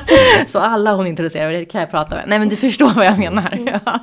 så 0.46 0.58
alla 0.58 0.94
hon 0.94 1.06
introducerar, 1.06 1.52
det 1.52 1.64
kan 1.64 1.80
jag 1.80 1.90
prata 1.90 2.16
med. 2.16 2.24
Nej 2.28 2.38
men 2.38 2.48
du 2.48 2.56
förstår 2.56 2.94
vad 2.94 3.06
jag 3.06 3.18
menar. 3.18 3.58
Ja. 3.84 3.98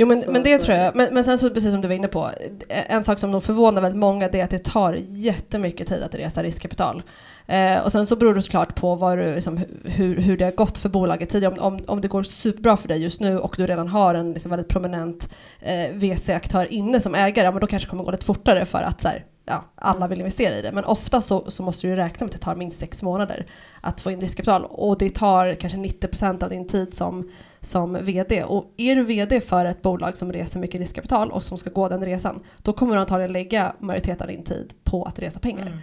Jo 0.00 0.06
men, 0.06 0.22
Så- 0.22 0.30
men 0.30 0.42
det 0.42 0.60
så- 0.60 0.66
tror 0.66 0.78
jag. 0.78 0.96
Men, 0.96 1.14
men 1.14 1.24
sen 1.24 1.38
så 1.38 1.50
precis 1.50 1.72
som 1.72 1.80
du 1.80 1.88
var 1.88 1.94
inne 1.94 2.08
på. 2.08 2.30
En 2.68 3.04
sak 3.04 3.18
som 3.18 3.30
nog 3.30 3.42
förvånar 3.42 3.82
väldigt 3.82 3.98
många 4.00 4.28
det 4.28 4.40
är 4.40 4.44
att 4.44 4.50
det 4.50 4.64
tar 4.64 4.98
jättemycket 5.08 5.88
tid 5.88 6.02
att 6.02 6.14
resa 6.14 6.42
riskkapital. 6.42 7.02
Eh, 7.46 7.78
och 7.78 7.92
sen 7.92 8.06
så 8.06 8.16
beror 8.16 8.34
det 8.34 8.42
såklart 8.42 8.74
på 8.74 8.94
vad 8.94 9.18
du, 9.18 9.34
liksom, 9.34 9.60
hur, 9.84 10.16
hur 10.20 10.36
det 10.36 10.44
har 10.44 10.52
gått 10.52 10.78
för 10.78 10.88
bolaget 10.88 11.28
tidigare. 11.30 11.54
Om, 11.54 11.74
om, 11.74 11.80
om 11.86 12.00
det 12.00 12.08
går 12.08 12.22
superbra 12.22 12.76
för 12.76 12.88
dig 12.88 13.02
just 13.02 13.20
nu 13.20 13.38
och 13.38 13.54
du 13.58 13.66
redan 13.66 13.88
har 13.88 14.14
en 14.14 14.32
liksom, 14.32 14.50
väldigt 14.50 14.68
prominent 14.68 15.28
eh, 15.60 15.92
VC-aktör 15.94 16.72
inne 16.72 17.00
som 17.00 17.14
ägare, 17.14 17.44
ja, 17.44 17.50
men 17.50 17.60
då 17.60 17.66
kanske 17.66 17.86
det 17.86 17.90
kommer 17.90 18.04
gå 18.04 18.10
lite 18.10 18.24
fortare 18.24 18.64
för 18.64 18.78
att 18.82 19.00
så 19.00 19.08
här, 19.08 19.24
ja, 19.48 19.64
alla 19.74 20.08
vill 20.08 20.18
investera 20.18 20.56
i 20.56 20.62
det. 20.62 20.72
Men 20.72 20.84
ofta 20.84 21.20
så, 21.20 21.50
så 21.50 21.62
måste 21.62 21.86
du 21.86 21.96
räkna 21.96 22.24
med 22.24 22.34
att 22.34 22.40
det 22.40 22.44
tar 22.44 22.54
minst 22.54 22.80
sex 22.80 23.02
månader 23.02 23.46
att 23.80 24.00
få 24.00 24.10
in 24.10 24.20
riskkapital. 24.20 24.64
Och 24.64 24.98
det 24.98 25.14
tar 25.14 25.54
kanske 25.54 25.78
90% 25.78 26.44
av 26.44 26.50
din 26.50 26.66
tid 26.66 26.94
som, 26.94 27.30
som 27.60 27.98
VD. 28.00 28.44
Och 28.44 28.72
är 28.76 28.96
du 28.96 29.02
VD 29.02 29.40
för 29.40 29.64
ett 29.64 29.82
bolag 29.82 30.16
som 30.16 30.32
reser 30.32 30.60
mycket 30.60 30.80
riskkapital 30.80 31.30
och 31.30 31.44
som 31.44 31.58
ska 31.58 31.70
gå 31.70 31.88
den 31.88 32.04
resan, 32.04 32.40
då 32.62 32.72
kommer 32.72 32.94
du 32.94 33.00
antagligen 33.00 33.32
lägga 33.32 33.72
majoriteten 33.78 34.22
av 34.22 34.28
din 34.28 34.44
tid 34.44 34.74
på 34.84 35.04
att 35.04 35.18
resa 35.18 35.38
pengar. 35.38 35.66
Mm. 35.66 35.78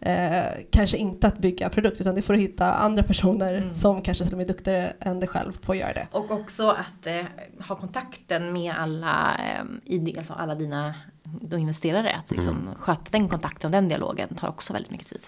Eh, 0.00 0.44
kanske 0.70 0.96
inte 0.96 1.26
att 1.26 1.38
bygga 1.38 1.68
produkt, 1.68 2.00
utan 2.00 2.14
det 2.14 2.22
får 2.22 2.32
du 2.32 2.38
hitta 2.38 2.72
andra 2.74 3.02
personer 3.02 3.54
Mm. 3.54 3.72
som 3.72 4.02
kanske 4.02 4.24
till 4.24 4.32
och 4.32 4.38
med 4.38 4.44
är 4.50 4.52
duktigare 4.52 4.92
än 5.00 5.20
dig 5.20 5.28
själv 5.28 5.58
på 5.60 5.72
att 5.72 5.78
göra 5.78 5.92
det. 5.92 6.06
Och 6.12 6.30
också 6.30 6.68
att 6.70 7.06
eh, 7.06 7.24
ha 7.68 7.76
kontakten 7.76 8.52
med 8.52 8.74
alla, 8.78 9.34
eh, 9.34 9.94
i, 9.94 10.14
alltså 10.18 10.32
alla 10.32 10.54
dina 10.54 10.94
då 11.40 11.58
investerare. 11.58 12.12
Att 12.12 12.30
liksom 12.30 12.68
sköta 12.78 13.02
den 13.10 13.28
kontakten 13.28 13.68
och 13.68 13.72
den 13.72 13.88
dialogen 13.88 14.34
tar 14.34 14.48
också 14.48 14.72
väldigt 14.72 14.92
mycket 14.92 15.08
tid. 15.08 15.20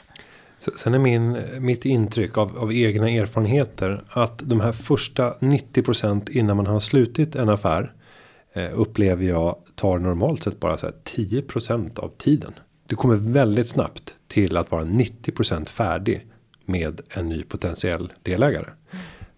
Sen 0.76 0.94
är 0.94 0.98
min, 0.98 1.38
mitt 1.59 1.84
intryck 1.84 2.38
av, 2.38 2.59
av 2.59 2.72
egna 2.72 3.11
erfarenheter 3.11 4.03
att 4.09 4.38
de 4.38 4.61
här 4.61 4.72
första 4.72 5.34
90% 5.38 6.30
innan 6.30 6.57
man 6.57 6.66
har 6.66 6.80
slutit 6.80 7.36
en 7.36 7.48
affär 7.48 7.92
eh, 8.53 8.70
upplever 8.72 9.24
jag 9.24 9.57
tar 9.74 9.98
normalt 9.98 10.42
sett 10.42 10.61
bara 10.61 10.78
så 10.78 10.86
här 10.86 10.94
10% 11.05 11.98
av 11.98 12.09
tiden. 12.18 12.53
Du 12.86 12.96
kommer 12.96 13.14
väldigt 13.14 13.68
snabbt 13.68 14.14
till 14.28 14.57
att 14.57 14.70
vara 14.70 14.84
90% 14.84 15.68
färdig 15.68 16.26
med 16.64 17.01
en 17.09 17.28
ny 17.28 17.42
potentiell 17.42 18.12
delägare. 18.22 18.70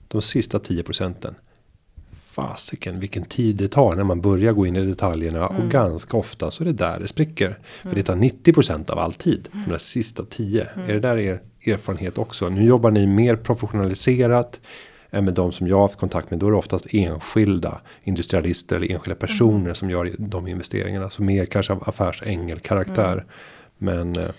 De 0.09 0.23
sista 0.23 0.59
10 0.59 0.83
procenten. 0.83 1.35
Fasiken 2.33 3.01
vilken 3.01 3.25
tid 3.25 3.57
det 3.57 3.69
tar 3.69 3.97
när 3.97 4.05
man 4.05 4.21
börjar 4.21 4.53
gå 4.53 4.67
in 4.67 4.77
i 4.77 4.85
detaljerna 4.85 5.47
och 5.47 5.71
ganska 5.71 6.17
ofta 6.17 6.51
så 6.51 6.65
är 6.65 6.67
det 6.67 6.73
där 6.73 7.01
det 7.01 7.09
spricker. 7.09 7.59
För 7.83 7.95
det 7.95 8.03
tar 8.03 8.17
90% 8.17 8.91
av 8.91 8.99
all 8.99 9.15
tid. 9.15 9.49
De 9.53 9.71
där 9.71 9.79
sista 9.79 10.25
10. 10.25 10.69
Är 10.89 10.95
det 10.95 11.01
där 11.01 11.19
er 11.19 11.41
erfarenhet 11.67 12.19
också? 12.19 12.49
Nu 12.49 12.65
jobbar 12.65 12.91
ni 12.91 13.07
mer 13.07 13.37
professionaliserat 13.37 14.61
än 15.11 15.25
med 15.25 15.35
de 15.35 15.53
som 15.53 15.69
jag 15.69 15.77
har 15.77 15.83
haft 15.83 15.99
kontakt 15.99 16.31
med. 16.31 16.39
Då 16.39 16.47
är 16.47 16.51
det 16.51 16.57
oftast 16.57 16.87
enskilda 16.91 17.81
industrialister 18.05 18.77
eller 18.77 18.93
enskilda 18.93 19.17
personer 19.17 19.75
som 19.75 19.91
gör 19.91 20.13
de 20.19 20.49
investeringarna. 20.49 21.11
Så 21.11 21.23
mer 21.23 21.47
kanske 21.47 21.73
av 21.73 21.89
affärsängel-karaktär. 21.89 23.25
Men 23.79 24.17
eh, 24.17 24.31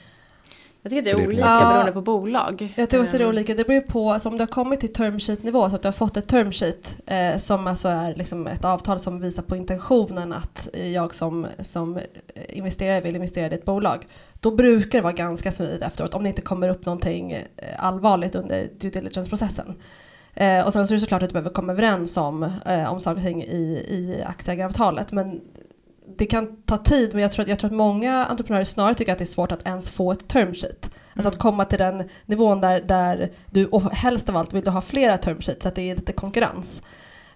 Jag 0.86 0.90
tycker 0.90 1.00
att 1.12 1.18
det 1.18 1.24
är 1.24 1.28
olika 1.28 1.42
Ja. 1.42 1.70
beroende 1.70 1.92
på 1.92 2.02
bolag. 2.02 2.74
Jag 2.78 2.90
tror 2.90 3.02
också 3.02 3.18
det 3.18 3.24
är 3.24 3.26
Ehm, 3.28 3.30
olika. 3.36 3.54
Det 3.54 3.68
beror 3.68 3.82
på, 3.82 4.12
alltså 4.12 4.30
om 4.30 4.36
du 4.38 4.42
har 4.42 4.48
kommit 4.48 4.80
till 4.80 4.94
term 4.94 5.20
sheet 5.20 5.44
nivå 5.44 5.70
så 5.70 5.76
att 5.76 5.82
du 5.82 5.88
har 5.88 5.94
fått 5.94 6.18
ett 6.18 6.28
term 6.28 6.52
sheet 6.52 6.98
eh, 7.06 7.38
som 7.38 7.68
alltså 7.68 7.88
är 7.90 8.16
liksom 8.16 8.48
ett 8.48 8.66
avtal 8.66 9.00
som 9.00 9.20
visar 9.20 9.44
på 9.44 9.56
intentionen 9.56 10.34
att 10.34 10.70
jag 10.94 11.14
som, 11.14 11.48
som 11.60 12.00
investerare 12.50 13.02
vill 13.02 13.16
investera 13.16 13.52
i 13.52 13.54
ett 13.54 13.66
bolag. 13.66 14.08
Då 14.40 14.52
brukar 14.52 14.98
det 15.00 15.04
vara 15.04 15.14
ganska 15.14 15.52
smidigt 15.52 15.82
efteråt 15.82 16.14
om 16.14 16.24
det 16.24 16.30
inte 16.30 16.42
kommer 16.42 16.70
upp 16.70 16.86
någonting 16.86 17.32
eh, 17.32 17.44
allvarligt 17.78 18.36
under 18.36 18.70
due 18.80 18.92
diligence-processen. 18.92 19.74
Eh, 20.36 20.66
och 20.66 20.74
sen 20.74 20.88
så 20.88 20.94
är 20.94 20.96
det 20.96 21.02
såklart 21.02 21.24
att 21.24 21.30
du 21.30 21.34
behöver 21.34 21.50
komma 21.50 21.72
överens 21.72 22.18
om, 22.18 22.44
eh, 22.66 22.94
om 22.94 23.00
saker 23.00 23.18
och 23.18 23.24
ting 23.24 23.44
i, 23.44 23.86
i 23.90 24.24
aktieägaravtalet. 24.28 25.12
Men 25.12 25.42
det 26.18 26.26
kan 26.26 26.56
ta 26.66 26.78
tid, 26.78 27.10
men 27.14 27.22
jag 27.22 27.32
tror, 27.32 27.44
att- 27.44 27.50
jag 27.50 27.60
tror 27.60 27.70
att 27.70 27.76
många 27.76 28.26
entreprenörer 28.26 28.64
snarare 28.64 28.94
tycker 28.94 29.12
att 29.12 29.18
det 29.18 29.24
är 29.24 29.26
svårt 29.26 29.52
att 29.52 29.66
ens 29.66 29.90
få 29.92 30.12
ett 30.12 30.28
term 30.28 30.54
sheet. 30.54 30.90
Alltså 31.16 31.28
att 31.30 31.38
komma 31.38 31.66
till 31.66 31.80
den 31.80 32.10
nivån 32.26 32.62
där, 32.62 32.82
där 32.82 33.32
du, 33.52 33.66
och 33.66 33.82
helst 33.82 34.30
av 34.30 34.38
allt 34.38 34.54
vill 34.54 34.64
du 34.64 34.70
ha 34.72 34.82
flera 34.82 35.18
term 35.18 35.42
sheets 35.42 35.62
så 35.64 35.68
att 35.68 35.76
det 35.76 35.90
är 35.90 35.96
lite 35.96 36.12
konkurrens. 36.14 36.84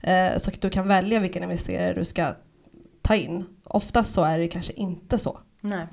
Eh, 0.02 0.38
så 0.38 0.50
att 0.50 0.62
du 0.62 0.70
kan 0.70 0.88
välja 0.88 1.20
vilken 1.20 1.44
investerare 1.44 1.94
du 1.94 2.06
ska 2.06 2.34
ta 3.02 3.16
in. 3.16 3.46
Oftast 3.64 4.14
så 4.14 4.24
är 4.24 4.40
det 4.40 4.48
kanske 4.48 4.74
inte 4.74 5.18
så. 5.18 5.40
Nej. 5.62 5.88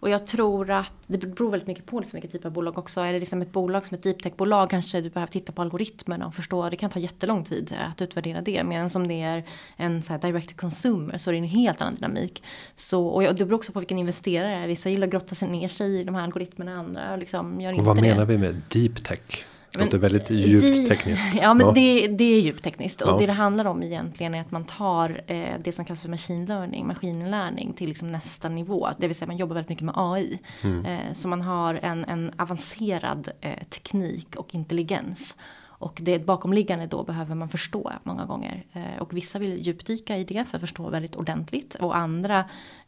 Och 0.00 0.10
jag 0.10 0.26
tror 0.26 0.70
att 0.70 0.92
det 1.06 1.18
beror 1.18 1.50
väldigt 1.50 1.66
mycket 1.66 1.86
på 1.86 2.00
liksom 2.00 2.16
vilken 2.20 2.30
typ 2.30 2.44
av 2.44 2.52
bolag 2.52 2.78
också. 2.78 3.00
Är 3.00 3.12
det 3.12 3.18
liksom 3.18 3.42
ett 3.42 3.52
bolag 3.52 3.86
som 3.86 3.94
ett 3.94 4.02
deep 4.02 4.22
tech-bolag 4.22 4.70
kanske 4.70 5.00
du 5.00 5.10
behöver 5.10 5.32
titta 5.32 5.52
på 5.52 5.62
algoritmerna 5.62 6.26
och 6.26 6.34
förstå. 6.34 6.70
Det 6.70 6.76
kan 6.76 6.90
ta 6.90 6.98
jättelång 6.98 7.44
tid 7.44 7.74
att 7.90 8.02
utvärdera 8.02 8.40
det. 8.40 8.64
Medan 8.64 8.90
som 8.90 9.08
det 9.08 9.22
är 9.22 9.44
en 9.76 10.02
så 10.02 10.12
här 10.12 10.20
direct 10.20 10.48
to 10.50 10.56
consumer 10.56 11.18
så 11.18 11.30
är 11.30 11.32
det 11.32 11.38
en 11.38 11.44
helt 11.44 11.82
annan 11.82 11.94
dynamik. 11.94 12.42
Så, 12.76 13.06
och 13.06 13.22
det 13.22 13.44
beror 13.44 13.54
också 13.54 13.72
på 13.72 13.78
vilken 13.78 13.98
investerare 13.98 14.48
det 14.48 14.54
är. 14.54 14.66
Vissa 14.66 14.88
gillar 14.88 15.06
att 15.06 15.12
grotta 15.12 15.34
sig 15.34 15.48
ner 15.48 15.68
sig 15.68 16.00
i 16.00 16.04
de 16.04 16.14
här 16.14 16.22
algoritmerna. 16.22 16.78
Andra 16.78 17.16
liksom 17.16 17.60
gör 17.60 17.70
och 17.70 17.74
inte 17.74 17.86
vad 17.86 17.96
det. 17.96 18.02
menar 18.02 18.24
vi 18.24 18.38
med 18.38 18.62
deep 18.68 19.04
tech? 19.04 19.44
Det 19.72 19.84
låter 19.84 19.98
väldigt 19.98 20.30
djupt 20.30 20.88
tekniskt. 20.88 21.34
Ja 21.42 21.54
men 21.54 21.74
Det, 21.74 22.06
det 22.08 22.24
är 22.24 22.40
djupt 22.40 22.64
tekniskt. 22.64 23.00
Och 23.00 23.08
Ja. 23.08 23.18
det 23.18 23.26
det 23.26 23.32
handlar 23.32 23.64
om 23.64 23.82
egentligen 23.82 24.34
är 24.34 24.40
att 24.40 24.50
man 24.50 24.64
tar 24.64 25.22
eh, 25.26 25.54
det 25.64 25.72
som 25.72 25.84
kallas 25.84 26.00
för 26.00 26.08
machine 26.08 26.46
learning, 26.46 26.86
maskininlärning 26.86 27.72
till 27.72 27.88
liksom 27.88 28.12
nästa 28.12 28.48
nivå. 28.48 28.88
Det 28.98 29.06
vill 29.06 29.16
säga 29.16 29.26
man 29.26 29.36
jobbar 29.36 29.54
väldigt 29.54 29.68
mycket 29.68 29.84
med 29.84 29.94
AI. 29.96 30.38
Eh, 30.62 31.12
så 31.12 31.28
man 31.28 31.42
har 31.42 31.74
en, 31.74 32.04
en 32.04 32.30
avancerad 32.38 33.28
eh, 33.40 33.62
teknik 33.64 34.36
och 34.36 34.54
intelligens. 34.54 35.36
Och 35.78 35.98
det 36.02 36.18
bakomliggande 36.18 36.86
då 36.86 37.04
behöver 37.04 37.34
man 37.34 37.48
förstå 37.48 37.92
många 38.02 38.24
gånger. 38.24 38.64
Eh, 38.72 39.02
och 39.02 39.16
vissa 39.16 39.38
vill 39.38 39.66
djupdyka 39.66 40.16
i 40.16 40.24
det 40.24 40.44
för 40.44 40.56
att 40.56 40.60
förstå 40.60 40.90
väldigt 40.90 41.16
ordentligt. 41.16 41.74
Och 41.74 41.96
andra 41.96 42.44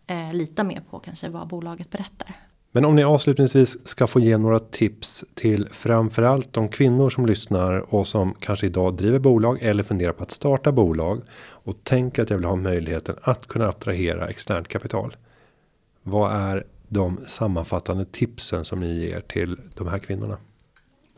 eh, 0.07 0.33
litar 0.33 0.65
mer 0.65 0.81
på 0.91 0.99
kanske 0.99 1.29
vad 1.29 1.49
bolaget 1.49 1.91
berättar. 1.91 2.35
Men 2.73 2.85
om 2.85 2.97
ni 2.97 3.05
avslutningsvis 3.05 3.89
ska 3.89 4.07
få 4.07 4.21
ge 4.21 4.39
några 4.39 4.59
tips 4.59 5.25
till 5.35 5.69
framförallt 5.71 6.53
de 6.53 6.69
kvinnor 6.69 7.11
som 7.11 7.27
lyssnar 7.27 7.95
och 7.95 8.07
som 8.07 8.35
kanske 8.41 8.67
idag 8.67 8.97
driver 8.97 9.19
bolag 9.19 9.59
eller 9.63 9.83
funderar 9.83 10.13
på 10.13 10.23
att 10.23 10.31
starta 10.31 10.73
bolag 10.73 11.23
och 11.49 11.85
tänker 11.85 12.23
att 12.23 12.31
jag 12.31 12.37
vill 12.37 12.47
ha 12.47 12.57
möjligheten 12.57 13.17
att 13.23 13.47
kunna 13.47 13.69
attrahera 13.69 14.29
externt 14.29 14.69
kapital. 14.69 15.17
Vad 16.03 16.33
är 16.33 16.65
de 16.89 17.21
sammanfattande 17.27 18.05
tipsen 18.05 18.65
som 18.65 18.81
ni 18.81 18.99
ger 18.99 19.21
till 19.21 19.61
de 19.75 19.89
här 19.89 19.99
kvinnorna? 19.99 20.39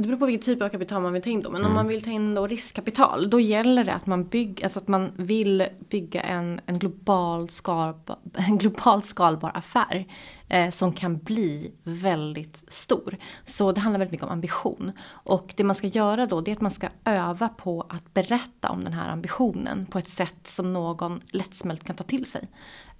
Det 0.00 0.06
beror 0.06 0.18
på 0.18 0.26
vilken 0.26 0.44
typ 0.44 0.62
av 0.62 0.68
kapital 0.68 1.02
man 1.02 1.12
vill 1.12 1.22
ta 1.22 1.30
in 1.30 1.42
då. 1.42 1.50
Men 1.50 1.60
Mm. 1.60 1.70
om 1.70 1.74
man 1.74 1.88
vill 1.88 2.02
ta 2.02 2.10
in 2.10 2.34
då 2.34 2.46
riskkapital. 2.46 3.30
Då 3.30 3.40
gäller 3.40 3.84
det 3.84 3.94
att 3.94 4.06
man, 4.06 4.24
bygg, 4.24 4.64
alltså 4.64 4.78
att 4.78 4.88
man 4.88 5.12
vill 5.16 5.66
bygga 5.88 6.22
en, 6.22 6.60
en, 6.66 6.78
global, 6.78 7.48
skalba, 7.48 8.16
en 8.34 8.58
global 8.58 9.02
skalbar 9.02 9.50
affär. 9.54 10.06
Eh, 10.48 10.70
som 10.70 10.92
kan 10.92 11.18
bli 11.18 11.72
väldigt 11.82 12.64
stor. 12.68 13.16
Så 13.44 13.72
det 13.72 13.80
handlar 13.80 13.98
väldigt 13.98 14.12
mycket 14.12 14.26
om 14.26 14.32
ambition. 14.32 14.92
Och 15.08 15.54
det 15.56 15.64
man 15.64 15.76
ska 15.76 15.86
göra 15.86 16.26
då 16.26 16.40
det 16.40 16.50
är 16.50 16.56
att 16.56 16.60
man 16.60 16.70
ska 16.70 16.88
öva 17.04 17.48
på 17.48 17.86
att 17.88 18.14
berätta 18.14 18.70
om 18.70 18.84
den 18.84 18.92
här 18.92 19.08
ambitionen. 19.08 19.86
På 19.86 19.98
ett 19.98 20.08
sätt 20.08 20.46
som 20.46 20.72
någon 20.72 21.20
lättsmält 21.30 21.84
kan 21.84 21.96
ta 21.96 22.04
till 22.04 22.26
sig. 22.26 22.48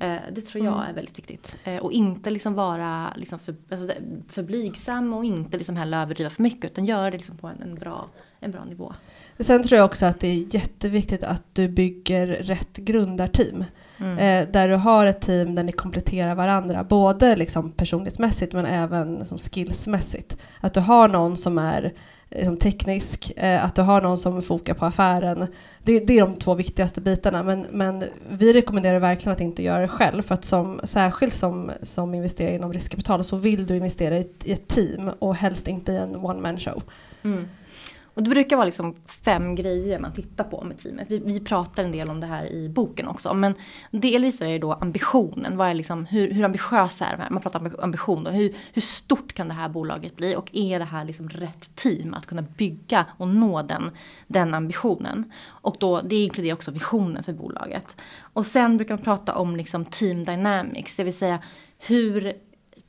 Eh, 0.01 0.16
det 0.32 0.40
tror 0.40 0.64
jag 0.64 0.88
är 0.88 0.92
väldigt 0.92 1.18
viktigt. 1.18 1.57
Eh, 1.64 1.76
och 1.76 1.92
inte 1.92 2.30
liksom 2.30 2.55
vara 2.55 3.12
liksom 3.16 3.38
för, 3.38 3.55
alltså 3.70 3.88
för 4.28 4.42
blygsam 4.42 5.12
och 5.12 5.24
inte 5.24 5.57
liksom 5.57 5.76
heller 5.76 6.03
överdriva 6.03 6.30
för 6.30 6.42
mycket. 6.42 6.70
Utan 6.70 6.84
göra 6.84 7.11
det 7.11 7.16
liksom 7.16 7.36
på 7.36 7.46
en, 7.46 7.62
en, 7.62 7.74
bra, 7.74 8.07
en 8.40 8.51
bra 8.51 8.64
nivå. 8.64 8.94
Sen 9.38 9.62
tror 9.62 9.76
jag 9.76 9.84
också 9.84 10.07
att 10.07 10.20
det 10.20 10.28
är 10.28 10.55
jätteviktigt 10.55 11.22
att 11.22 11.44
du 11.53 11.68
bygger 11.68 12.26
rätt 12.26 12.76
grundarteam. 12.76 13.64
Mm. 13.98 14.18
Eh, 14.18 14.53
där 14.53 14.68
du 14.68 14.74
har 14.74 15.07
ett 15.07 15.20
team 15.20 15.55
där 15.55 15.62
ni 15.62 15.72
kompletterar 15.72 16.34
varandra, 16.34 16.84
både 16.84 17.36
liksom 17.36 17.72
personlighetsmässigt 17.72 18.53
men 18.53 18.66
även 18.66 19.14
liksom 19.14 19.38
skillsmässigt. 19.38 20.36
Att 20.61 20.74
du 20.74 20.80
har 20.80 21.09
någon 21.09 21.36
som 21.36 21.59
är 21.59 21.92
liksom 22.31 22.57
teknisk, 22.57 23.33
eh, 23.37 23.64
att 23.64 23.74
du 23.74 23.83
har 23.83 24.01
någon 24.01 24.16
som 24.16 24.43
fokar 24.43 24.74
på 24.74 24.85
affären. 24.85 25.47
Det, 25.83 26.01
det 26.01 26.18
är 26.18 26.20
de 26.20 26.37
två 26.37 26.55
viktigaste 26.55 27.01
bitarna. 27.01 27.43
Men, 27.43 27.66
men 27.70 28.05
vi 28.31 28.53
rekommenderar 28.53 28.99
verkligen 28.99 29.33
att 29.33 29.41
inte 29.41 29.62
göra 29.62 29.81
det 29.81 29.89
själv. 29.89 30.22
För 30.22 30.35
att 30.35 30.45
som, 30.45 30.81
särskilt 30.85 31.35
som, 31.35 31.70
som 31.83 32.14
investerare 32.14 32.55
inom 32.55 32.72
riskkapital 32.72 33.24
så 33.24 33.37
vill 33.37 33.66
du 33.66 33.76
investera 33.76 34.16
i 34.16 34.20
ett, 34.20 34.47
i 34.47 34.53
ett 34.53 34.68
team 34.68 35.11
och 35.18 35.37
helst 35.37 35.68
inte 35.68 35.93
i 35.93 35.97
en 35.97 36.16
one 36.16 36.41
man 36.41 36.59
show. 36.59 36.83
Mm. 37.22 37.49
Och 38.21 38.25
det 38.25 38.31
brukar 38.31 38.57
vara 38.57 38.64
liksom 38.64 38.97
fem 39.07 39.55
grejer 39.55 40.01
man 40.01 40.12
tittar 40.12 40.45
på 40.45 40.64
med 40.64 40.79
teamet. 40.79 41.07
Vi, 41.11 41.18
vi 41.18 41.41
pratar 41.41 41.85
en 41.85 41.93
del 41.93 42.11
om 42.11 42.21
det 42.21 42.27
här 42.27 42.53
i 42.53 42.68
boken 42.68 43.09
också. 43.09 43.35
Men 43.35 43.55
delvis 43.91 44.43
är 44.43 44.49
det 44.49 44.59
då 44.59 44.73
ambitionen. 44.73 45.57
Vad 45.57 45.68
är 45.68 45.75
liksom, 45.75 46.07
hur, 46.07 46.33
hur 46.33 46.45
ambitiösa 46.45 47.07
är 47.07 47.16
de 47.16 47.23
här? 47.23 47.31
Man 47.31 47.43
pratar 47.43 47.61
om 47.61 47.75
ambition. 47.83 48.25
Då. 48.25 48.31
Hur, 48.31 48.55
hur 48.73 48.83
stort 48.83 49.33
kan 49.33 49.49
det 49.49 49.55
här 49.55 49.68
bolaget 49.68 50.16
bli? 50.16 50.37
Och 50.37 50.51
är 50.53 50.79
det 50.79 50.85
här 50.85 51.05
liksom 51.05 51.29
rätt 51.29 51.77
team 51.77 52.14
att 52.14 52.27
kunna 52.27 52.43
bygga 52.43 53.07
och 53.16 53.29
nå 53.29 53.62
den, 53.62 53.91
den 54.27 54.55
ambitionen? 54.55 55.33
Och 55.47 55.77
då, 55.81 56.01
det 56.01 56.16
inkluderar 56.16 56.55
också 56.55 56.71
visionen 56.71 57.25
för 57.25 57.33
bolaget. 57.33 57.97
Och 58.21 58.47
sen 58.47 58.77
brukar 58.77 58.95
man 58.95 59.05
prata 59.05 59.35
om 59.35 59.57
liksom 59.57 59.85
team 59.85 60.25
dynamics. 60.25 60.97
Det 60.97 61.05
vill 61.05 61.18
säga 61.18 61.39
hur 61.79 62.33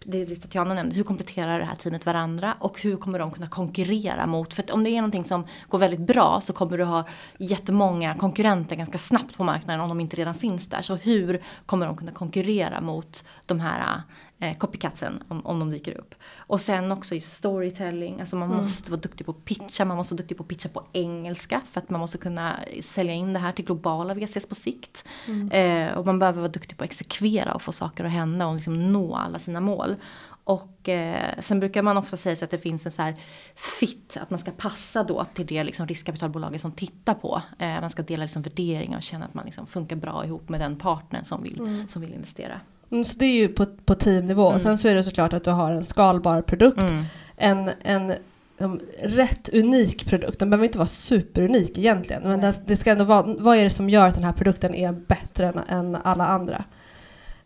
det, 0.05 0.25
det 0.25 0.35
Tatjana 0.35 0.73
nämnde, 0.73 0.95
hur 0.95 1.03
kompletterar 1.03 1.59
det 1.59 1.65
här 1.65 1.75
teamet 1.75 2.05
varandra 2.05 2.55
och 2.59 2.81
hur 2.81 2.95
kommer 2.95 3.19
de 3.19 3.31
kunna 3.31 3.47
konkurrera 3.47 4.25
mot, 4.25 4.53
för 4.53 4.63
att 4.63 4.69
om 4.69 4.83
det 4.83 4.89
är 4.89 4.95
någonting 4.95 5.25
som 5.25 5.45
går 5.67 5.79
väldigt 5.79 5.99
bra 5.99 6.41
så 6.41 6.53
kommer 6.53 6.77
du 6.77 6.83
ha 6.83 7.07
jättemånga 7.37 8.15
konkurrenter 8.15 8.75
ganska 8.75 8.97
snabbt 8.97 9.37
på 9.37 9.43
marknaden 9.43 9.81
om 9.81 9.89
de 9.89 9.99
inte 9.99 10.15
redan 10.15 10.33
finns 10.33 10.67
där. 10.67 10.81
Så 10.81 10.95
hur 10.95 11.41
kommer 11.65 11.85
de 11.85 11.97
kunna 11.97 12.11
konkurrera 12.11 12.81
mot 12.81 13.23
de 13.45 13.59
här 13.59 14.01
eh, 14.41 14.57
copycatsen 14.57 15.23
om, 15.27 15.45
om 15.45 15.59
de 15.59 15.69
dyker 15.69 15.97
upp. 15.97 16.15
Och 16.37 16.61
sen 16.61 16.91
också 16.91 17.15
just 17.15 17.33
storytelling, 17.33 18.19
alltså 18.19 18.35
man 18.35 18.49
mm. 18.49 18.61
måste 18.61 18.91
vara 18.91 19.01
duktig 19.01 19.25
på 19.25 19.31
att 19.31 19.45
pitcha, 19.45 19.85
man 19.85 19.97
måste 19.97 20.13
vara 20.13 20.17
duktig 20.17 20.37
på 20.37 20.43
att 20.43 20.47
pitcha 20.47 20.69
på 20.69 20.83
engelska 20.93 21.61
för 21.71 21.81
att 21.81 21.89
man 21.89 21.99
måste 21.99 22.17
kunna 22.17 22.59
sälja 22.81 23.13
in 23.13 23.33
det 23.33 23.39
här 23.39 23.51
till 23.51 23.65
globala 23.65 24.13
VCs 24.13 24.45
på 24.45 24.55
sikt. 24.55 25.05
Mm. 25.27 25.51
Eh, 25.51 25.97
och 25.97 26.05
man 26.05 26.19
behöver 26.19 26.41
vara 26.41 26.51
duktig 26.51 26.77
på 26.77 26.83
att 26.83 26.89
exekvera 26.89 27.53
och 27.53 27.61
få 27.61 27.71
saker 27.71 28.03
att 28.03 28.11
hända 28.11 28.47
och 28.47 28.55
liksom 28.55 28.91
nå 28.91 29.15
alla 29.15 29.39
sina 29.39 29.59
mål. 29.59 29.95
Och 30.43 30.89
eh, 30.89 31.39
sen 31.39 31.59
brukar 31.59 31.81
man 31.81 31.97
ofta 31.97 32.17
säga 32.17 32.35
sig 32.35 32.45
att 32.45 32.51
det 32.51 32.57
finns 32.57 32.85
en 32.85 32.91
så 32.91 33.01
här 33.01 33.15
fit, 33.55 34.17
att 34.21 34.29
man 34.29 34.39
ska 34.39 34.51
passa 34.51 35.03
då 35.03 35.25
till 35.25 35.45
det 35.45 35.63
liksom 35.63 35.87
riskkapitalbolaget 35.87 36.61
som 36.61 36.71
tittar 36.71 37.13
på. 37.13 37.41
Eh, 37.59 37.81
man 37.81 37.89
ska 37.89 38.01
dela 38.01 38.23
liksom 38.23 38.41
värderingar 38.41 38.97
och 38.97 39.03
känna 39.03 39.25
att 39.25 39.33
man 39.33 39.45
liksom 39.45 39.67
funkar 39.67 39.95
bra 39.95 40.25
ihop 40.25 40.49
med 40.49 40.59
den 40.59 40.75
partnern 40.75 41.25
som 41.25 41.43
vill, 41.43 41.59
mm. 41.59 41.87
som 41.87 42.01
vill 42.01 42.13
investera. 42.13 42.61
Mm, 42.91 43.05
så 43.05 43.17
det 43.17 43.25
är 43.25 43.35
ju 43.35 43.47
på, 43.47 43.65
på 43.65 43.95
teamnivå. 43.95 44.47
Mm. 44.47 44.59
Sen 44.59 44.77
så 44.77 44.87
är 44.87 44.95
det 44.95 45.03
såklart 45.03 45.33
att 45.33 45.43
du 45.43 45.51
har 45.51 45.71
en 45.71 45.83
skalbar 45.83 46.41
produkt. 46.41 46.79
Mm. 46.79 47.03
En, 47.35 47.71
en 47.81 48.13
um, 48.57 48.79
rätt 49.01 49.49
unik 49.49 50.05
produkt. 50.05 50.39
Den 50.39 50.49
behöver 50.49 50.65
inte 50.65 50.77
vara 50.77 50.87
superunik 50.87 51.77
egentligen. 51.77 52.23
Men 52.23 52.41
den, 52.41 52.53
det 52.65 52.75
ska 52.75 52.91
ändå 52.91 53.03
vara, 53.03 53.35
vad 53.39 53.57
är 53.57 53.63
det 53.63 53.69
som 53.69 53.89
gör 53.89 54.07
att 54.07 54.15
den 54.15 54.23
här 54.23 54.33
produkten 54.33 54.75
är 54.75 54.91
bättre 54.91 55.47
än, 55.47 55.57
än 55.57 55.95
alla 55.95 56.27
andra? 56.27 56.63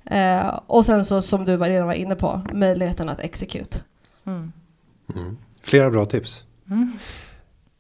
Eh, 0.04 0.60
och 0.68 0.86
sen 0.86 1.06
så 1.06 1.22
som 1.22 1.46
du 1.46 1.58
redan 1.58 1.88
var 1.88 1.93
inne 1.93 2.16
på, 2.16 2.41
möjligheten 2.54 3.10
att 3.10 3.20
execute. 3.20 3.80
Mm. 4.24 4.52
Mm. 5.16 5.38
Flera 5.62 5.89
bra 5.89 6.06
tips. 6.06 6.43
Mm. 6.68 6.98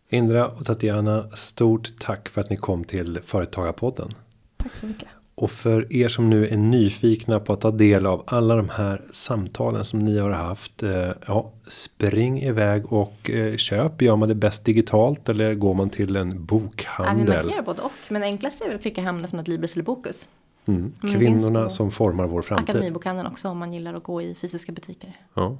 Indra 0.09 0.47
och 0.47 0.65
Tatiana, 0.65 1.29
stort 1.33 1.99
tack 1.99 2.29
för 2.29 2.41
att 2.41 2.49
ni 2.49 2.57
kom 2.57 2.83
till 2.83 3.19
Företagarpodden. 3.25 4.13
Tack 4.57 4.75
så 4.75 4.85
mycket. 4.85 5.07
Och 5.37 5.51
för 5.51 5.93
er 5.93 6.07
som 6.07 6.29
nu 6.29 6.47
är 6.47 6.57
nyfikna 6.57 7.39
på 7.39 7.53
att 7.53 7.61
ta 7.61 7.71
del 7.71 8.05
av 8.05 8.23
alla 8.27 8.55
de 8.55 8.69
här 8.69 9.01
samtalen 9.09 9.85
som 9.85 9.99
ni 9.99 10.19
har 10.19 10.29
haft. 10.29 10.83
Eh, 10.83 11.09
ja, 11.27 11.51
spring 11.67 12.41
iväg 12.41 12.93
och 12.93 13.29
eh, 13.29 13.57
köp. 13.57 14.01
Gör 14.01 14.15
man 14.15 14.29
det 14.29 14.35
bäst 14.35 14.65
digitalt 14.65 15.29
eller 15.29 15.53
går 15.53 15.73
man 15.73 15.89
till 15.89 16.15
en 16.15 16.45
bokhandel? 16.45 17.35
Ja, 17.35 17.41
kan 17.41 17.51
göra 17.51 17.61
både 17.61 17.81
och. 17.81 17.91
Men 18.09 18.23
enklast 18.23 18.61
är 18.61 18.65
väl 18.65 18.75
att 18.75 18.81
klicka 18.81 19.01
hem 19.01 19.21
det 19.21 19.27
från 19.27 19.39
ett 19.39 19.47
Libris 19.47 19.73
eller 19.73 19.83
Bokus. 19.83 20.27
Mm. 20.65 20.93
Kvinnorna 21.01 21.69
som 21.69 21.91
formar 21.91 22.25
vår 22.27 22.41
framtid. 22.41 22.69
Akademibokhandeln 22.69 23.27
också 23.27 23.49
om 23.49 23.57
man 23.57 23.73
gillar 23.73 23.93
att 23.93 24.03
gå 24.03 24.21
i 24.21 24.35
fysiska 24.35 24.71
butiker. 24.71 25.19
Ja. 25.33 25.57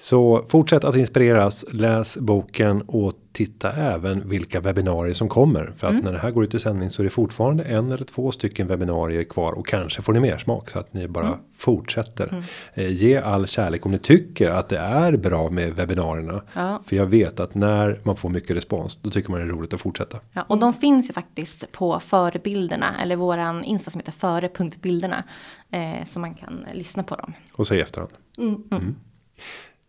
Så 0.00 0.44
fortsätt 0.48 0.84
att 0.84 0.96
inspireras, 0.96 1.64
läs 1.72 2.18
boken 2.18 2.82
och 2.82 3.12
titta 3.32 3.72
även 3.72 4.28
vilka 4.28 4.60
webbinarier 4.60 5.14
som 5.14 5.28
kommer. 5.28 5.72
För 5.76 5.86
att 5.86 5.92
mm. 5.92 6.04
när 6.04 6.12
det 6.12 6.18
här 6.18 6.30
går 6.30 6.44
ut 6.44 6.54
i 6.54 6.58
sändning 6.58 6.90
så 6.90 7.02
är 7.02 7.04
det 7.04 7.10
fortfarande 7.10 7.64
en 7.64 7.92
eller 7.92 8.04
två 8.04 8.30
stycken 8.30 8.66
webbinarier 8.66 9.24
kvar 9.24 9.52
och 9.52 9.66
kanske 9.66 10.02
får 10.02 10.12
ni 10.12 10.20
mer 10.20 10.38
smak 10.38 10.70
så 10.70 10.78
att 10.78 10.94
ni 10.94 11.08
bara 11.08 11.26
mm. 11.26 11.38
fortsätter. 11.56 12.28
Mm. 12.28 12.44
Eh, 12.74 12.92
ge 12.92 13.16
all 13.16 13.46
kärlek 13.46 13.86
om 13.86 13.92
ni 13.92 13.98
tycker 13.98 14.50
att 14.50 14.68
det 14.68 14.78
är 14.78 15.16
bra 15.16 15.50
med 15.50 15.74
webbinarierna. 15.74 16.42
Ja. 16.52 16.82
För 16.86 16.96
jag 16.96 17.06
vet 17.06 17.40
att 17.40 17.54
när 17.54 18.00
man 18.02 18.16
får 18.16 18.28
mycket 18.28 18.56
respons 18.56 18.98
då 19.02 19.10
tycker 19.10 19.30
man 19.30 19.40
det 19.40 19.46
är 19.46 19.50
roligt 19.50 19.74
att 19.74 19.80
fortsätta. 19.80 20.18
Ja, 20.32 20.44
och 20.48 20.58
de 20.58 20.72
finns 20.72 21.08
ju 21.08 21.12
faktiskt 21.12 21.72
på 21.72 22.00
förebilderna 22.00 23.00
eller 23.02 23.16
våran 23.16 23.64
insta 23.64 23.90
som 23.90 23.98
heter 23.98 24.12
före.bilderna. 24.12 25.24
Eh, 25.70 26.04
så 26.04 26.20
man 26.20 26.34
kan 26.34 26.64
lyssna 26.72 27.02
på 27.02 27.16
dem. 27.16 27.32
Och 27.52 27.66
se 27.66 27.80
efterhand. 27.80 28.10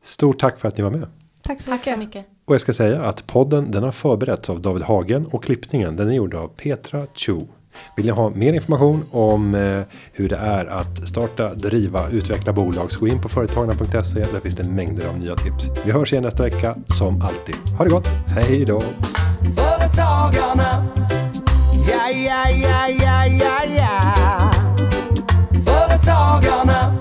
Stort 0.04 0.40
tack 0.40 0.60
för 0.60 0.68
att 0.68 0.78
ni 0.78 0.84
var 0.84 0.92
med. 0.92 1.08
Tack 1.44 1.62
så, 1.62 1.70
tack 1.72 1.84
så 1.84 1.98
mycket. 1.98 2.26
Och 2.46 2.54
jag 2.54 2.62
ska 2.62 2.74
säga 2.74 3.02
att 3.06 3.28
podden 3.28 3.72
den 3.72 3.84
har 3.84 3.92
förberetts 3.92 4.50
av 4.50 4.62
David 4.62 4.84
Hagen 4.84 5.26
och 5.26 5.44
klippningen 5.44 5.96
den 5.96 6.10
är 6.10 6.14
gjord 6.14 6.34
av 6.34 6.48
Petra 6.48 7.06
Chu. 7.16 7.46
Vill 7.96 8.06
ni 8.06 8.12
ha 8.12 8.30
mer 8.30 8.54
information 8.54 9.06
om 9.12 9.56
eh, 9.56 9.82
hur 10.14 10.30
det 10.30 10.36
är 10.36 10.66
att 10.66 11.08
starta, 11.08 11.54
driva, 11.54 12.10
utveckla 12.10 12.54
bolag 12.54 12.92
så 12.92 13.00
gå 13.00 13.08
in 13.08 13.22
på 13.22 13.30
företagarna.se. 13.30 14.20
Där 14.20 14.40
finns 14.40 14.56
det 14.56 14.72
mängder 14.72 15.08
av 15.08 15.18
nya 15.18 15.36
tips. 15.36 15.70
Vi 15.86 15.92
hörs 15.92 16.12
igen 16.14 16.24
nästa 16.24 16.44
vecka 16.44 16.76
som 16.88 17.22
alltid. 17.22 17.56
Ha 17.78 17.84
det 17.84 17.90
gott. 17.92 18.08
Hej 18.36 18.66
då! 18.66 18.80
Företagarna. 19.56 20.88
Ja, 21.90 22.10
ja, 22.10 22.50
ja, 22.50 22.88
ja, 22.88 23.26
ja, 23.26 23.60
ja. 23.78 24.52
Företagarna. 25.66 26.98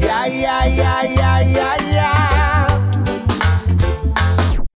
Ja, 0.00 0.26
ja, 0.26 0.66
ja, 0.66 1.02
ja, 1.16 1.40
ja, 1.56 1.74
ja. 1.94 1.97